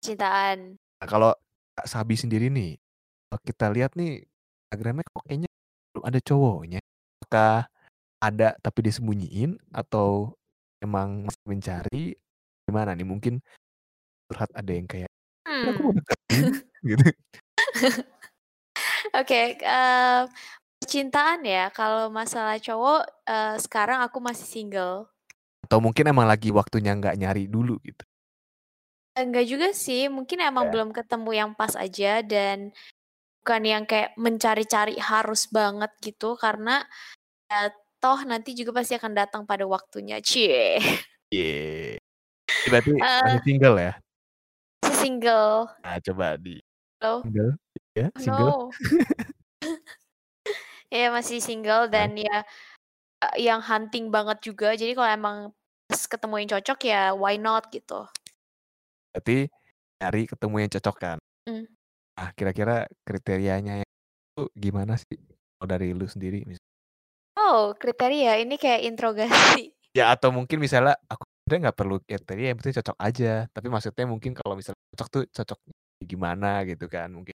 Cintaan. 0.03 0.81
Nah 1.01 1.09
kalau 1.09 1.33
Kak 1.77 1.89
Sabi 1.89 2.13
sendiri 2.21 2.53
nih, 2.53 2.77
kalau 3.33 3.41
kita 3.49 3.67
lihat 3.73 3.97
nih 3.97 4.25
Instagram-nya 4.69 5.05
kok 5.09 5.25
kayaknya 5.29 5.51
belum 5.97 6.05
ada 6.09 6.21
cowoknya. 6.21 6.79
Apakah 7.25 7.53
ada 8.25 8.49
tapi 8.65 8.81
disembunyiin 8.89 9.57
atau 9.75 10.37
emang 10.85 11.29
masih 11.29 11.45
mencari, 11.49 12.05
gimana 12.69 12.93
nih? 12.97 13.07
Mungkin 13.09 13.35
curhat 14.31 14.51
ada 14.57 14.73
yang 14.75 14.87
kayak, 14.91 15.11
"Kan 15.63 15.69
aku 15.75 15.81
mau 15.87 15.93
Hmm. 15.93 15.99
deketin," 15.99 16.47
gitu. 16.91 17.07
Oke, 19.17 19.59
eee, 19.61 20.23
percintaan 20.81 21.41
ya, 21.47 21.71
kalau 21.75 22.09
masalah 22.13 22.57
cowok, 22.61 23.03
eee, 23.29 23.57
sekarang 23.65 24.01
aku 24.07 24.19
masih 24.23 24.47
single. 24.49 25.11
Atau 25.65 25.79
mungkin 25.85 26.09
emang 26.09 26.27
lagi 26.27 26.49
waktunya 26.51 26.97
nggak 26.97 27.17
nyari 27.21 27.45
dulu 27.47 27.77
gitu? 27.85 28.03
Enggak 29.19 29.45
juga 29.51 29.69
sih, 29.75 30.07
mungkin 30.07 30.39
emang 30.39 30.67
Ya. 30.67 30.71
belum 30.71 30.91
ketemu 30.95 31.31
yang 31.35 31.51
pas 31.59 31.75
aja 31.75 32.23
dan 32.23 32.71
bukan 33.43 33.63
yang 33.65 33.85
kayak 33.89 34.15
mencari-cari 34.19 34.97
harus 35.01 35.49
banget 35.51 35.91
gitu, 36.03 36.37
karena 36.39 36.83
ya 37.51 37.71
toh 38.03 38.21
nanti 38.29 38.53
juga 38.59 38.73
pasti 38.81 38.95
akan 38.99 39.13
datang 39.19 39.43
pada 39.51 39.65
waktunya, 39.69 40.19
cie. 40.25 40.79
Ye. 41.33 41.99
Berarti 42.67 42.91
masih 43.23 43.41
Heeh. 43.41 43.45
single 43.47 43.77
ya? 43.81 43.93
Masih 44.83 44.97
single. 45.03 45.69
Nah 45.85 45.97
coba 46.05 46.37
di 46.37 46.61
Halo? 47.01 47.25
single, 47.25 47.53
ya 47.97 48.07
single? 48.19 48.53
no. 48.53 48.77
Iya 50.95 51.07
masih 51.15 51.39
single 51.39 51.87
dan 51.95 52.19
ya, 52.19 52.43
eee, 53.25 53.47
yang 53.49 53.61
hunting 53.65 54.11
banget 54.15 54.39
juga. 54.49 54.75
Jadi 54.81 54.93
kalau 54.99 55.11
emang 55.19 55.37
pas 55.91 56.03
ketemu 56.13 56.35
yang 56.43 56.51
cocok 56.59 56.79
ya 56.91 57.01
why 57.17 57.37
not 57.39 57.65
gitu. 57.75 57.95
Berarti 59.11 59.51
nyari 60.01 60.23
ketemu 60.31 60.55
yang 60.63 60.71
cocok 60.79 60.97
kan? 60.97 61.19
Mmm. 61.51 61.65
Nah 62.19 62.31
kira-kira 62.37 62.87
kriterianya 63.03 63.83
itu 63.83 64.43
gimana 64.55 64.95
sih 65.01 65.19
kalau 65.59 65.69
dari 65.69 65.93
lu 65.93 66.07
sendiri 66.07 66.47
mis 66.47 66.61
Oh 67.39 67.73
kriteria, 67.79 68.43
ini 68.43 68.55
kayak 68.61 68.85
interogasi. 68.87 69.73
Ya 69.91 70.15
atau 70.15 70.31
mungkin 70.31 70.63
misalnya 70.63 70.95
aku 71.11 71.27
sebenarnya 71.27 71.61
nggak 71.67 71.79
perlu 71.83 71.97
kriteria, 72.07 72.55
yang 72.55 72.59
penting 72.63 72.79
cocok 72.79 72.95
aja. 73.03 73.51
Tapi 73.51 73.67
maksudnya 73.67 74.07
mungkin 74.07 74.33
kalau 74.39 74.55
misalnya 74.55 74.79
cocok 74.95 75.09
tuh 75.11 75.23
cocok 75.35 75.59
gimana 76.07 76.63
gitu 76.63 76.87
kan 76.87 77.11
mungkin. 77.11 77.35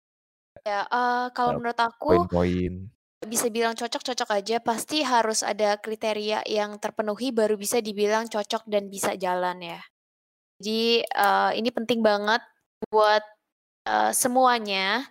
Ya, 0.67 0.84
eee, 0.91 1.31
kalau 1.31 1.63
menurut 1.63 1.79
aku 1.79 2.27
poin-poin. 2.27 2.91
bisa 3.23 3.47
bilang 3.47 3.71
cocok-cocok 3.71 4.29
aja, 4.36 4.60
pasti 4.60 4.99
harus 4.99 5.47
ada 5.47 5.79
kriteria 5.79 6.43
yang 6.43 6.75
terpenuhi 6.75 7.31
baru 7.31 7.55
bisa 7.55 7.79
dibilang 7.79 8.27
cocok 8.27 8.67
dan 8.67 8.91
bisa 8.91 9.15
jalan 9.15 9.63
ya. 9.63 9.79
Jadi, 10.62 11.02
eee, 11.06 11.50
ini 11.60 11.69
penting 11.74 12.00
banget 12.06 12.41
buat, 12.93 13.24
eee, 13.89 14.12
semuanya 14.15 15.06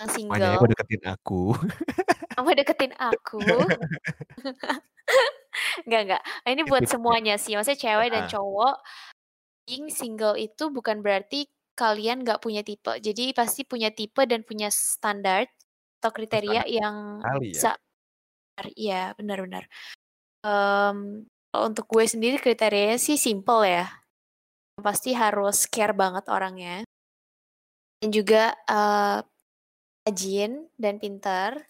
yang 0.00 0.10
Semuanya 0.16 0.56
kok 0.60 0.68
single 0.68 0.72
deketin 0.72 1.02
aku. 1.12 1.34
Mau 2.38 2.50
deketin 2.50 2.92
aku? 2.98 3.70
Enggak 5.86 6.00
enggak, 6.06 6.22
ini 6.50 6.62
Ini 6.66 6.70
buat 6.70 6.84
semuanya 6.88 7.34
sih, 7.40 7.52
maksudnya 7.56 7.80
cewek 7.80 8.08
dan 8.14 8.24
cowok, 8.28 8.74
being 9.66 9.88
single 9.92 10.36
itu 10.38 10.64
bukan 10.72 11.00
berarti 11.04 11.48
kalian 11.78 12.22
nggak 12.24 12.40
punya 12.44 12.62
tipe. 12.66 12.92
Jadi 13.02 13.32
pasti 13.36 13.62
punya 13.66 13.90
tipe 13.94 14.22
dan 14.28 14.42
punya 14.46 14.68
standar 14.72 15.46
atau 16.00 16.10
kriteria 16.14 16.62
standar 16.68 16.68
yang 16.68 16.96
ya? 17.54 17.66
iya, 18.78 18.94
benar 19.18 19.38
benar. 19.44 19.64
Mmm, 20.46 21.26
kalau 21.52 21.64
untuk 21.70 21.86
gue 21.92 22.04
sendiri 22.08 22.36
kriterianya 22.42 22.98
sih 23.00 23.16
simpel 23.20 23.60
ya. 23.66 24.03
Pasti 24.82 25.14
harus 25.14 25.70
care 25.70 25.94
banget 25.94 26.26
orangnya. 26.26 26.84
Dan 28.02 28.10
juga, 28.14 28.54
eee, 28.66 29.18
rajin 30.06 30.52
dan 30.80 30.96
pintar. 31.02 31.68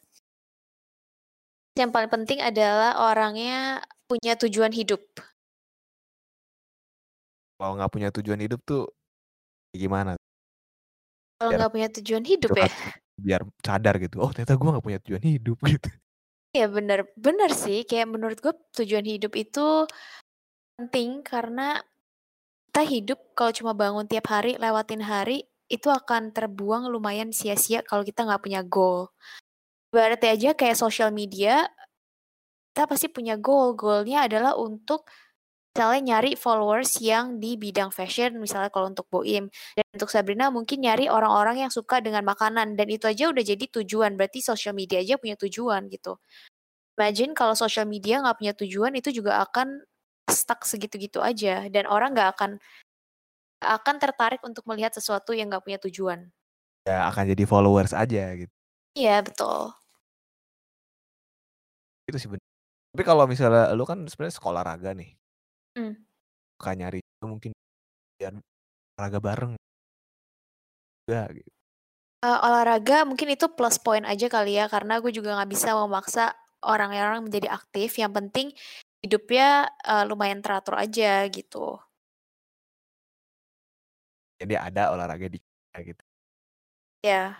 Yang 1.77 1.91
paling 1.91 2.11
penting 2.15 2.39
adalah 2.39 3.03
orangnya 3.03 3.83
punya 4.07 4.39
tujuan 4.39 4.71
hidup. 4.71 5.03
Kalau 7.61 7.73
nggak 7.79 7.91
punya 7.95 8.09
tujuan 8.11 8.41
hidup 8.43 8.61
tuh 8.67 8.83
gimana? 9.75 10.19
Kalau 11.41 11.51
nggak 11.59 11.71
punya 11.75 11.89
tujuan 11.99 12.25
hidup 12.31 12.53
ya? 12.63 12.69
biar 13.27 13.43
sadar 13.67 13.95
gitu, 14.03 14.17
"Oh 14.23 14.31
ternyata 14.35 14.55
gue 14.59 14.69
nggak 14.75 14.85
punya 14.87 14.99
tujuan 15.05 15.25
hidup," 15.25 15.59
gitu. 15.71 15.89
Iya 16.55 16.71
bener 16.71 17.11
bener 17.19 17.51
sih, 17.51 17.83
kayak 17.83 18.07
menurut 18.15 18.39
gue 18.39 18.55
tujuan 18.79 19.03
hidup 19.03 19.35
itu 19.35 19.91
penting 20.79 21.23
karena 21.27 21.83
kita 22.75 22.91
hidup 22.91 23.39
kalau 23.39 23.55
cuma 23.55 23.71
bangun 23.71 24.03
tiap 24.11 24.27
hari, 24.35 24.59
lewatin 24.59 24.99
hari, 24.99 25.47
itu 25.71 25.87
akan 25.95 26.35
terbuang 26.35 26.91
lumayan 26.91 27.31
sia-sia 27.31 27.87
kalau 27.87 28.03
kita 28.03 28.27
nggak 28.27 28.43
punya 28.43 28.67
goal. 28.67 29.15
Ibaratnya 29.95 30.35
aja 30.35 30.51
kayak 30.59 30.75
sosial 30.75 31.15
media, 31.15 31.71
kita 32.75 32.91
pasti 32.91 33.07
punya 33.07 33.39
goal, 33.39 33.79
goal-nya 33.79 34.27
adalah 34.27 34.59
untuk 34.59 35.07
misalnya 35.71 36.19
nyari 36.19 36.35
followers 36.35 36.99
yang 36.99 37.39
di 37.39 37.55
bidang 37.55 37.95
fashion, 37.95 38.43
misalnya 38.43 38.75
kalau 38.75 38.91
untuk 38.91 39.07
Boim. 39.07 39.47
Dan 39.79 39.87
untuk 39.95 40.11
Sabrina 40.11 40.51
mungkin 40.51 40.83
nyari 40.83 41.07
orang-orang 41.07 41.63
yang 41.63 41.71
suka 41.71 42.03
dengan 42.03 42.27
makanan 42.27 42.75
dan 42.75 42.91
itu 42.91 43.07
aja 43.07 43.31
udah 43.31 43.47
jadi 43.47 43.71
tujuan, 43.71 44.19
berarti 44.19 44.43
sosial 44.43 44.75
media 44.75 44.99
aja 44.99 45.15
punya 45.15 45.39
tujuan 45.39 45.87
gitu. 45.95 46.19
Imagine 46.99 47.39
kalau 47.39 47.55
sosial 47.55 47.87
media 47.87 48.19
nggak 48.19 48.35
punya 48.35 48.51
tujuan, 48.59 48.99
itu 48.99 49.15
juga 49.15 49.39
akan 49.47 49.79
stuck 50.31 50.65
segitu-gitu 50.65 51.21
aja 51.21 51.69
dan 51.69 51.85
orang 51.89 52.17
nggak 52.17 52.31
akan 52.39 52.51
akan 53.63 53.97
tertarik 54.03 54.43
untuk 54.43 54.67
melihat 54.67 54.91
sesuatu 54.95 55.31
yang 55.37 55.47
nggak 55.53 55.63
punya 55.63 55.79
tujuan. 55.87 56.33
Ya 56.87 57.09
akan 57.09 57.25
jadi 57.33 57.45
followers 57.49 57.97
aja 57.97 58.37
gitu. 58.37 58.53
Iya 58.95 59.23
betul. 59.27 59.75
Itu 62.09 62.17
sih 62.21 62.29
ben 62.29 62.41
tapi 62.97 63.05
kalau 63.07 63.25
misalnya 63.31 63.71
lu 63.79 63.85
kan 63.87 64.03
sebenarnya 64.11 64.37
suka 64.41 64.49
olahraga 64.51 64.91
nih. 64.99 65.17
Mmm. 65.77 66.05
Suka 66.61 66.71
nyari 66.79 66.99
itu 67.03 67.27
mungkin 67.27 67.51
biar 68.19 68.35
olahraga 68.99 69.21
bareng. 69.23 69.55
Ya 71.09 71.29
gitu. 71.33 71.51
Eee, 72.23 72.39
olahraga 72.47 73.03
mungkin 73.09 73.35
itu 73.35 73.51
plus 73.51 73.81
point 73.83 74.07
aja 74.07 74.27
kali 74.31 74.55
ya, 74.61 74.71
karena 74.71 75.01
gue 75.03 75.11
juga 75.11 75.35
nggak 75.35 75.51
bisa 75.51 75.75
memaksa 75.75 76.37
orang-orang 76.65 77.27
menjadi 77.27 77.49
aktif, 77.53 77.99
yang 78.01 78.13
penting 78.15 78.55
hidupnya, 79.05 79.69
eee, 79.85 80.05
lumayan 80.09 80.41
teratur 80.41 80.81
aja 80.81 81.29
gitu. 81.29 81.77
Jadi 84.41 84.55
ada 84.57 84.97
olahraga 84.97 85.29
di 85.29 85.39
gitu. 85.85 86.03
Iya. 87.05 87.37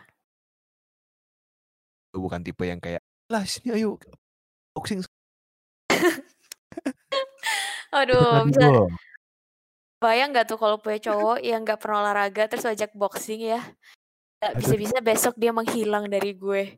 Lu 2.13 2.21
bukan 2.23 2.45
tipe 2.45 2.63
yang 2.69 2.79
kayak, 2.79 3.01
"Lah 3.33 3.43
sini 3.49 3.73
ayo 3.75 3.97
boxing." 4.77 5.03
Aduh, 7.99 8.45
bisa 8.51 8.67
bayang 10.03 10.35
nggak 10.35 10.47
tuh 10.51 10.59
kalau 10.61 10.77
punya 10.77 10.99
cowok 11.01 11.39
yang 11.41 11.65
nggak 11.65 11.81
pernah 11.81 12.05
olahraga 12.05 12.45
terus 12.51 12.67
ajak 12.69 12.93
boxing 12.93 13.57
ya, 13.57 13.61
bisa-bisa 14.61 15.01
besok 15.01 15.39
dia 15.41 15.55
menghilang 15.55 16.11
dari 16.11 16.37
gue. 16.37 16.77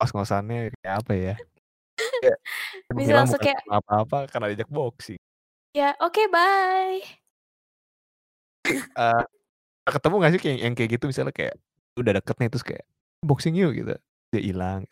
Kos-kosannya 0.00 0.72
kayak 0.80 0.94
apa 1.04 1.12
ya, 1.12 1.34
Bisa 2.98 3.12
langsung 3.16 3.40
kayak 3.40 3.60
apa-apa, 3.68 4.18
karena 4.32 4.46
diajak 4.52 4.70
boxing. 4.72 5.18
Ya, 5.74 5.94
oke 6.02 6.26
bye. 6.34 7.20
Tapi, 8.64 8.76
eee, 8.76 9.22
pernah 9.84 9.94
ketemu 9.96 10.14
nggak 10.20 10.32
sih 10.34 10.40
kayak 10.44 10.58
yang 10.64 10.74
kayak 10.78 10.90
gitu 10.98 11.04
misalnya 11.10 11.34
kayak, 11.34 11.54
udah 12.00 12.12
deket 12.20 12.36
nih 12.40 12.48
terus 12.52 12.66
kayak, 12.66 12.84
"Boxing 13.24 13.54
yuk," 13.58 13.72
gitu, 13.78 13.94
dia 14.32 14.42
ilang. 14.44 14.82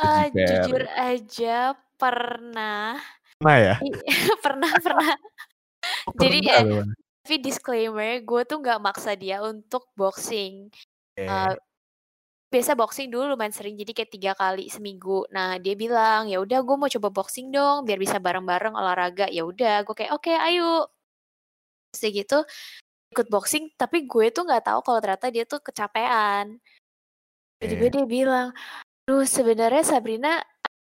Eee, 0.00 0.32
Kejiper 0.32 0.46
jujur 0.48 0.82
aja 0.96 1.76
pernah, 2.00 2.96
Pernah 3.40 3.56
ya? 3.60 3.74
pernah 4.44 4.72
pernah. 4.80 5.12
Oh 6.08 6.12
Jadi, 6.18 6.38
eh, 6.50 6.64
loh. 6.66 6.84
tapi 7.24 7.36
disclaimer 7.44 8.20
gue 8.24 8.42
tuh 8.48 8.58
nggak 8.62 8.80
maksa 8.82 9.12
dia 9.18 9.38
untuk 9.44 9.88
boxing, 9.98 10.70
eee, 11.28 11.52
Oke. 11.54 11.62
Biasa 12.52 12.76
boxing 12.76 13.08
dulu 13.08 13.32
lumayan 13.34 13.50
sering 13.56 13.74
jadi 13.80 13.92
kayak 13.96 14.12
3 14.12 14.32
kali 14.36 14.68
seminggu. 14.68 15.24
Nah 15.32 15.56
dia 15.58 15.72
bilang, 15.74 16.28
"Ya 16.28 16.38
udah 16.44 16.60
gue 16.60 16.76
mau 16.76 16.90
coba 16.92 17.08
boxing 17.08 17.48
dong 17.50 17.88
biar 17.88 17.96
bisa 17.96 18.20
bareng-bareng 18.20 18.76
olahraga." 18.76 19.26
Ya 19.32 19.42
udah 19.48 19.80
gue 19.88 19.94
kayak, 19.96 20.12
"Oke 20.12 20.36
ayo." 20.36 20.92
Terus 21.92 22.12
gitu, 22.24 22.38
ikut 23.12 23.26
boxing 23.32 23.72
tapi 23.76 24.04
gue 24.08 24.28
tuh 24.34 24.44
nggak 24.48 24.64
tahu 24.68 24.80
kalau 24.84 24.98
ternyata 25.04 25.28
dia 25.32 25.44
tuh 25.48 25.60
kecapean. 25.64 26.56
Tiba-tiba 27.60 27.86
dia 27.94 28.04
bilang, 28.08 28.48
"Duh 29.08 29.24
sebenarnya 29.26 29.82
Sabrina 29.86 30.40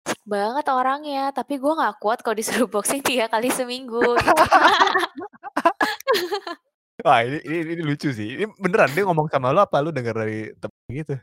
asik 0.06 0.22
banget 0.28 0.66
orangnya, 0.70 1.30
tapi 1.34 1.58
gue 1.62 1.72
nggak 1.72 1.98
kuat 2.02 2.20
kalau 2.24 2.36
disuruh 2.38 2.68
boxing 2.70 3.02
3 3.04 3.26
kali 3.32 3.48
seminggu," 3.54 4.02
gitu. 4.02 4.34
Wah 7.06 7.22
ini 7.26 7.38
ini 7.44 7.56
ini 7.78 7.82
lucu 7.86 8.10
sih, 8.14 8.34
ini 8.40 8.44
beneran 8.58 8.90
dia 8.94 9.04
ngomong 9.06 9.28
sama 9.30 9.52
lu 9.54 9.60
apa 9.62 9.78
lu 9.84 9.90
denger 9.94 10.14
dari 10.16 10.50
temen 10.58 10.90
gitu? 10.90 11.14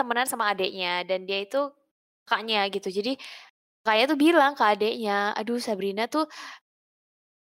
Temenan 0.00 0.26
sama 0.30 0.48
adeknya 0.56 1.04
dan 1.04 1.28
dia 1.28 1.44
itu 1.44 1.68
kakaknya 2.28 2.60
gitu. 2.72 2.88
Jadi 2.88 3.12
kakaknya 3.84 4.06
tuh 4.12 4.18
bilang 4.20 4.52
ke 4.58 4.64
adeknya, 4.66 5.32
"Aduh 5.38 5.60
Sabrina 5.62 6.06
tuh" 6.10 6.26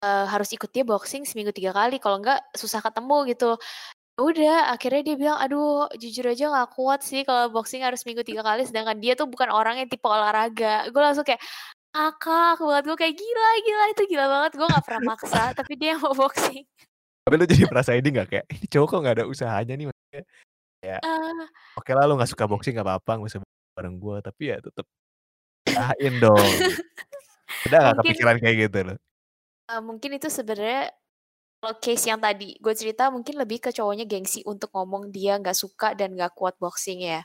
eee, 0.04 0.26
"harus 0.32 0.50
ikut 0.56 0.70
dia 0.76 0.84
boxing 0.88 1.24
seminggu 1.28 1.52
3 1.56 1.72
kali 1.76 1.98
kalau 2.04 2.20
enggak 2.20 2.40
susah 2.58 2.82
ketemu," 2.84 3.18
gitu. 3.32 3.56
Ya 4.18 4.22
udah 4.24 4.56
akhirnya 4.76 5.02
dia 5.08 5.16
bilang, 5.20 5.40
"Aduh 5.44 5.88
jujur 6.00 6.26
aja 6.32 6.46
nggak 6.54 6.70
kuat 6.78 7.02
sih 7.06 7.24
kalau 7.28 7.52
boxing 7.54 7.82
harus 7.88 8.02
seminggu 8.06 8.24
3 8.28 8.44
kali," 8.46 8.64
sedangkan 8.70 8.98
dia 9.04 9.14
tuh 9.20 9.28
bukan 9.32 9.50
orang 9.54 9.80
yang 9.84 9.90
tipe 9.92 10.06
olahraga. 10.08 10.88
Gue 10.94 11.02
langsung 11.04 11.26
kayak, 11.28 11.42
"Ngakak 11.96 12.60
banget," 12.64 12.84
gue 12.90 12.98
kayak, 13.02 13.16
"Gila 13.20 13.50
gila 13.68 13.86
itu 13.94 14.04
gila 14.12 14.26
banget." 14.32 14.52
Gue 14.60 14.68
nggak 14.72 14.86
pernah 14.88 15.04
maksa 15.16 15.42
tapi 15.58 15.74
dia 15.82 15.94
mau 16.02 16.14
boxing. 16.18 16.66
Tapi 17.28 17.36
lu 17.42 17.46
jadi 17.50 17.66
merasa 17.66 17.92
ini 17.98 18.08
nggak 18.14 18.28
kayak, 18.30 18.46
"Ini 18.54 18.66
cowok 18.70 18.98
nggak 19.02 19.16
ada 19.22 19.26
usahanya 19.26 19.74
nih," 19.80 19.88
maksudnya 19.90 20.24
kayak, 20.86 21.02
Eee 21.04 21.48
okelah 21.80 22.04
lu 22.08 22.14
nggak 22.20 22.32
suka 22.34 22.46
boxing 22.52 22.74
nggak 22.78 22.88
apa-apa, 22.88 23.12
nggak 23.22 23.30
usah 23.32 23.42
bareng 23.78 23.98
gua, 24.04 24.18
tapi 24.26 24.44
ya 24.54 24.58
tetep 24.64 24.86
usahain 25.70 26.16
dong 26.24 26.72
nggak 27.68 27.96
Mungkin 27.96 28.06
kepikiran 28.06 28.38
kayak 28.42 28.58
gitu 28.70 28.78
lu? 28.94 28.96
eee, 29.72 29.82
mungkin 29.88 30.12
itu 30.18 30.28
sebenarnya 30.38 30.82
kalau 31.62 31.76
case 31.86 32.06
yang 32.12 32.22
tadi 32.28 32.50
gue 32.64 32.74
cerita 32.82 33.04
mungkin 33.16 33.36
lebih 33.44 33.60
ke 33.66 33.70
cowoknya 33.78 34.06
gengsi 34.12 34.42
untuk 34.54 34.70
ngomong 34.76 35.04
dia 35.16 35.34
nggak 35.42 35.58
suka 35.64 35.90
dan 36.00 36.10
nggak 36.18 36.34
kuat 36.40 36.56
boxing 36.64 37.02
ya. 37.12 37.22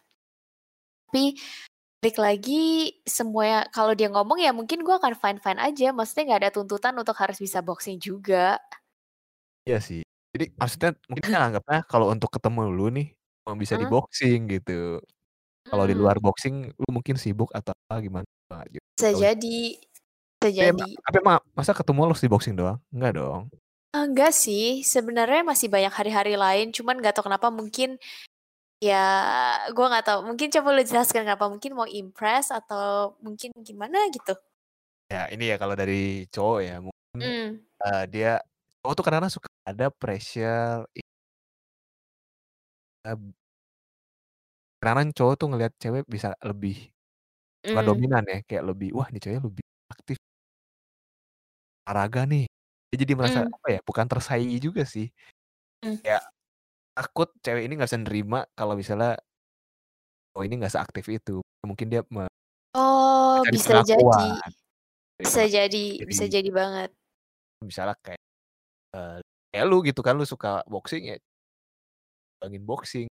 Tapi 1.11 1.37
balik 2.01 2.18
lagi 2.27 2.64
semua 3.05 3.66
kalau 3.77 3.92
dia 3.99 4.09
ngomong 4.14 4.38
ya 4.46 4.53
mungkin 4.59 4.81
gue 4.87 4.94
akan 5.01 5.14
fine-fine 5.23 5.61
aja, 5.68 5.88
maksudnya 5.96 6.25
nggak 6.33 6.40
ada 6.46 6.53
tuntutan 6.57 6.94
untuk 7.01 7.16
harus 7.23 7.38
bisa 7.44 7.61
boxing 7.68 7.99
juga. 8.01 8.57
Iya 9.68 9.79
sih, 9.87 10.01
jadi 10.33 10.44
maksudnya 10.61 10.90
mungkin 11.09 11.23
dia 11.29 11.38
nganggapnya 11.40 11.81
kalau 11.90 12.07
untuk 12.14 12.31
ketemu 12.33 12.61
lu 12.73 12.87
nih, 12.96 13.07
cuma 13.51 13.59
bisa 13.59 13.75
di 13.75 13.87
boxing 13.91 14.47
gitu. 14.47 15.03
Kalau 15.67 15.85
di 15.91 15.95
luar 15.99 16.17
Mmm. 16.19 16.25
boxing 16.25 16.57
lu 16.79 16.89
mungkin 16.95 17.17
sibuk 17.19 17.51
atau 17.55 17.75
apa 17.75 17.99
gimana 18.03 18.27
gitu. 18.71 18.83
Bisa 18.99 19.11
jadi 19.15 19.59
bisa 20.41 20.49
jadi. 20.51 20.89
tapi 21.07 21.19
ma 21.27 21.43
masa 21.59 21.73
ketemu 21.75 22.01
lu 22.11 22.15
di 22.17 22.31
boxing 22.31 22.55
doang? 22.57 22.79
Enggak 22.95 23.13
dong? 23.19 23.43
Enggak 23.95 24.31
sih, 24.31 24.87
sebenarnya 24.87 25.43
masih 25.43 25.67
banyak 25.67 25.91
hari-hari 25.91 26.39
lain 26.39 26.71
cuman 26.71 27.03
nggak 27.03 27.11
tahu 27.19 27.27
kenapa 27.27 27.51
mungkin, 27.51 27.99
ya 28.83 29.03
gue 29.73 29.87
nggak 29.91 30.07
tahu 30.07 30.21
mungkin 30.29 30.49
coba 30.55 30.69
lu 30.77 30.83
jelaskan 30.87 31.27
kenapa, 31.27 31.47
mungkin 31.53 31.73
mau 31.79 31.89
impress 31.91 32.51
atau 32.55 33.17
mungkin 33.25 33.51
gimana 33.65 33.99
gitu? 34.15 34.35
Ya 35.11 35.27
ini 35.35 35.51
ya 35.51 35.57
kalau 35.59 35.75
dari 35.75 36.27
cowok 36.31 36.59
ya 36.63 36.75
mungkin, 36.79 37.19
Mmm. 37.19 37.67
eee, 37.83 38.03
dia 38.15 38.29
cowok 38.83 38.95
tuh 38.99 39.05
kadang-kadang 39.07 39.35
suka 39.35 39.49
ada 39.67 39.87
pressure 39.91 40.87
Kadang-kadang 44.81 45.12
cowok 45.12 45.35
tuh 45.37 45.47
ngelihat 45.53 45.73
cewek 45.77 46.05
bisa 46.09 46.33
lebih 46.40 46.88
bukan 47.71 47.85
Mmm. 47.85 47.90
dominan 47.90 48.25
ya, 48.33 48.38
kayak 48.49 48.64
lebih, 48.71 48.88
"Wah 48.97 49.07
ini 49.12 49.19
ceweknya 49.23 49.45
lebih 49.49 49.64
aktif" 49.93 50.19
"olahraga 51.88 52.23
nih." 52.29 52.45
Dia 52.90 52.97
jadi 53.07 53.12
merasa 53.16 53.40
Mmm. 53.40 53.53
apa 53.55 53.66
ya, 53.79 53.81
bukan 53.87 54.07
tersaingi 54.11 54.59
juga 54.61 54.83
sih. 54.85 55.09
Mmm. 55.83 56.01
Kayak 56.05 56.23
takut 56.97 57.29
cewek 57.45 57.64
ini 57.69 57.75
nggak 57.79 57.88
bisa 57.90 58.01
nerima 58.03 58.40
kalau 58.59 58.75
misalnya 58.79 59.21
cowok 60.35 60.45
ini 60.47 60.55
nggak 60.62 60.73
seaktif 60.75 61.05
itu. 61.11 61.43
Mungkin 61.66 61.87
dia 61.90 62.03
me 62.14 62.31
Oh 62.75 63.43
mencari 63.43 63.57
bisa 63.57 63.75
jadi, 63.83 64.14
pengakuan, 64.23 64.51
cari 65.19 65.27
bisa 65.27 65.40
pengakuan 65.40 65.55
jadi 65.55 65.79
bisa 66.11 66.25
jadi 66.35 66.51
banget. 66.53 66.90
Misalnya 67.62 67.93
kayak, 68.01 68.21
eee, 68.97 69.19
kayak 69.53 69.66
lu 69.71 69.77
gitu 69.88 70.01
kan, 70.07 70.14
lu 70.19 70.27
suka 70.29 70.62
boxing 70.69 71.05
ya 71.12 71.16
ngembangin 72.43 72.64
boxing. 72.64 73.11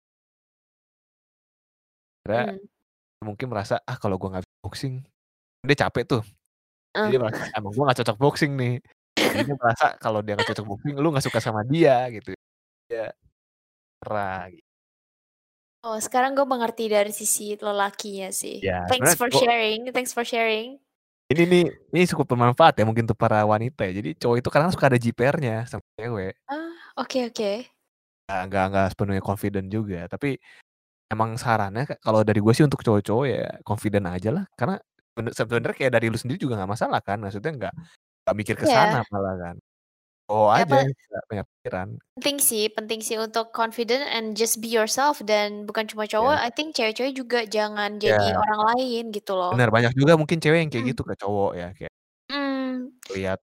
Kira 2.24 2.54
Mmm. 2.54 2.58
mungkin 3.26 3.46
merasa, 3.50 3.74
"Ah 3.86 3.98
kalau 3.98 4.16
gua 4.20 4.38
nggak 4.38 4.46
boxing" 4.62 5.02
dia 5.66 5.76
capek 5.86 6.04
tuh. 6.08 6.22
Jadi 6.94 7.08
dia 7.16 7.20
merasa, 7.22 7.42
"Emang 7.56 7.72
gua 7.74 7.84
nggak 7.90 8.00
cocok 8.04 8.18
boxing 8.22 8.52
nih." 8.58 8.74
Jadi 9.18 9.42
dia 9.48 9.56
merasa 9.58 9.86
kalau 10.02 10.20
dia 10.24 10.34
nggak 10.38 10.48
cocok 10.54 10.66
boxing, 10.70 10.94
lu 11.02 11.08
nggak 11.12 11.26
suka 11.26 11.40
sama 11.42 11.62
dia 11.66 12.06
gitu. 12.14 12.32
Dia 12.90 13.12
marah 14.04 14.50
gi 14.54 14.62
Oh 15.82 15.98
sekarang 15.98 16.38
gue 16.38 16.46
mengerti 16.46 16.86
dari 16.86 17.10
sisi 17.10 17.58
lelakinya 17.58 18.30
sih. 18.30 18.62
Ya 18.62 18.86
Thanks 18.86 19.18
sebenarnya 19.18 19.18
for 19.18 19.26
cowok 19.34 19.42
sharing 19.50 19.78
thanks 19.90 20.14
for 20.14 20.22
sharing. 20.22 20.78
Ini 21.26 21.42
nih, 21.42 21.64
ini 21.90 22.02
cukup 22.06 22.34
bermanfaat 22.38 22.78
ya 22.78 22.84
mungkin 22.86 23.02
untuk 23.10 23.18
para 23.18 23.42
wanita 23.42 23.82
ya. 23.90 23.98
Jadi 23.98 24.14
cowok 24.14 24.36
itu 24.38 24.48
kadang 24.54 24.70
suka 24.70 24.86
ada 24.94 24.98
jipernya 25.02 25.66
sama 25.66 25.82
cewek. 25.98 26.38
Ah, 26.46 26.70
oke 27.02 27.18
oke. 27.34 27.52
Nggak 28.30 28.42
nggak 28.46 28.64
nggak 28.70 28.86
sepenuhnya 28.94 29.22
confident 29.26 29.66
juga, 29.74 30.06
tapi 30.06 30.38
emang 31.12 31.30
sarannya 31.42 31.82
ka 31.90 31.94
kalau 32.04 32.20
dari 32.28 32.40
gue 32.44 32.52
sih 32.56 32.64
untuk 32.68 32.80
cowok-cowok 32.86 33.26
ya 33.32 33.40
confident 33.68 34.06
ajalah, 34.14 34.44
karena 34.58 34.74
bene 35.16 35.30
sebenarnya 35.38 35.76
kayak 35.78 35.92
dari 35.96 36.06
lu 36.12 36.18
sendiri 36.20 36.38
juga 36.44 36.54
nggak 36.60 36.72
masalah 36.74 37.00
kan, 37.06 37.18
maksudnya 37.22 37.52
nggak 37.58 37.74
nggak 38.24 38.36
mikir 38.40 38.56
ke 38.62 38.66
sana 38.74 38.96
Iya. 38.96 39.12
malah 39.12 39.34
kan. 39.44 39.56
Bawa 40.28 40.50
Ya 40.54 40.64
aja 40.64 40.76
nggak 40.84 41.24
banyak 41.30 41.46
pikiran. 41.60 41.90
penting 42.16 42.38
sih 42.48 42.62
penting 42.76 43.00
sih 43.08 43.16
untuk 43.26 43.46
confident 43.56 44.04
and 44.14 44.26
just 44.40 44.60
be 44.62 44.68
yourself 44.68 45.16
dan 45.30 45.64
bukan 45.68 45.84
cuma 45.90 46.04
cowok, 46.12 46.36
Iya. 46.36 46.42
I 46.46 46.50
think 46.56 46.68
cewek-cewek 46.76 47.14
juga 47.20 47.38
jangan 47.48 47.90
jadi 48.04 48.24
Iya. 48.24 48.42
orang 48.42 48.60
lain 48.76 49.02
gitu 49.16 49.32
loh. 49.40 49.52
Bener, 49.52 49.68
banyak 49.74 49.92
juga 49.98 50.14
mungkin 50.20 50.38
cewek 50.42 50.58
yang 50.62 50.70
kayak 50.72 50.84
Mmm. 50.84 50.94
gitu 50.94 51.02
ke 51.08 51.14
cowok 51.18 51.50
ya, 51.58 51.66
kayak 51.74 51.90
Mmm. 52.30 52.92
lihat 53.10 53.42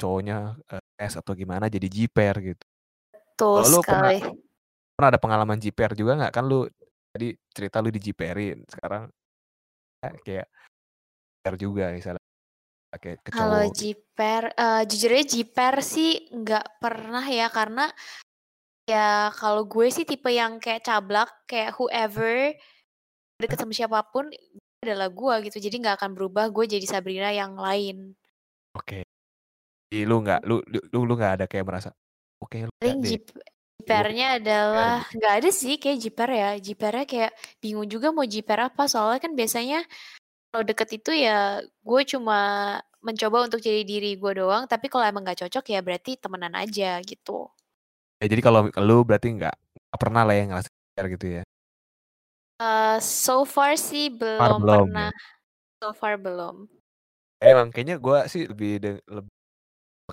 cowoknya, 0.00 0.56
eee, 0.72 0.80
es 1.04 1.14
atau 1.20 1.32
gimana 1.36 1.68
jadi 1.68 1.84
jiper 1.92 2.34
gitu. 2.40 2.64
Betul 3.14 3.64
lu 3.72 3.80
pernah 3.86 4.10
sekali. 4.14 4.40
Pernah 5.00 5.16
ada 5.16 5.22
pengalaman 5.24 5.56
jiper 5.56 5.96
juga 5.96 6.12
nggak? 6.20 6.32
Kan 6.36 6.44
lu 6.44 6.68
tadi 7.08 7.32
cerita 7.48 7.80
lu 7.80 7.88
dijiperin, 7.88 8.68
sekarang 8.68 9.08
a 10.04 10.08
kayak 10.20 10.46
jiper 11.40 11.54
juga 11.56 11.84
misalnya 11.96 12.22
pakai 12.92 13.16
ke 13.24 13.30
Kalau 13.32 13.64
cowok 13.64 13.72
gitu. 13.72 13.80
jiper, 13.80 14.42
eee, 14.52 14.82
jujur 14.92 15.10
aja 15.16 15.24
jiper 15.24 15.74
sih 15.80 16.10
nggak 16.28 16.66
pernah 16.84 17.24
ya, 17.24 17.48
karena 17.48 17.88
ya 18.84 19.32
kalau 19.32 19.64
gue 19.64 19.88
sih 19.88 20.04
tipe 20.04 20.28
yang 20.28 20.60
kayak 20.60 20.84
cablak, 20.84 21.32
kayak 21.48 21.72
whoever 21.80 22.52
deket 23.40 23.56
sama 23.56 23.72
siapa 23.72 24.04
pun 24.12 24.28
adalah 24.84 25.08
gue 25.08 25.48
gitu, 25.48 25.56
jadi 25.64 25.76
nggak 25.80 25.96
akan 25.96 26.12
berubah 26.12 26.52
gue 26.52 26.64
jadi 26.76 26.84
Sabrina 26.84 27.32
yang 27.32 27.56
lain. 27.56 28.12
Oke. 28.76 29.04
Jadi 29.90 30.04
lu 30.06 30.22
nggak 30.22 30.40
lu 30.46 30.60
lu 30.68 31.00
lu 31.08 31.14
nggak 31.16 31.32
ada 31.40 31.46
kayak 31.50 31.66
merasa, 31.66 31.88
"Oh 32.38 32.46
kayaknya 32.46 32.68
lega 32.70 32.80
Paling 32.84 33.00
jip 33.02 33.22
jipernya 33.90 34.26
jiper," 34.38 34.38
adalah 34.38 35.02
nggak 35.16 35.32
ada 35.42 35.48
sih 35.50 35.74
kayak 35.82 35.98
jiper 36.04 36.28
ya, 36.30 36.48
jipernya 36.66 37.04
kayak 37.10 37.32
bingung 37.62 37.88
juga 37.90 38.08
mau 38.16 38.26
jiper 38.34 38.58
apa, 38.70 38.82
soalnya 38.92 39.20
kan 39.24 39.32
biasanya 39.38 39.76
kalau 40.50 40.64
deket 40.68 40.88
itu 40.98 41.10
ya 41.26 41.62
gue 41.88 42.02
cuma 42.12 42.38
mencoba 43.06 43.38
untuk 43.48 43.60
jadi 43.64 43.82
diri 43.86 44.16
gue 44.20 44.32
doang, 44.40 44.64
tapi 44.70 44.86
kalau 44.92 45.04
emang 45.08 45.22
nggak 45.26 45.40
cocok 45.46 45.64
ya 45.74 45.80
berarti 45.86 46.10
temenan 46.22 46.54
aja 46.58 47.00
gitu. 47.04 47.50
Ya 48.20 48.28
jadi 48.28 48.42
kalau 48.44 48.68
lu 48.84 49.00
berarti 49.08 49.32
nggak 49.32 49.56
pernah 49.96 50.22
lah 50.28 50.36
ya 50.36 50.44
ngerasa 50.44 50.68
jiper 50.68 51.06
gitu 51.16 51.26
ya? 51.40 51.42
Eee, 52.60 53.00
so 53.00 53.44
far 53.48 53.72
sih 53.76 54.12
Far 54.38 54.52
belum 54.52 54.60
belum 54.60 54.88
pernah, 54.88 55.08
ya? 55.08 55.10
so 55.80 55.92
far 56.00 56.14
belum. 56.24 56.68
Emang 57.40 57.72
kayaknya 57.72 57.96
gue 57.96 58.18
sih 58.28 58.42
lebih 58.52 58.70
de 58.84 58.90
lebih 59.08 59.32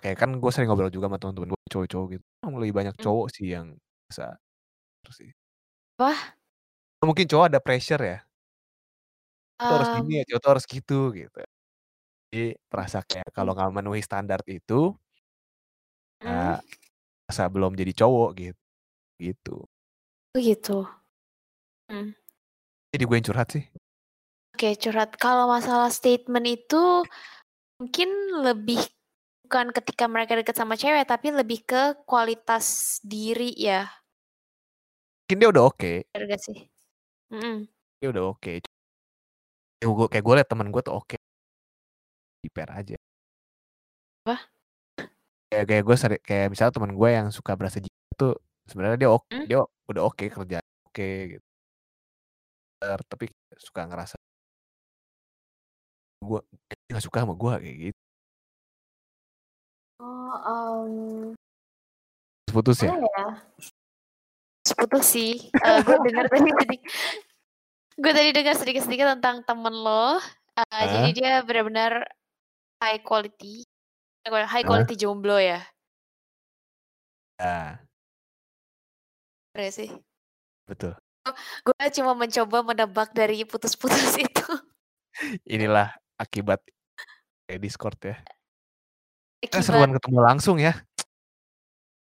kayak 0.03 0.17
kan 0.21 0.29
gue 0.41 0.51
sering 0.53 0.67
ngobrol 0.69 0.91
juga 0.93 1.07
sama 1.12 1.17
temen-temen 1.21 1.49
gue 1.53 1.62
cowok-cowok 1.73 2.07
gitu, 2.17 2.25
emang 2.43 2.55
lebih 2.62 2.75
banyak 2.79 2.95
Mmm. 2.99 3.07
cowok 3.07 3.27
sih 3.36 3.47
yang 3.55 3.67
bisa 4.10 4.38
terus 5.03 5.17
sih. 5.21 5.31
Wah. 5.99 6.38
Mungkin 7.05 7.29
cowok 7.29 7.45
ada 7.53 7.60
pressure 7.62 8.01
ya. 8.01 8.17
Cowok 9.60 9.65
tuh 9.69 9.75
harus 9.81 9.89
gini 9.89 10.10
Mmm. 10.10 10.21
ya, 10.21 10.23
cowok 10.29 10.41
tuh 10.43 10.51
harus 10.53 10.65
gitu, 10.69 10.95
gitu. 11.17 11.38
Jadi 12.31 12.41
merasa 12.71 12.99
kayak 13.05 13.29
kalau 13.36 13.51
Mmm. 13.51 13.57
nggak 13.57 13.69
memenuhi 13.73 14.01
standar 14.05 14.41
itu 14.49 14.95
Mmm. 16.21 16.57
ya, 16.57 16.62
merasa 17.27 17.45
belum 17.51 17.73
jadi 17.77 17.93
cowok 17.95 18.29
git 18.39 18.57
gitu. 19.21 19.67
Oh 20.36 20.39
gitu. 20.43 20.83
Mmm. 21.89 22.17
Jadi 22.93 23.03
gue 23.03 23.15
yang 23.19 23.27
curhat 23.27 23.47
sih. 23.51 23.67
Oke 24.55 24.79
curhat, 24.79 25.19
kalau 25.19 25.45
masalah 25.51 25.91
statement 25.91 26.47
itu, 26.47 27.03
mungkin 27.81 28.10
lebih 28.45 28.81
bukan 29.47 29.71
ketika 29.71 30.12
mereka 30.12 30.36
deket 30.36 30.60
sama 30.60 30.75
cewek, 30.75 31.07
tapi 31.07 31.31
lebih 31.31 31.63
ke 31.63 31.95
kualitas 32.03 32.99
diri 32.99 33.55
ya. 33.55 33.88
Mungkin 35.23 35.38
dia 35.39 35.49
udah 35.55 35.63
oke. 35.71 35.93
Bener 36.12 36.36
gak 36.36 36.41
sih? 36.43 36.67
Mhm. 37.31 37.63
Dia 38.03 38.12
udah 38.12 38.36
oke. 38.36 38.60
Yang 39.79 39.91
gue 39.95 40.07
kayak 40.12 40.23
gue 40.27 40.33
liat 40.36 40.49
temen 40.51 40.67
gue 40.67 40.81
tuh 40.83 40.99
oke. 40.99 41.15
JPR 42.43 42.71
aja. 42.75 42.99
Apa? 44.27 44.36
Kayak 45.47 45.65
kayak 45.71 45.83
gue 45.88 45.95
seri 45.95 46.17
kayak 46.19 46.47
misalnya 46.51 46.73
temen 46.75 46.91
gue 46.91 47.07
yang 47.07 47.27
suka 47.31 47.55
berasa 47.55 47.79
JPR 47.79 48.13
tuh, 48.19 48.36
sebenarnya 48.67 48.97
dia 48.99 49.10
ok 49.15 49.23
Mmm. 49.31 49.45
dia 49.47 49.60
udah 49.63 50.03
oke 50.12 50.27
kerjaan 50.27 50.67
oke 50.91 51.07
gitu. 51.39 51.45
Er 52.83 52.99
tapi 53.07 53.31
suka 53.55 53.88
ngerasa 53.88 54.19
dia 56.19 56.91
nggak 56.91 57.05
suka 57.07 57.23
sama 57.23 57.33
gue 57.39 57.53
kayak 57.63 57.77
gitu. 57.88 58.07
Oh, 60.45 60.86
mmm. 60.86 61.34
Putus 62.54 62.80
Mana 62.86 63.02
ya? 63.02 63.10
ya? 63.17 63.28
Habis 64.67 64.73
putus 64.76 65.06
sih, 65.08 65.32
eee, 65.47 65.78
gue 65.84 65.95
denger 66.12 66.26
tadi 66.28 66.50
sedik 66.60 66.82
gue 67.97 68.12
tadi 68.13 68.30
denger 68.36 68.56
sedikit-sedikit 68.60 69.08
tentang 69.17 69.41
temen 69.47 69.71
lo, 69.71 70.19
eee, 70.60 70.84
jadi 70.91 71.08
Heeh. 71.08 71.15
dia 71.15 71.34
benar-benar 71.41 72.04
high 72.84 73.00
quality, 73.02 73.63
high 74.28 74.62
Heeh. 74.62 74.67
quality 74.67 74.93
jomblo 75.00 75.39
ya? 75.39 75.63
Ya. 77.39 77.80
Bener 79.56 79.71
gak 79.71 79.76
sih? 79.76 79.89
Betul. 80.67 80.93
Gue 81.63 81.86
cuma 81.95 82.12
mencoba 82.15 82.58
menebak 82.63 83.12
dari 83.15 83.43
putus-putus 83.47 84.15
itu. 84.28 84.47
Inilah 85.47 85.95
akibat 86.19 86.60
Discord 87.47 87.97
ya. 88.04 88.19
Eh, 89.38 89.47
Akibat 89.54 89.65
seruan 89.69 89.91
ketemu 89.93 90.19
langsung 90.26 90.58
ya. 90.58 90.73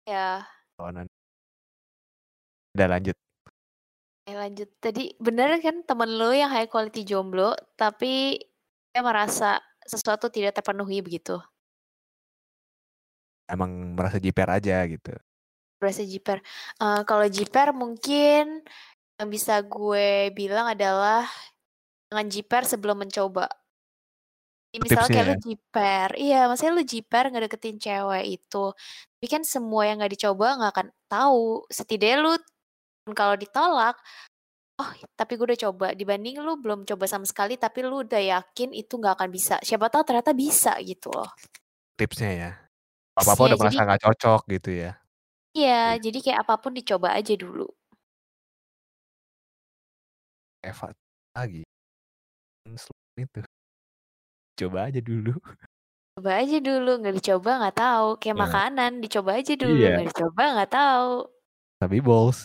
Ya. 0.07 0.47
Kawanan. 0.79 1.11
Udah 2.79 2.87
lanjut. 2.87 3.17
Oke 4.23 4.33
lanjut, 4.37 4.69
tadi 4.79 5.11
bener 5.17 5.57
kan 5.59 5.83
temen 5.83 6.15
lo 6.15 6.31
yang 6.31 6.53
high 6.53 6.69
quality 6.69 7.03
jomblo, 7.03 7.57
tapi 7.75 8.39
dia 8.93 9.01
merasa 9.01 9.59
sesuatu 9.83 10.29
tidak 10.29 10.55
terpenuhi 10.61 11.01
begitu? 11.01 11.35
Emang 13.49 13.97
merasa 13.97 14.21
JPR 14.21 14.61
aja 14.61 14.85
gitu. 14.85 15.11
Merasa 15.81 16.05
jiper, 16.05 16.39
eee, 16.77 17.01
kalau 17.09 17.25
jiper 17.25 17.73
mungkin 17.73 18.61
yang 19.19 19.29
bisa 19.33 19.59
gue 19.65 20.29
bilang 20.31 20.69
adalah 20.71 21.25
jangan 22.07 22.27
jiper 22.29 22.63
sebelum 22.63 23.01
mencoba. 23.03 23.49
Itu 24.73 24.85
Misalnya 24.85 25.09
tipsnya 25.09 25.17
kayak 25.17 25.27
lu 25.33 25.35
ya? 25.35 25.39
jiper 25.41 26.09
iya, 26.21 26.45
maksudnya 26.45 26.73
lu 26.77 26.83
jiper 26.85 27.23
ngedeketin 27.33 27.77
cewek 27.81 28.23
itu, 28.37 28.57
tapi 29.17 29.25
kan 29.33 29.41
semua 29.41 29.81
yang 29.89 29.97
nggak 29.97 30.13
dicoba 30.13 30.45
nggak 30.61 30.71
akan 30.77 30.87
tahu, 31.09 31.65
setidaknya 31.73 32.17
lu 32.21 32.31
kalau 33.17 33.35
ditolak, 33.39 33.95
"Oh, 34.81 34.91
tapi 35.19 35.33
gue 35.39 35.45
udah 35.53 35.61
coba," 35.69 35.87
dibanding 35.97 36.37
lu 36.43 36.57
belum 36.61 36.83
coba 36.89 37.05
sama 37.09 37.25
sekali 37.29 37.55
tapi 37.59 37.83
lu 37.87 38.03
udah 38.07 38.21
yakin 38.21 38.71
itu 38.77 38.93
nggak 38.99 39.15
akan 39.19 39.29
bisa, 39.33 39.55
siapa 39.65 39.87
tahu 39.93 40.03
ternyata 40.07 40.33
bisa 40.37 40.77
gitu 40.85 41.09
loh. 41.13 41.29
Tipsnya 41.99 42.31
ya? 42.31 42.49
Apa-apa 43.17 43.41
Tipsnya, 43.41 43.51
udah 43.51 43.59
jadi 43.59 43.77
merasa 43.77 43.83
nggak 43.87 44.01
cocok 44.05 44.41
gitu 44.53 44.71
ya? 44.73 44.91
Iya, 45.57 45.73
Iya. 45.85 45.99
jadi 46.05 46.17
kayak 46.21 46.39
apa 46.45 46.53
pun 46.61 46.71
dicoba 46.77 47.09
aja 47.17 47.33
dulu. 47.33 47.69
Eva 50.63 50.91
lagi. 51.35 51.63
itu. 53.17 53.41
Coba 54.59 54.91
aja 54.91 54.99
dulu. 54.99 55.33
Coba 56.19 56.31
aja 56.43 56.57
dulu, 56.59 56.91
nggak 56.99 57.15
dicoba 57.15 57.51
nggak 57.63 57.77
tahu, 57.79 58.07
kayak 58.19 58.35
Nah. 58.35 58.41
makanan 58.43 58.91
dicoba 58.99 59.39
aja 59.39 59.53
dulu, 59.55 59.79
Iya. 59.79 59.89
nggak 59.95 60.07
dicoba 60.11 60.43
nggak 60.59 60.71
tahu. 60.75 61.11
Sabibols, 61.79 62.37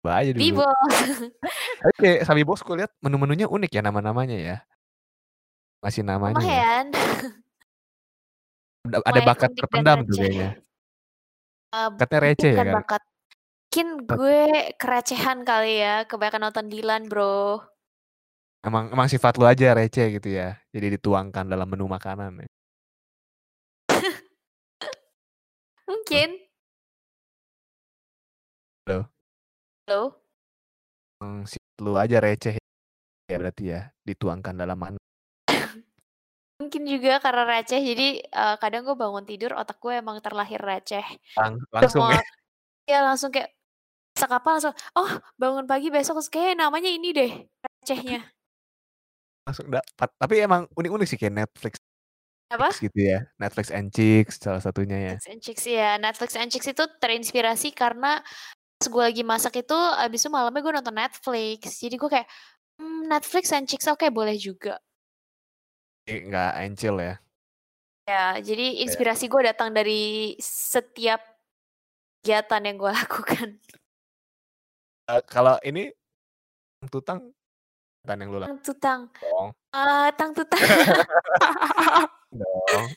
coba 0.00 0.10
aja 0.24 0.30
dulu. 0.32 0.40
Sabibols. 0.40 0.96
Tapi 1.84 1.92
kayak 2.00 2.20
Sabibols 2.24 2.60
gue 2.64 2.74
liat 2.80 2.92
menu-menunya 3.04 3.44
unik 3.44 3.70
ya 3.76 3.82
nama-namanya 3.84 4.36
ya. 4.40 4.56
Ngasih 5.84 6.02
namanya 6.08 6.40
ya. 6.40 6.42
Lumayan. 6.42 6.86
Ada 8.88 8.96
ada 9.04 9.20
bakat 9.20 9.50
terpendam 9.52 9.98
tuh 10.08 10.16
kayaknya. 10.16 10.50
Bakatnya 11.68 12.00
mungkin 12.00 12.24
receh 12.32 12.52
ya 12.56 12.64
kali? 12.64 12.72
bakat, 12.80 13.02
mungkin 13.68 13.88
gue 14.08 14.40
kerecehan 14.80 15.38
kali 15.44 15.72
ya, 15.84 15.94
kebanyakan 16.08 16.40
nonton 16.48 16.66
Dilan, 16.72 17.02
Bro. 17.12 17.60
Emang 18.66 18.90
emang 18.90 19.06
sifat 19.06 19.38
lu 19.38 19.46
aja 19.46 19.70
receh 19.70 20.18
gitu 20.18 20.34
ya, 20.34 20.58
jadi 20.74 20.98
dituangkan 20.98 21.46
dalam 21.46 21.70
menu 21.70 21.86
makanan 21.86 22.42
ya? 22.42 22.48
Mungkin. 25.88 26.40
Halo? 28.86 29.10
Halo? 29.88 30.22
Emang 31.20 31.50
sifat 31.50 31.78
lu 31.82 31.92
aja 31.98 32.18
receh 32.22 32.54
ya 33.30 33.36
berarti 33.40 33.64
ya, 33.74 33.80
dituangkan 34.06 34.54
dalam 34.58 34.78
man 34.78 34.94
Mungkin 36.60 36.82
juga 36.90 37.22
karena 37.22 37.42
receh 37.46 37.78
jadi, 37.78 38.06
eee, 38.26 38.54
kadang 38.58 38.82
gue 38.82 38.96
bangun 38.98 39.22
tidur 39.22 39.54
otak 39.54 39.78
gue 39.78 39.94
emang 40.02 40.18
terlahir 40.18 40.58
receh. 40.58 41.06
Lang 41.36 41.54
langsung 41.74 42.02
ya? 42.10 42.18
Iya 42.88 42.98
langsung 43.06 43.30
kayak, 43.34 43.50
masak 44.16 44.32
apa 44.38 44.48
langsung, 44.56 44.74
"Oh 44.98 45.10
bangun 45.40 45.66
pagi 45.70 45.88
besok 45.94 46.18
kayaknya 46.32 46.66
namanya 46.68 46.90
ini 46.92 47.08
deh, 47.16 47.32
recehnya." 47.84 48.32
Langsung 49.48 49.72
dapat, 49.72 50.08
tapi 50.20 50.34
emang 50.44 50.68
unik-unik 50.76 51.06
sih 51.08 51.16
kayak 51.16 51.34
Netflix 51.40 51.80
Apa? 52.52 52.68
Gitu 52.68 53.00
ya, 53.00 53.24
Netflix 53.40 53.72
and 53.72 53.88
Chicks 53.92 54.36
salah 54.40 54.60
satunya 54.60 54.96
ya. 55.00 55.14
Netflix 55.16 55.28
and 55.32 55.40
Chicks 55.40 55.64
iya, 55.64 55.90
Netflix 55.96 56.30
and 56.36 56.48
Chicks 56.52 56.68
itu 56.68 56.84
terinspirasi 57.00 57.72
karena 57.72 58.20
pas 58.78 58.86
gue 58.92 59.04
lagi 59.08 59.22
masak 59.24 59.64
itu, 59.64 59.74
habis 59.74 60.20
itu 60.22 60.30
malamnya 60.30 60.60
gue 60.60 60.74
nonton 60.76 60.96
Netflix, 60.96 61.80
jadi 61.80 61.96
gue 61.96 62.10
kayak, 62.12 62.28
mmm, 62.78 63.08
Netflix 63.08 63.44
and 63.56 63.66
Chicks 63.66 63.88
oke 63.88 64.04
boleh 64.12 64.36
juga. 64.36 64.76
Nggak 66.08 66.52
encil 66.64 66.94
ya? 67.04 67.14
Ya, 68.08 68.40
jadi 68.40 68.66
Kayak 68.72 68.82
inspirasi 68.88 69.24
gue 69.28 69.42
datang 69.44 69.70
dari 69.76 70.32
setiap 70.40 71.20
kegiatan 72.22 72.62
yang 72.64 72.76
gue 72.80 72.92
lakukan. 73.04 73.48
Eee, 75.08 75.22
kalau 75.28 75.56
ini 75.64 75.88
Tutang 76.92 77.34
bukan 78.08 78.24
yang 78.24 78.30
lu 78.32 78.40
Tang 78.40 78.58
Tutang, 78.64 79.00
dong? 79.20 79.48
eee, 79.76 80.08
Tang 80.16 80.32
Tutang. 80.32 80.60
Dong. 82.40 82.88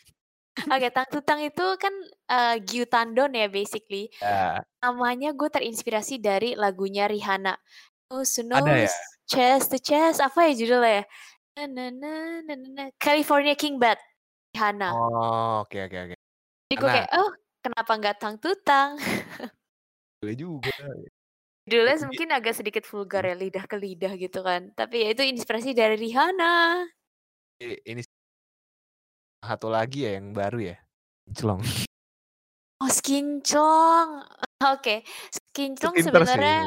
Oke, 0.71 0.88
Tang 0.95 1.10
Tutang 1.12 1.39
itu 1.43 1.65
kan, 1.76 1.91
eee, 2.32 2.56
Gyu 2.63 2.88
Tandon 2.88 3.36
ya 3.36 3.52
basically, 3.52 4.08
Ya. 4.24 4.63
namanya 4.80 5.36
gue 5.36 5.50
terinspirasi 5.52 6.24
dari 6.24 6.56
lagunya 6.56 7.12
Rihanna, 7.12 7.60
to 8.08 8.24
Ada 8.24 8.88
ya? 8.88 8.91
Chest 9.28 9.76
to 9.76 9.80
Chest, 9.84 10.24
apa 10.24 10.47
ya 10.47 10.52
judulnya 10.56 11.03
ya? 11.03 11.03
California 12.95 13.55
King 13.59 13.76
Bed, 13.76 13.99
Rihanna. 14.55 14.95
Oh, 14.95 15.68
oke 15.68 15.76
oke 15.91 15.97
oke. 16.07 16.16
Jadi 16.16 16.76
gue 16.76 16.80
Karena 16.80 16.93
kayak, 17.03 17.09
"Oh 17.20 17.32
kenapa 17.59 17.91
nggak 17.99 18.16
Tang 18.20 18.36
Tutang?" 18.39 18.95
Boleh 20.24 20.36
juga. 20.39 20.72
Judulnya 21.70 22.09
mungkin 22.09 22.34
agak 22.34 22.57
sedikit 22.57 22.84
vulgar 22.89 23.22
mmm. 23.22 23.30
ya, 23.30 23.36
lidah 23.38 23.66
ke 23.70 23.78
lidah 23.78 24.14
gitu 24.18 24.41
kan, 24.41 24.74
tapi 24.74 25.05
ya 25.05 25.14
itu 25.14 25.22
inspirasi 25.22 25.78
dari 25.78 25.93
Rihanna. 25.93 26.89
Ini 27.62 28.01
satu 29.41 29.74
lagi 29.74 30.05
ya 30.05 30.22
yang 30.22 30.38
baru 30.38 30.59
ya, 30.62 30.76
Kinclong. 31.26 31.62
Oh 32.82 32.89
Skinclong, 32.89 34.26
oke, 34.66 34.95
Itu 35.82 35.86
Skinclong 35.86 35.97
sebenarnya 36.01 36.66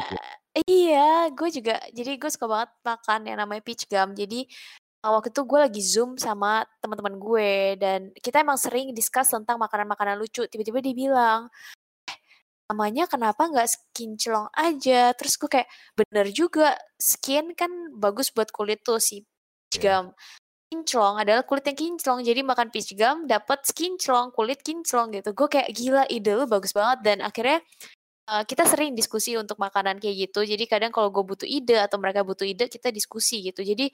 iya, 0.71 1.27
gue 1.35 1.49
juga 1.51 1.83
jadi 1.91 2.15
gue 2.21 2.31
suka 2.31 2.47
banget 2.47 2.71
makan 2.87 3.21
yang 3.27 3.39
namanya 3.43 3.63
peach 3.67 3.87
gum, 3.91 4.15
jadi, 4.15 4.47
eee, 5.03 5.11
waktu 5.15 5.31
itu 5.35 5.43
gue 5.47 5.59
lagi 5.59 5.83
Zoom 5.83 6.15
sama 6.19 6.63
teman-teman 6.83 7.17
gue 7.19 7.51
dan 7.83 8.01
kita 8.19 8.43
emang 8.47 8.59
sering 8.59 8.95
discuss 8.95 9.31
tentang 9.35 9.59
makanan-makanan 9.63 10.19
lucu, 10.23 10.47
tiba-tiba 10.51 10.79
dia 10.83 10.95
bilang, 10.99 11.41
"Eh, 11.51 11.84
namanya 12.75 13.07
kenapa 13.07 13.47
nggak 13.47 13.71
Skinclong 13.71 14.51
aja?" 14.59 15.15
Terus 15.15 15.39
gue 15.39 15.51
kayak, 15.63 15.69
bener 15.95 16.27
juga, 16.35 16.75
skin 16.99 17.55
kan 17.55 17.71
bagus 17.95 18.35
buat 18.35 18.51
kulit 18.51 18.83
tuh 18.83 18.99
si 18.99 19.23
peach 19.71 19.79
Iya. 19.79 20.03
gum, 20.03 20.07
kinclong 20.71 21.15
adalah 21.23 21.43
kulit 21.47 21.65
yang 21.71 21.79
kinclong. 21.79 22.21
Jadi 22.27 22.41
makan 22.43 22.69
peach 22.75 22.95
gum 22.99 23.27
dapat 23.31 23.63
kinclong, 23.71 24.35
kulit 24.35 24.61
kinclong 24.67 25.15
gitu. 25.15 25.31
Gue 25.37 25.49
kayak 25.51 25.71
gila 25.71 26.03
ide 26.11 26.33
lu 26.35 26.45
bagus 26.51 26.75
banget 26.75 26.99
dan 27.07 27.19
akhirnya 27.23 27.63
uh, 28.31 28.43
kita 28.47 28.65
sering 28.69 28.93
diskusi 28.99 29.37
untuk 29.39 29.57
makanan 29.61 29.99
kayak 30.03 30.31
gitu. 30.31 30.43
Jadi 30.47 30.65
kadang 30.69 30.91
kalau 30.95 31.11
gue 31.15 31.25
butuh 31.25 31.49
ide 31.49 31.79
atau 31.81 31.99
mereka 32.03 32.27
butuh 32.27 32.47
ide 32.47 32.67
kita 32.71 32.91
diskusi 32.95 33.45
gitu. 33.47 33.63
Jadi 33.63 33.91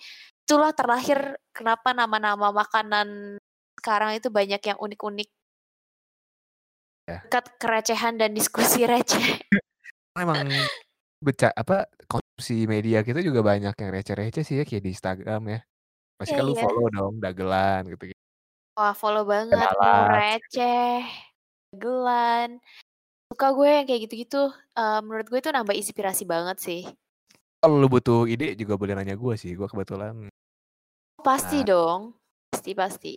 itulah 0.46 0.72
terlahir 0.74 1.36
kenapa 1.52 1.92
nama-nama 1.92 2.50
makanan 2.54 3.38
sekarang 3.80 4.16
itu 4.18 4.28
banyak 4.32 4.60
yang 4.60 4.78
unik-unik. 4.78 5.28
Ya. 7.10 7.18
Dekat 7.26 7.58
kerecehan 7.58 8.14
dan 8.22 8.30
diskusi 8.30 8.86
receh. 8.90 9.42
Emang 10.14 10.46
beca 11.18 11.50
apa 11.52 11.90
konsumsi 12.06 12.64
media 12.70 13.02
kita 13.02 13.18
juga 13.20 13.42
banyak 13.42 13.74
yang 13.74 13.90
receh-receh 13.90 14.42
sih 14.46 14.56
ya 14.62 14.64
kayak 14.64 14.82
di 14.86 14.90
Instagram 14.94 15.42
ya. 15.50 15.60
Pasti 16.14 16.32
Iya 16.36 16.38
kan 16.38 16.46
lu 16.46 16.52
iya. 16.54 16.62
follow 16.62 16.86
dong 16.92 17.14
dagelan 17.18 17.82
gitu. 17.90 18.14
Wah, 18.78 18.94
follow 18.94 19.26
banget, 19.26 19.60
Dalat. 19.60 20.08
receh, 20.14 21.02
dagelan. 21.74 22.62
Suka 23.28 23.46
gue 23.52 23.68
yang 23.68 23.86
kayak 23.90 24.00
gitu-gitu, 24.08 24.42
eee, 24.78 24.98
menurut 25.04 25.26
gue 25.26 25.38
itu 25.42 25.50
nambah 25.50 25.74
inspirasi 25.76 26.24
banget 26.24 26.56
sih. 26.62 26.82
Kalau 27.60 27.76
lu 27.76 27.92
butuh 27.92 28.24
ide 28.24 28.56
juga 28.56 28.80
boleh 28.80 28.96
nanya 28.96 29.18
gue 29.18 29.34
sih, 29.36 29.52
gue 29.52 29.68
kebetulan 29.68 30.30
Pasti 31.20 31.60
Nah. 31.60 31.66
dong, 31.68 32.00
pasti 32.48 32.72
pasti. 32.72 33.12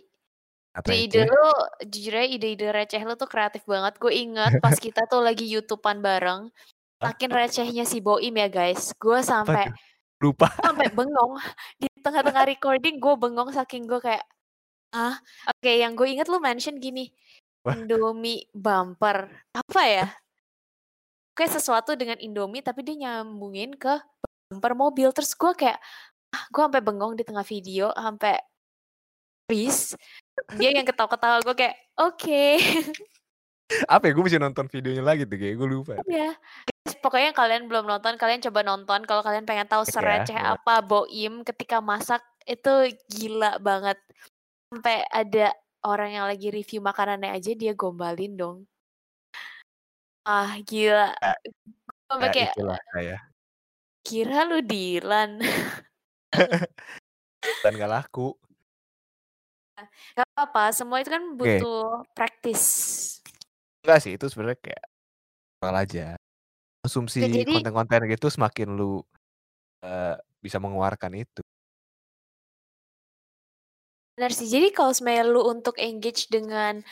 Apa 0.74 0.90
Ide-ide 0.90 1.22
receh. 1.22 1.30
lu 1.30 1.46
jujur 1.86 2.14
aja 2.18 2.26
ide-ide 2.26 2.68
receh 2.74 3.02
lu 3.06 3.14
tuh 3.14 3.30
kreatif 3.30 3.62
banget. 3.62 3.94
Gue 4.02 4.10
inget 4.10 4.58
pas 4.64 4.74
kita 4.74 5.06
tuh 5.06 5.22
lagi 5.22 5.46
YouTube-an 5.46 6.02
bareng, 6.02 6.50
saking 6.98 7.30
recehnya 7.30 7.86
si 7.86 8.02
Boim 8.02 8.34
ya 8.34 8.50
guys, 8.50 8.90
gue 8.98 9.18
sampai? 9.22 9.70
Lupa. 10.18 10.50
sampai 10.62 10.88
bengong 10.98 11.36
di 11.78 11.86
tengah-tengah 12.00 12.48
recording 12.48 12.96
gue 12.98 13.14
bengong 13.14 13.54
saking 13.54 13.86
gue 13.86 14.00
kayak, 14.02 14.24
"Hah?" 14.90 15.14
Oke 15.52 15.78
yang 15.78 15.94
gue 15.94 16.10
inget 16.10 16.26
lu 16.26 16.42
mention 16.42 16.82
gini. 16.82 17.12
Indomie 17.64 18.44
bumper, 18.52 19.30
apa 19.56 19.82
ya? 19.88 20.06
Kayak 21.32 21.60
sesuatu 21.60 21.96
dengan 21.96 22.20
Indomie 22.20 22.60
tapi 22.60 22.84
dia 22.84 23.08
nyambungin 23.08 23.72
ke 23.78 23.94
bumper 24.52 24.72
mobil, 24.76 25.08
terus 25.16 25.32
gue 25.32 25.52
kayak, 25.56 25.80
ah, 26.34 26.44
gue 26.52 26.60
sampai 26.60 26.84
bengong 26.84 27.16
di 27.16 27.24
tengah 27.24 27.46
video, 27.46 27.88
sampai 27.96 28.36
freeze. 29.48 29.96
Dia 30.58 30.70
yang 30.74 30.86
ketawa-ketawa, 30.86 31.40
gue 31.46 31.54
kayak, 31.54 31.76
"Oke." 31.98 32.58
Apa 33.88 34.04
ya? 34.06 34.12
Gue 34.12 34.24
mesti 34.28 34.38
nonton 34.38 34.66
videonya 34.68 35.02
lagi 35.02 35.24
tuh 35.24 35.38
kayaknya 35.40 35.56
gue 35.56 35.68
lupa. 35.68 35.92
Iya. 36.04 36.36
Guys, 36.68 36.94
pokoknya 37.00 37.30
kalian 37.32 37.64
belum 37.70 37.88
nonton, 37.88 38.20
kalian 38.20 38.44
coba 38.44 38.60
nonton 38.60 39.00
kalau 39.08 39.22
kalian 39.24 39.48
pengen 39.48 39.66
tahu 39.70 39.82
Cek 39.88 39.90
ya, 39.90 39.94
sereceh 39.96 40.36
boleh. 40.36 40.52
apa 40.58 40.74
Boim 40.84 41.34
ketika 41.46 41.80
masak, 41.80 42.20
itu 42.44 42.92
gila 43.08 43.56
banget. 43.62 43.96
Sampai 44.68 45.06
ada 45.08 45.54
orang 45.86 46.10
yang 46.12 46.26
lagi 46.28 46.52
review 46.52 46.84
makanannya 46.84 47.32
aja 47.32 47.56
dia 47.56 47.72
gombalin 47.72 48.36
dong. 48.36 48.58
Ah, 50.28 50.56
gila. 50.64 51.12
Ya. 51.16 51.34
Sampai 52.04 52.28
Ya 52.28 52.34
kayak, 52.36 52.52
itulah 52.56 52.80
saya. 52.92 53.16
"Kira 54.04 54.44
lu 54.44 54.60
Dilan." 54.60 55.40
Dan 57.64 57.72
gak 57.76 57.92
laku. 57.92 58.36
Apa-apa, 60.44 60.76
semua 60.76 61.00
itu 61.00 61.08
kan 61.08 61.24
butuh 61.40 62.04
praktis. 62.12 62.62
Enggak 63.84 63.98
sih, 64.04 64.12
itu 64.16 64.26
sebenarnya 64.28 64.58
kayak 64.60 64.84
normal 65.60 65.76
aja. 65.84 66.06
Konsumsi 66.84 67.24
jadi 67.24 67.44
konten-konten 67.48 68.00
gitu 68.12 68.28
semakin 68.28 68.68
lu, 68.76 69.00
eee, 69.84 70.16
bisa 70.44 70.60
mengeluarkan 70.60 71.12
itu. 71.16 71.42
Benar 74.14 74.30
sih, 74.30 74.46
jadi 74.46 74.70
kalau 74.70 74.94
sebenarnya 74.94 75.26
lu 75.26 75.42
untuk 75.48 75.74
engage 75.80 76.30
dengan 76.30 76.86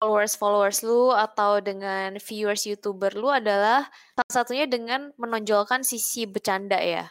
followers-followers 0.00 0.84
lu 0.84 1.12
atau 1.12 1.60
dengan 1.64 2.20
viewers 2.20 2.68
YouTuber 2.68 3.16
lu 3.16 3.28
adalah 3.32 3.88
salah 4.16 4.32
satunya 4.32 4.66
dengan 4.68 5.12
menonjolkan 5.20 5.82
sisi 5.84 6.28
bercanda 6.28 6.76
ya? 6.80 7.08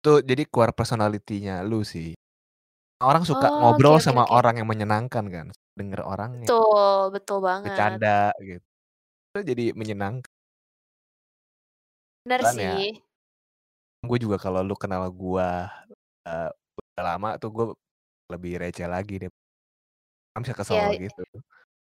Itu 0.00 0.24
jadi 0.24 0.48
keluar 0.48 0.72
personality-nya 0.72 1.60
lu 1.60 1.84
sih. 1.84 2.16
Orang 3.00 3.24
suka 3.24 3.48
Oh, 3.48 3.56
ngobrol 3.56 3.96
oke 3.96 3.96
sama 3.96 4.28
oke. 4.28 4.36
orang 4.36 4.60
yang 4.60 4.68
menyenangkan 4.68 5.24
kan, 5.32 5.46
denger 5.72 6.04
orangnya 6.04 6.48
Betul, 6.48 7.10
betul 7.14 7.38
banget. 7.48 8.00
bercanda 8.00 8.32
gitu. 8.40 8.64
Itu 9.32 9.40
jadi 9.50 9.64
menyenangkan. 9.78 10.28
Bener 12.26 12.42
Cuman 12.42 12.56
ya 12.60 12.80
sih. 12.84 13.00
gue 14.08 14.16
juga 14.24 14.40
kalau 14.40 14.64
lu 14.64 14.72
kenal 14.80 15.04
gua, 15.12 15.68
eee, 16.28 16.50
udah 16.96 17.04
lama 17.04 17.28
tuh 17.42 17.50
gue 17.56 17.66
lebih 18.32 18.52
receh 18.62 18.86
lagi 18.88 19.14
deh. 19.22 19.32
Kan 20.36 20.40
bisa 20.46 20.54
kesel 20.60 20.78
Ya, 20.78 20.94
gitu. 21.02 21.22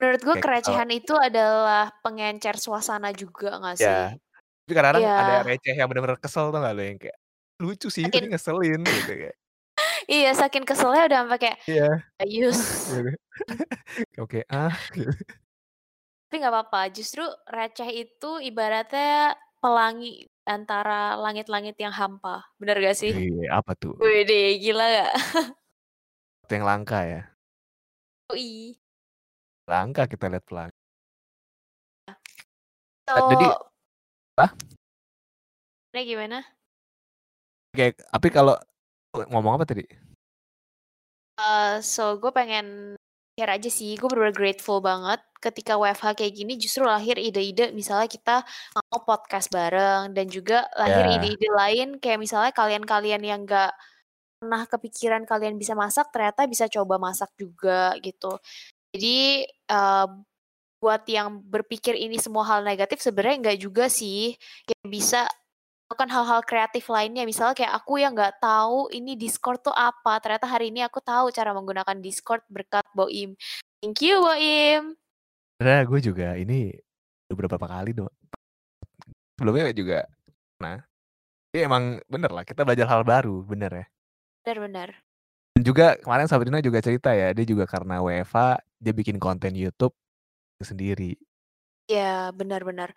menurut 0.01 0.23
gue 0.27 0.37
kerecehan 0.41 0.91
itu 0.93 1.15
adalah 1.17 1.93
pengencer 2.05 2.57
suasana 2.61 3.11
juga 3.17 3.59
gak 3.65 3.79
sih? 3.81 4.03
Ya, 4.17 4.17
tapi 4.65 4.73
kadang-kadang 4.77 5.07
ada 5.21 5.35
Iya. 5.35 5.49
receh 5.49 5.75
yang 5.77 5.89
bener-bener 5.91 6.21
kesel 6.25 6.49
tau 6.53 6.61
gak 6.65 6.75
lu, 6.77 6.83
yang 6.89 6.99
kayak, 7.03 7.19
lucu 7.65 7.89
sih 7.97 8.07
tapi 8.13 8.25
Saking 8.25 8.33
ngeselin 8.33 8.81
gitu 8.97 9.11
kayak. 9.21 9.37
Iya, 10.07 10.31
saking 10.39 10.63
keselnya 10.63 11.03
udah 11.11 11.19
sampai 11.27 11.39
kayak, 11.43 11.59
Iya. 11.67 11.89
"Ayus." 12.23 12.61
Gitu. 12.95 13.11
Oke, 14.23 14.41
ah. 14.47 14.71
Tapi 16.27 16.35
gak 16.43 16.53
apa-apa, 16.55 16.91
justru 16.95 17.23
receh 17.51 17.91
itu 17.91 18.31
ibaratnya 18.43 19.35
pelangi 19.59 20.27
antara 20.47 21.19
langit-langit 21.19 21.75
yang 21.79 21.91
hampa, 21.91 22.47
bener 22.59 22.79
gak 22.79 22.99
sih? 22.99 23.11
Wih, 23.15 23.51
apa 23.51 23.75
tuh? 23.75 23.99
Widih, 23.99 24.63
gila 24.63 24.87
gak? 24.87 25.13
Sesuatu 26.47 26.53
yang 26.55 26.67
langka 26.67 26.99
ya. 27.03 27.23
Yoi. 28.31 28.79
Langka 29.67 30.07
kita 30.07 30.31
lihat 30.31 30.47
pelangi. 30.47 30.75
So 33.07 33.19
jadi 33.23 33.47
apa? 34.35 34.47
Gimana 35.91 36.03
gimana? 36.07 36.39
Oke, 37.71 37.87
tapi 37.99 38.29
kalau 38.31 38.55
ngomong 39.33 39.53
apa 39.57 39.64
tadi? 39.69 39.85
Eee, 41.39 41.85
so 41.85 42.17
gue 42.17 42.33
pengen 42.33 42.97
share 43.37 43.53
aja 43.61 43.69
sih, 43.69 43.93
gue 44.01 44.09
bener-bener 44.09 44.33
grateful 44.33 44.81
banget 44.81 45.21
ketika 45.45 45.77
WFH 45.77 46.17
kayak 46.17 46.33
gini 46.33 46.57
justru 46.57 46.89
lahir 46.89 47.21
ide-ide 47.21 47.69
misalnya 47.77 48.09
kita 48.09 48.41
mau 48.89 49.05
podcast 49.05 49.53
bareng 49.53 50.17
dan 50.17 50.27
juga 50.33 50.64
lahir 50.81 51.05
Ya. 51.05 51.12
ide-ide 51.21 51.49
lain 51.53 51.89
kayak 52.01 52.17
misalnya 52.25 52.53
kalian-kalian 52.57 53.21
yang 53.21 53.41
gak 53.45 53.77
pernah 54.41 54.64
kepikiran 54.69 55.25
kalian 55.29 55.57
bisa 55.61 55.73
masak, 55.77 56.09
ternyata 56.14 56.45
bisa 56.49 56.67
coba 56.73 56.97
masak 57.01 57.31
juga 57.41 57.97
gitu. 58.05 58.37
Jadi, 58.95 59.45
eee, 59.49 60.07
buat 60.83 61.03
yang 61.09 61.41
berpikir 61.45 61.97
ini 61.97 62.17
semua 62.21 62.45
hal 62.49 62.61
negatif 62.67 63.01
sebenarnya 63.03 63.37
enggak 63.41 63.59
juga 63.64 63.85
sih, 63.89 64.37
kayak 64.69 64.89
bisa 64.93 65.21
melakukan 65.87 66.11
hal-hal 66.11 66.43
kreatif 66.43 66.91
lainnya. 66.91 67.22
Misalnya 67.22 67.55
kayak 67.55 67.72
aku 67.78 68.03
yang 68.03 68.11
nggak 68.18 68.43
tahu 68.43 68.91
ini 68.91 69.14
Discord 69.14 69.62
tuh 69.62 69.70
apa, 69.70 70.18
ternyata 70.18 70.51
hari 70.51 70.74
ini 70.74 70.82
aku 70.82 70.99
tahu 70.99 71.30
cara 71.30 71.55
menggunakan 71.55 71.95
Discord 72.03 72.43
berkat 72.51 72.82
Boim. 72.91 73.39
Thank 73.78 74.03
you 74.03 74.18
Boim. 74.18 74.99
Sebenarnya 75.57 75.82
gue 75.87 76.01
juga 76.03 76.28
ini 76.34 76.74
beberapa 77.30 77.55
kali 77.55 77.95
do 77.95 78.11
sebelumnya 79.39 79.70
juga 79.70 80.11
pernah. 80.59 80.82
Jadi 81.55 81.61
emang 81.62 82.03
bener 82.11 82.34
lah 82.34 82.43
kita 82.43 82.66
belajar 82.66 82.91
hal 82.91 83.07
baru, 83.07 83.47
bener 83.47 83.70
ya. 83.70 83.87
Bener 84.43 84.59
bener. 84.66 84.89
Dan 85.55 85.62
juga 85.62 85.95
kemarin 86.03 86.26
Sabrina 86.26 86.59
juga 86.59 86.82
cerita 86.82 87.14
ya, 87.14 87.30
dia 87.30 87.47
juga 87.47 87.62
karena 87.64 88.03
WFH 88.03 88.59
dia 88.82 88.93
bikin 88.93 89.22
konten 89.22 89.55
YouTube 89.55 89.95
sendiri. 90.59 91.14
Iya, 91.87 92.34
benar 92.34 92.66
benar. 92.66 92.91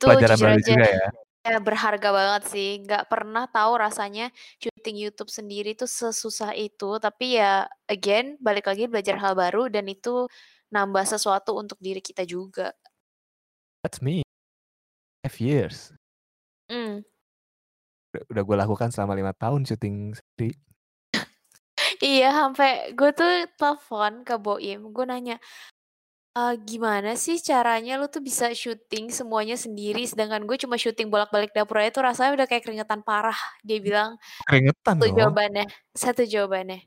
Itu 0.00 0.08
Pelajaran 0.08 0.40
baru 0.40 0.60
juga 0.64 0.88
ya. 0.88 1.08
Ya 1.40 1.56
berharga 1.56 2.08
banget 2.12 2.42
sih, 2.52 2.68
nggak 2.84 3.08
pernah 3.08 3.48
tahu 3.48 3.80
rasanya 3.80 4.28
syuting 4.60 4.96
YouTube 5.00 5.32
sendiri 5.32 5.72
tuh 5.72 5.88
sesusah 5.88 6.52
itu, 6.52 7.00
tapi 7.00 7.40
ya 7.40 7.64
again 7.88 8.36
balik 8.44 8.68
lagi 8.68 8.84
belajar 8.84 9.16
hal 9.16 9.32
baru 9.32 9.72
dan 9.72 9.88
itu 9.88 10.28
nambah 10.68 11.04
sesuatu 11.08 11.56
untuk 11.56 11.80
diri 11.80 12.04
kita 12.04 12.28
juga. 12.28 12.76
That's 13.80 14.04
me. 14.04 14.20
5 15.24 15.40
years. 15.40 15.92
Mmm. 16.68 17.04
Udah 18.12 18.22
udah 18.28 18.42
gue 18.44 18.56
lakukan 18.66 18.88
selama 18.92 19.16
5 19.16 19.32
tahun 19.40 19.60
syuting 19.68 19.96
sendiri. 20.16 20.52
Iya, 22.00 22.32
sampai 22.32 22.96
gue 22.96 23.10
tuh 23.12 23.44
telepon 23.60 24.24
ke 24.24 24.40
Boim, 24.40 24.88
gue 24.88 25.04
nanya, 25.04 25.36
eee, 26.38 26.54
"Gimana 26.68 27.10
sih 27.18 27.36
caranya 27.42 27.92
lu 28.00 28.06
tuh 28.14 28.22
bisa 28.24 28.46
syuting 28.54 29.10
semuanya 29.14 29.56
sendiri, 29.58 30.02
sedangkan 30.10 30.42
gue 30.48 30.56
cuma 30.62 30.76
syuting 30.80 31.08
bolak-balik 31.12 31.50
dapur 31.56 31.76
aja 31.82 31.90
tuh 31.96 32.04
rasanya 32.08 32.32
udah 32.38 32.46
kayak 32.50 32.62
keringetan 32.66 33.00
parah." 33.06 33.36
Dia 33.66 33.78
bilang, 33.82 34.10
Keringetan 34.46 34.98
satu 34.98 35.06
loh. 35.08 35.16
jawabannya 35.16 35.64
satu 35.96 36.22
jawabannya, 36.28 36.78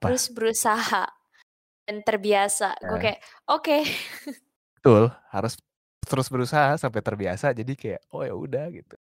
Apa? 0.00 0.12
"Terus 0.12 0.24
berusaha 0.34 1.04
dan 1.88 1.98
terbiasa." 2.06 2.78
Gue 2.88 2.98
Ya. 2.98 3.12
kayak, 3.12 3.20
"Oke." 3.50 3.84
Betul, 4.84 5.14
harus 5.30 5.54
terus 6.02 6.26
berusaha 6.26 6.74
sampai 6.74 6.98
terbiasa 7.06 7.54
jadi 7.54 7.72
kayak, 7.78 8.00
oh 8.10 8.26
ya 8.26 8.34
udah 8.34 8.66
gitu. 8.74 8.98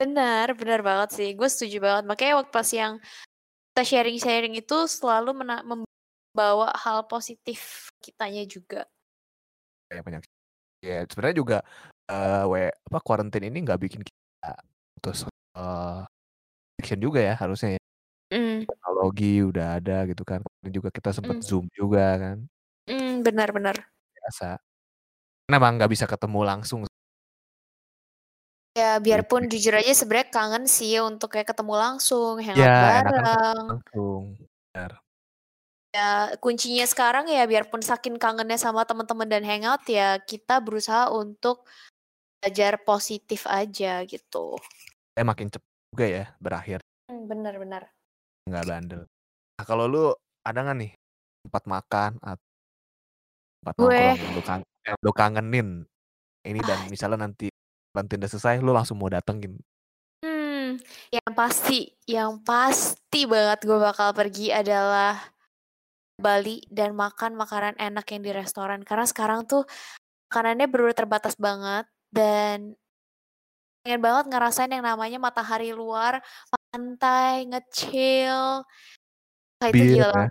Benar 0.00 0.54
benar 0.54 0.78
banget 0.86 1.08
sih, 1.10 1.28
gue 1.34 1.48
setuju 1.50 1.76
banget. 1.82 2.04
Makanya 2.06 2.32
waktu 2.38 2.52
pas 2.54 2.70
yang 2.70 3.02
kita 3.74 3.82
sharing-sharing 3.86 4.54
itu 4.58 4.76
selalu 4.90 5.30
membawa 5.40 6.70
hal 6.78 7.06
positif 7.10 7.90
kitanya 8.04 8.42
juga. 8.48 8.88
Kayak 9.90 10.02
banyak 10.04 10.22
ya 10.84 10.96
sebenarnya 11.10 11.36
juga, 11.42 11.58
uh, 12.12 12.44
we 12.52 12.68
apa, 12.70 12.98
quarantine 13.06 13.46
ini 13.50 13.58
nggak 13.64 13.80
bikin 13.84 14.02
kita 14.04 14.52
putus, 14.98 15.24
uh, 15.56 16.04
juga 17.00 17.20
ya 17.22 17.34
harusnya 17.40 17.76
ya. 17.76 17.82
Mm. 18.34 18.68
Teknologi 18.68 19.32
udah 19.44 19.66
ada 19.80 19.94
gitu 20.10 20.22
kan, 20.26 20.40
dan 20.64 20.70
juga 20.74 20.88
kita 20.92 21.10
sempat 21.16 21.40
Mm. 21.40 21.46
Zoom 21.48 21.66
juga 21.76 22.04
kan. 22.20 22.38
Mm, 22.88 23.24
benar 23.26 23.48
benar. 23.56 23.76
Biasa. 24.16 24.58
Emang 25.50 25.76
nggak 25.80 25.92
bisa 25.92 26.06
ketemu 26.08 26.40
langsung. 26.46 26.80
Ya 28.76 29.00
Gitu 29.00 29.04
biarpun 29.08 29.42
sih. 29.48 29.50
jujur 29.52 29.74
aja 29.80 29.92
sebenarnya 29.96 30.28
kangen 30.34 30.64
sih 30.68 31.00
untuk 31.00 31.28
kayak 31.32 31.48
ketemu 31.50 31.72
langsung, 31.82 32.36
hangout 32.44 32.68
Ya, 32.68 33.00
bareng. 33.08 33.66
langsung, 33.68 34.22
benar. 34.74 35.00
Ya, 35.96 36.36
kuncinya 36.44 36.84
sekarang 36.84 37.32
ya 37.32 37.48
biarpun 37.48 37.80
saking 37.80 38.20
kangennya 38.20 38.60
sama 38.60 38.84
teman-teman 38.84 39.24
dan 39.24 39.40
hangout 39.40 39.80
ya 39.88 40.20
kita 40.20 40.60
berusaha 40.60 41.08
untuk 41.08 41.64
belajar 42.38 42.76
positif 42.84 43.48
aja 43.48 44.04
gitu. 44.04 44.60
Eh, 45.16 45.24
makin 45.24 45.48
cepet 45.48 45.64
juga 45.96 46.06
ya 46.06 46.24
berakhir. 46.36 46.84
Mmm, 47.08 47.24
bener 47.24 47.54
bener. 47.56 47.82
Nggak 48.44 48.64
bandel. 48.68 49.02
Nah, 49.56 49.64
kalau 49.64 49.88
lu 49.88 50.04
ada 50.44 50.60
nggak 50.60 50.76
nih 50.76 50.92
tempat 51.48 51.64
makan 51.64 52.10
at 52.20 52.38
tempat 53.64 53.74
Gue 53.80 53.88
nongkrong 53.88 54.20
yang 54.20 54.32
lu 54.36 54.42
kan 54.44 54.60
yang 54.84 54.96
lu 55.00 55.12
kangenin 55.16 55.68
ini 56.44 56.60
dan 56.62 56.78
Ah. 56.84 56.88
misalnya 56.92 57.18
nanti 57.24 57.48
quarantine 57.90 58.20
udah 58.20 58.30
selesai 58.30 58.60
lu 58.60 58.76
langsung 58.76 59.00
mau 59.00 59.08
datengin? 59.08 59.56
Hmm, 60.20 60.76
yang 61.08 61.32
pasti 61.32 61.96
yang 62.04 62.44
pasti 62.44 63.24
banget 63.24 63.64
gue 63.64 63.78
bakal 63.80 64.12
pergi 64.12 64.52
adalah 64.52 65.16
Bali 66.18 66.66
dan 66.66 66.98
makan 66.98 67.38
makanan 67.38 67.78
enak 67.78 68.06
yang 68.10 68.22
di 68.26 68.32
restoran. 68.34 68.82
Karena 68.82 69.06
sekarang 69.06 69.46
tuh 69.46 69.62
makanannya 70.28 70.66
bener-bener 70.66 70.98
terbatas 70.98 71.34
banget 71.38 71.86
dan 72.10 72.74
pengen 73.86 74.02
banget 74.02 74.24
ngerasain 74.28 74.68
yang 74.68 74.84
namanya 74.84 75.22
matahari 75.22 75.70
luar, 75.70 76.18
pantai, 76.50 77.46
nge-chill. 77.46 78.66
Wah, 79.62 79.68
itu 79.70 79.82
gila 79.96 80.10
ya? 80.10 80.28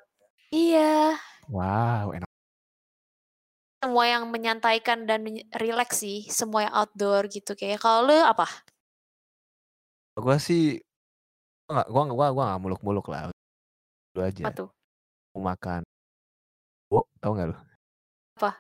Iya. 0.52 0.96
Wow, 1.48 2.06
enak. 2.20 2.30
Semua 3.82 4.06
yang 4.06 4.24
menyantaikan 4.28 5.08
dan 5.08 5.24
rileks 5.56 6.04
sih, 6.04 6.28
semua 6.28 6.68
yang 6.68 6.74
outdoor 6.76 7.32
gitu 7.32 7.56
kayaknya. 7.56 7.80
Kalau 7.80 8.06
lu 8.12 8.20
apa? 8.20 8.46
Gua 10.20 10.36
sih 10.38 10.82
gua 11.66 11.88
gua 11.88 12.04
gua 12.12 12.28
gua 12.36 12.48
muluk-muluk 12.60 13.08
lah. 13.08 13.32
Apa 14.14 14.30
aja. 14.30 14.50
tuh? 14.52 14.77
Makan 15.42 15.82
wo 16.92 17.04
tahu 17.20 17.32
nggak 17.36 17.48
lu? 17.52 17.56
Apa? 18.40 18.52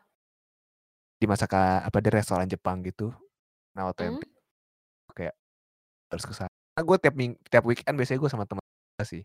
Di 1.17 1.25
masaka 1.25 1.81
apa, 1.81 1.97
di 1.97 2.09
restoran 2.13 2.45
Jepang 2.45 2.83
gitu. 2.85 3.09
Nah, 3.73 3.89
Mmm. 3.89 3.93
otentik. 3.93 4.29
Kayak 5.15 5.33
harus 6.13 6.25
ke 6.25 6.33
sana. 6.35 6.51
Nah, 6.77 6.83
gue 6.85 6.97
tiap 7.01 7.15
ming 7.17 7.33
tiap 7.49 7.65
weekend 7.65 7.97
biasanya 7.97 8.19
gue 8.21 8.29
sama 8.29 8.45
temen 8.45 8.61
sih. 9.01 9.23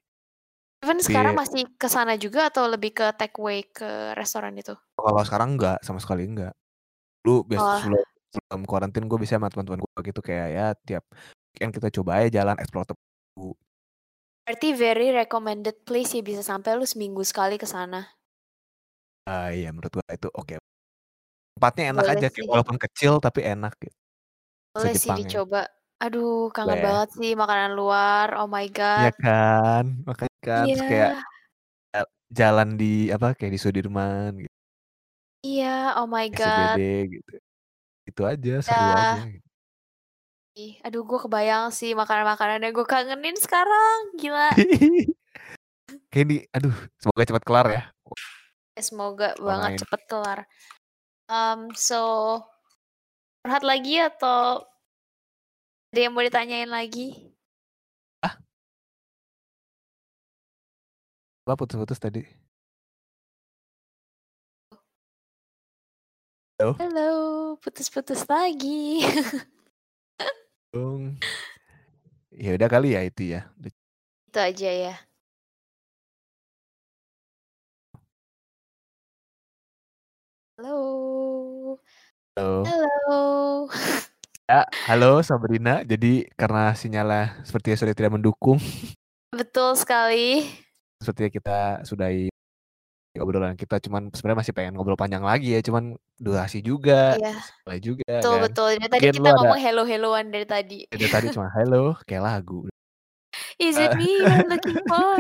Even 0.83 0.99
sekarang 0.99 1.35
Di 1.37 1.39
masih 1.39 1.63
ke 1.79 1.87
sana 1.87 2.17
juga 2.19 2.51
atau 2.51 2.67
lebih 2.67 2.91
ke 2.97 3.07
take 3.15 3.37
away 3.39 3.63
ke 3.69 4.17
restoran 4.19 4.57
itu? 4.57 4.75
Kalau 4.99 5.23
sekarang 5.23 5.55
enggak, 5.57 5.79
sama 5.85 6.01
sekali 6.03 6.27
enggak. 6.27 6.53
Dulu 7.23 7.47
bias 7.47 7.63
Oh. 7.63 7.79
sebelum 7.79 8.03
sebelum 8.33 8.61
quarantine 8.65 9.07
gue 9.07 9.19
biasanya 9.21 9.41
sama 9.45 9.51
teman-teman 9.53 9.81
gue 9.85 10.01
gitu 10.09 10.21
kayak 10.25 10.49
ya 10.53 10.67
tiap 10.89 11.05
weekend 11.55 11.73
kita 11.77 11.89
coba 12.01 12.11
aja 12.25 12.29
jalan 12.43 12.57
explore 12.59 12.89
tempat. 12.89 13.05
Berarti 14.47 14.75
very 14.75 15.15
recommended 15.15 15.87
place 15.87 16.19
ya 16.19 16.23
bisa 16.27 16.43
sampai 16.43 16.75
lu 16.75 16.83
seminggu 16.83 17.23
sekali 17.23 17.55
ke 17.63 17.67
sana. 17.75 18.19
Ah, 19.27 19.55
iya 19.55 19.71
menurut 19.71 19.93
gue 20.03 20.05
itu 20.19 20.29
oke. 20.35 20.55
Tempatnya 21.57 21.85
enak 21.95 22.05
Boleh 22.07 22.15
aja 22.19 22.27
kayak 22.35 22.47
sih. 22.47 22.51
walaupun 22.53 22.79
kecil 22.85 23.13
tapi 23.23 23.41
enak 23.53 23.73
gitu. 23.83 23.97
Boleh 24.75 24.95
sih 24.97 25.13
dicoba. 25.13 25.59
Aduh, 26.03 26.51
kangen 26.57 26.81
Boleh. 26.81 26.85
banget 26.87 27.09
sih 27.19 27.31
makanan 27.39 27.73
luar. 27.79 28.27
Oh 28.41 28.49
my 28.51 28.67
Iya 28.99 29.11
god. 29.11 29.13
kan? 29.23 29.85
Makanya 30.09 30.37
kan 30.47 30.65
terus 30.69 30.83
kayak 30.91 31.11
Iya. 31.13 31.23
ja 31.95 32.01
jalan 32.39 32.69
di 32.81 32.87
apa, 33.15 33.27
kayak 33.39 33.53
di 33.57 33.61
Sudirman 33.65 34.33
gitu. 34.45 34.51
Iya, 35.47 35.67
oh 35.99 36.07
my 36.07 36.27
SCBD 36.31 36.39
god. 36.39 36.79
gitu. 37.15 37.33
Itu 38.11 38.23
aja, 38.33 38.53
seru 38.67 38.91
aja 39.01 39.21
gitu. 39.35 39.49
Ih, 40.53 40.77
aduh 40.85 41.01
gue 41.01 41.17
kebayang 41.17 41.73
sih 41.73 41.97
makanan-makanan 41.97 42.61
yang 42.61 42.77
gue 42.77 42.85
kangenin 42.85 43.33
sekarang, 43.41 44.13
gila. 44.21 44.53
Kayak 46.13 46.27
di 46.29 46.37
aduh 46.53 46.77
semoga 47.01 47.25
cepat 47.25 47.43
kelar 47.49 47.67
ya. 47.73 47.83
Ya 48.77 48.83
semoga 48.85 49.33
banget 49.41 49.81
cepet 49.81 50.01
kelar. 50.05 50.45
Mmm, 51.33 51.73
so 51.73 52.37
curhat 53.41 53.65
lagi 53.65 53.97
atau 53.97 54.61
ada 55.89 56.01
yang 56.05 56.13
mau 56.13 56.21
ditanyain 56.21 56.69
lagi? 56.69 57.33
Ah? 58.21 58.37
Apa 61.49 61.57
putus-putus 61.57 61.97
tadi? 61.97 62.29
Halo? 66.61 66.77
Halo, 66.77 67.13
putus-putus 67.57 68.29
lagi. 68.29 69.01
Dong. 70.73 71.21
Ya 72.33 72.57
udah 72.57 72.65
kali 72.65 72.97
ya 72.97 73.05
itu 73.05 73.37
ya. 73.37 73.45
Itu 73.61 74.39
aja 74.41 74.71
ya. 74.73 74.95
Halo. 80.57 81.77
Halo. 82.33 82.65
Halo. 82.65 83.21
Ya, 84.49 84.65
halo 84.89 85.21
Sabrina. 85.21 85.85
Jadi 85.85 86.33
karena 86.41 86.73
sinyalnya 86.73 87.45
sepertinya 87.45 87.77
sudah 87.77 87.93
tidak 87.93 88.17
mendukung. 88.17 88.57
Betul 89.29 89.77
sekali. 89.77 90.49
Sepertinya 91.05 91.29
kita 91.29 91.61
sudahi 91.85 92.32
obrolan 93.19 93.53
kita, 93.53 93.77
cuman 93.79 94.09
sebenarnya 94.09 94.41
masih 94.41 94.55
pengen 94.57 94.73
ngobrol 94.73 94.97
panjang 94.97 95.21
lagi 95.21 95.53
ya, 95.53 95.61
cuman 95.61 95.93
durasi 96.17 96.65
juga, 96.65 97.19
Iya. 97.19 97.37
juga 97.83 98.09
Betul 98.09 98.35
kan. 98.35 98.45
betul. 98.49 98.71
Dari 98.79 98.89
tadi 98.89 99.01
Mungkin 99.03 99.17
kita 99.19 99.29
ada 99.29 99.37
ngomong 99.37 99.59
hello-helloan 99.61 100.27
dari 100.31 100.47
tadi. 100.47 100.79
dari 100.89 101.07
tadi 101.07 101.27
cuma 101.29 101.53
hello 101.53 101.93
kayak 102.05 102.25
lagu. 102.25 102.65
Is 103.59 103.77
Eh. 103.77 103.85
it 103.85 103.93
me 103.97 104.09
you're 104.25 104.49
looking 104.49 104.81
for? 104.87 105.17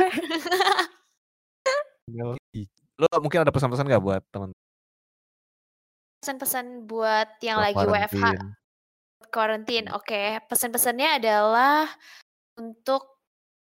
Lu 2.97 3.07
mungkin 3.21 3.41
ada 3.43 3.53
pesan-pesan 3.53 3.85
nggak 3.85 4.03
buat 4.03 4.23
teman 4.31 4.51
Pesan-pesan 6.23 6.87
buat 6.87 7.29
yang 7.43 7.59
Buat 7.59 7.67
lagi 7.67 7.77
WFH 7.83 8.15
quarantine. 8.15 8.49
quarantine, 9.29 9.87
Hmm. 9.91 9.99
oke. 9.99 10.23
Pesan-pesannya 10.47 11.19
adalah 11.19 11.91
untuk 12.55 13.12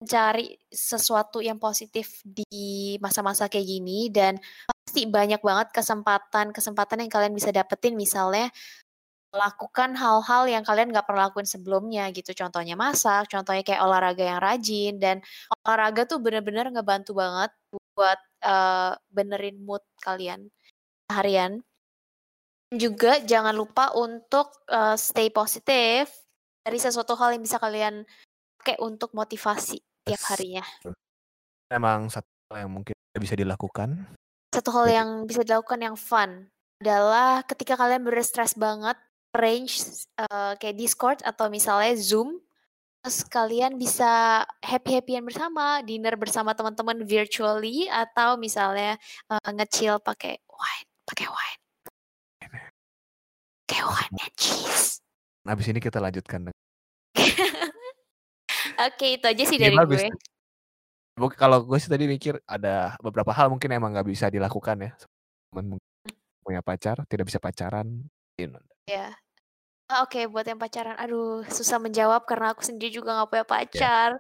mencari 0.03 0.59
sesuatu 0.69 1.39
yang 1.39 1.57
positif 1.63 2.21
di 2.27 2.99
masa-masa 2.99 3.47
kayak 3.47 3.67
gini 3.71 4.11
dan 4.11 4.37
pasti 4.67 5.07
banyak 5.07 5.39
banget 5.41 5.71
kesempatan-kesempatan 5.73 7.07
yang 7.07 7.13
kalian 7.13 7.35
bisa 7.39 7.55
dapetin 7.55 7.95
misalnya 7.95 8.51
lakukan 9.33 9.97
hal-hal 9.97 10.45
yang 10.45 10.61
kalian 10.69 10.93
nggak 10.93 11.09
pernah 11.09 11.29
lakuin 11.33 11.49
sebelumnya 11.49 12.05
gitu. 12.13 12.37
Contohnya 12.37 12.77
masak, 12.77 13.33
contohnya 13.33 13.63
kayak 13.65 13.81
olahraga 13.87 14.25
yang 14.25 14.41
rajin 14.45 14.95
dan 15.01 15.17
olahraga 15.65 16.05
tuh 16.11 16.21
bener-bener 16.21 16.69
ngebantu 16.69 17.17
banget 17.17 17.51
buat, 17.97 18.21
eee, 18.45 18.93
benerin 19.13 19.57
mood 19.65 19.83
kalian 20.05 20.49
harian. 21.13 21.63
Juga 22.73 23.21
jangan 23.21 23.53
lupa 23.53 23.93
untuk, 23.97 24.65
eee, 24.69 24.97
stay 24.97 25.29
positif 25.29 26.09
dari 26.65 26.79
sesuatu 26.81 27.13
hal 27.21 27.37
yang 27.37 27.45
bisa 27.45 27.61
kalian 27.61 28.05
pakai 28.61 28.77
untuk 28.81 29.13
motivasi 29.17 29.79
tiap 30.05 30.23
harinya. 30.35 30.65
Emang 31.73 32.13
satu 32.13 32.29
hal 32.53 32.67
yang 32.69 32.73
mungkin 32.73 32.95
bisa 33.17 33.35
dilakukan. 33.39 34.07
Satu 34.53 34.71
hal 34.77 34.87
yang 34.93 35.09
bisa 35.25 35.41
dilakukan 35.47 35.81
yang 35.81 35.97
fun 35.97 36.53
adalah 36.83 37.41
ketika 37.47 37.79
kalian 37.79 38.05
bener 38.05 38.21
stres 38.27 38.53
banget, 38.59 38.99
arrange, 39.33 39.81
eee, 40.19 40.53
kayak 40.61 40.77
Discord 40.77 41.19
atau 41.25 41.49
misalnya 41.49 41.97
Zoom, 41.97 42.43
terus 43.01 43.25
kalian 43.27 43.81
bisa 43.81 44.43
happy-happy-an 44.61 45.25
bersama, 45.25 45.81
dinner 45.81 46.19
bersama 46.21 46.53
teman-teman 46.53 47.01
virtually 47.07 47.89
atau 47.89 48.37
misalnya, 48.37 49.01
eee, 49.31 49.51
nge-chill 49.57 49.97
pakai 50.03 50.37
wine 50.51 50.89
pakai 51.13 51.27
wine. 51.29 51.61
Pakai 53.69 53.81
wine 53.85 54.17
and 54.17 54.35
cheese. 54.41 55.05
Habis 55.45 55.67
ini 55.69 55.81
kita 55.83 56.01
lanjutkan 56.01 56.49
Oke, 58.83 59.21
itu 59.21 59.27
aja 59.29 59.43
sih 59.47 59.57
Iya 59.59 59.71
dari 59.71 59.77
bagus 59.79 60.03
gue. 60.03 60.11
Mungkin 61.21 61.37
kalau 61.37 61.63
gue 61.63 61.79
sih 61.79 61.93
tadi 61.93 62.09
mikir 62.09 62.41
ada 62.49 62.97
beberapa 62.99 63.31
hal 63.31 63.53
mungkin 63.53 63.69
emang 63.71 63.93
nggak 63.93 64.09
bisa 64.09 64.27
dilakukan 64.33 64.81
ya. 64.81 64.93
Punya 66.43 66.65
pacar, 66.65 67.05
tidak 67.07 67.29
bisa 67.29 67.39
pacaran. 67.39 68.03
Ah, 69.93 70.09
oke 70.09 70.25
buat 70.33 70.49
yang 70.49 70.57
pacaran, 70.57 70.97
aduh 70.97 71.45
susah 71.53 71.77
menjawab 71.77 72.25
karena 72.25 72.57
aku 72.57 72.65
sendiri 72.65 72.89
juga 72.97 73.13
nggak 73.13 73.29
punya 73.29 73.45
Iya. 73.45 73.53
pacar. 73.53 74.11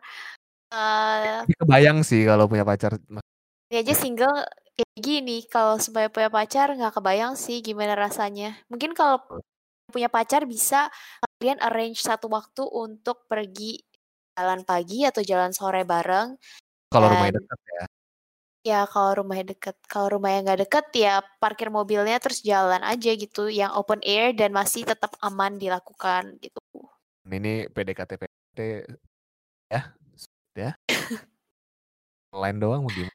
Uh, 0.72 1.44
kebayang 1.64 2.04
sih 2.04 2.28
kalau 2.28 2.44
punya 2.44 2.64
pacar. 2.64 3.00
Ini 3.72 3.80
aja 3.80 3.94
single 3.96 4.44
kayak 4.76 5.00
gini, 5.00 5.48
kalau 5.48 5.80
supaya 5.80 6.12
punya 6.12 6.28
pacar 6.28 6.76
nggak 6.76 6.92
kebayang 7.00 7.40
sih 7.40 7.64
gimana 7.64 7.96
rasanya. 7.96 8.60
Mungkin 8.68 8.92
kalau 8.92 9.24
punya 9.88 10.12
pacar 10.12 10.44
bisa 10.44 10.92
kalian 11.40 11.60
arrange 11.60 12.04
satu 12.04 12.28
waktu 12.28 12.68
untuk 12.68 13.24
pergi 13.28 13.80
jalan 14.42 14.66
pagi 14.66 15.06
atau 15.06 15.22
jalan 15.22 15.54
sore 15.54 15.86
bareng. 15.86 16.34
Kalau 16.90 17.06
rumahnya 17.06 17.38
dekat 17.38 17.60
ya. 17.62 17.84
Ya 18.62 18.80
kalau 18.90 19.22
rumahnya 19.22 19.54
deket. 19.54 19.78
Kalau 19.86 20.18
rumahnya 20.18 20.40
nggak 20.50 20.60
deket 20.66 20.86
ya 20.98 21.22
parkir 21.38 21.70
mobilnya 21.70 22.18
terus 22.18 22.42
jalan 22.42 22.82
aja 22.82 23.10
gitu, 23.14 23.46
yang 23.46 23.70
open 23.78 24.02
air 24.02 24.34
dan 24.34 24.50
masih 24.50 24.82
tetap 24.82 25.14
aman 25.22 25.58
dilakukan 25.58 26.42
gitu. 26.42 26.58
Ini 27.22 27.70
PDKT 27.70 28.18
PDKT 28.18 28.60
ya, 29.70 29.82
ya. 30.58 30.70
Lain 32.34 32.58
doang 32.58 32.82
mau 32.82 32.90
gimana? 32.90 33.14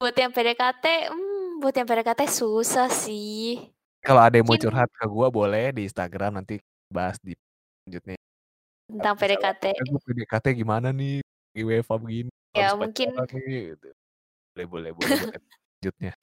Buat 0.00 0.16
yang 0.16 0.32
PDKT, 0.32 1.12
hmm, 1.12 1.60
buat 1.62 1.74
yang 1.76 1.86
PDKT 1.86 2.20
susah 2.26 2.88
sih. 2.90 3.70
Kalau 4.00 4.20
ada 4.24 4.36
yang 4.36 4.48
mau 4.48 4.56
curhat 4.56 4.88
ke 4.88 5.04
gue 5.04 5.28
boleh 5.28 5.76
di 5.76 5.84
Instagram 5.84 6.40
nanti 6.40 6.56
bahas 6.88 7.20
di 7.20 7.36
selanjutnya. 7.84 8.19
Tentang 8.90 9.14
PDKT. 9.14 9.64
PDKT 9.78 10.46
gimana 10.58 10.90
nih? 10.90 11.22
WFA 11.54 11.96
begini. 11.98 12.30
Ya 12.54 12.74
mungkin. 12.74 13.14
Gitu. 13.30 13.88
Boleh 14.54 14.66
boleh 14.66 14.90
boleh. 14.94 15.38
selanjutnya. 15.80 16.14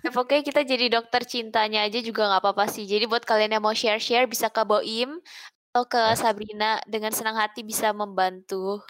Ya, 0.00 0.08
pokoknya 0.16 0.40
kita 0.40 0.64
jadi 0.64 0.88
dokter 0.88 1.28
cintanya 1.28 1.84
aja 1.84 2.00
juga 2.00 2.24
nggak 2.24 2.40
apa-apa 2.40 2.72
sih. 2.72 2.88
Jadi 2.88 3.04
buat 3.04 3.20
kalian 3.20 3.52
yang 3.52 3.64
mau 3.64 3.76
share-share 3.76 4.24
bisa 4.24 4.48
ke 4.48 4.64
Boim 4.64 5.20
atau 5.76 5.84
ke 5.84 6.00
ya. 6.00 6.16
Sabrina 6.16 6.80
dengan 6.88 7.12
senang 7.12 7.36
hati 7.36 7.60
bisa 7.60 7.92
membantu. 7.92 8.80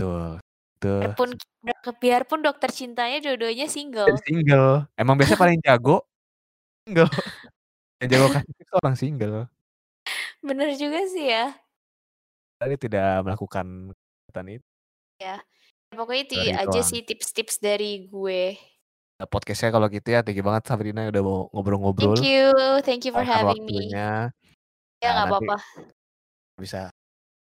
Tuh, 0.00 0.40
tuh. 0.80 1.04
Biarpun 1.04 1.36
biarpun 2.00 2.40
dokter 2.40 2.72
cintanya 2.72 3.20
dua-duanya 3.20 3.68
single. 3.68 4.08
Single. 4.24 4.88
Emang 4.96 5.20
biasanya 5.20 5.36
paling 5.44 5.60
jago 5.60 6.08
single. 6.88 7.12
Yang 8.00 8.08
jago 8.08 8.26
kasih 8.32 8.76
orang 8.80 8.96
single. 8.96 9.38
Bener 10.40 10.68
juga 10.80 11.04
sih 11.12 11.28
ya. 11.28 11.52
Tadi 12.58 12.74
tidak 12.74 13.22
melakukan 13.22 13.94
kegiatan 13.94 14.46
itu. 14.58 14.66
Ya. 15.22 15.36
Pokoknya 15.88 16.22
itu 16.28 16.34
aja 16.52 16.80
sih 16.84 17.00
tips-tips 17.00 17.62
dari 17.62 18.10
gue. 18.10 18.58
Nah, 19.18 19.26
podcastnya 19.26 19.74
kalau 19.74 19.88
gitu 19.90 20.14
ya, 20.14 20.20
thank 20.22 20.38
you 20.38 20.46
banget 20.46 20.68
Sabrina 20.68 21.08
udah 21.08 21.22
mau 21.24 21.50
ngobrol-ngobrol. 21.50 22.14
Thank 22.14 22.28
you, 22.28 22.50
thank 22.84 23.02
you 23.02 23.10
for 23.10 23.24
having 23.24 23.66
waktunya. 23.66 24.30
me. 24.30 25.02
Ya 25.02 25.08
nah, 25.10 25.12
nggak 25.14 25.26
apa-apa. 25.26 25.56
Bisa 26.60 26.92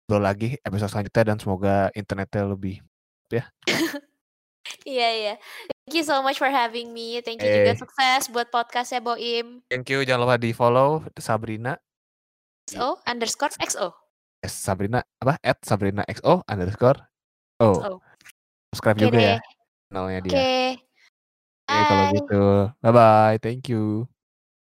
ngobrol 0.07 0.23
lagi 0.23 0.59
episode 0.59 0.91
selanjutnya 0.91 1.23
dan 1.23 1.37
semoga 1.39 1.75
internetnya 1.95 2.43
lebih 2.47 2.83
ya. 3.31 3.47
Iya 4.83 5.09
iya. 5.15 5.33
Thank 5.83 5.95
you 5.95 6.05
so 6.07 6.19
much 6.23 6.39
for 6.39 6.47
having 6.47 6.91
me. 6.91 7.19
Thank 7.23 7.43
you 7.43 7.51
eh. 7.51 7.55
juga 7.63 7.73
sukses 7.83 8.31
buat 8.31 8.47
podcastnya 8.51 8.99
Boim. 8.99 9.63
Thank 9.67 9.91
you. 9.91 10.03
Jangan 10.03 10.23
lupa 10.23 10.35
di 10.39 10.51
follow 10.51 11.03
Sabrina. 11.19 11.79
XO 12.71 12.99
underscore 13.07 13.55
XO. 13.59 14.02
Sabrina 14.51 14.99
apa? 15.23 15.39
At 15.39 15.63
Sabrina 15.63 16.03
XO 16.09 16.43
underscore 16.47 16.99
Oh. 17.63 18.01
Subscribe 18.73 18.97
okay 18.97 19.05
juga 19.07 19.17
deh. 19.21 19.29
ya 19.29 19.37
channelnya 19.93 20.19
dia. 20.25 20.33
Oke. 20.33 20.41
Okay. 20.41 20.69
Oke 21.63 21.69
okay, 21.69 21.83
kalau 21.85 22.05
gitu. 22.17 22.43
Bye 22.81 22.91
bye. 22.91 23.37
Thank 23.39 23.69
you. 23.69 24.09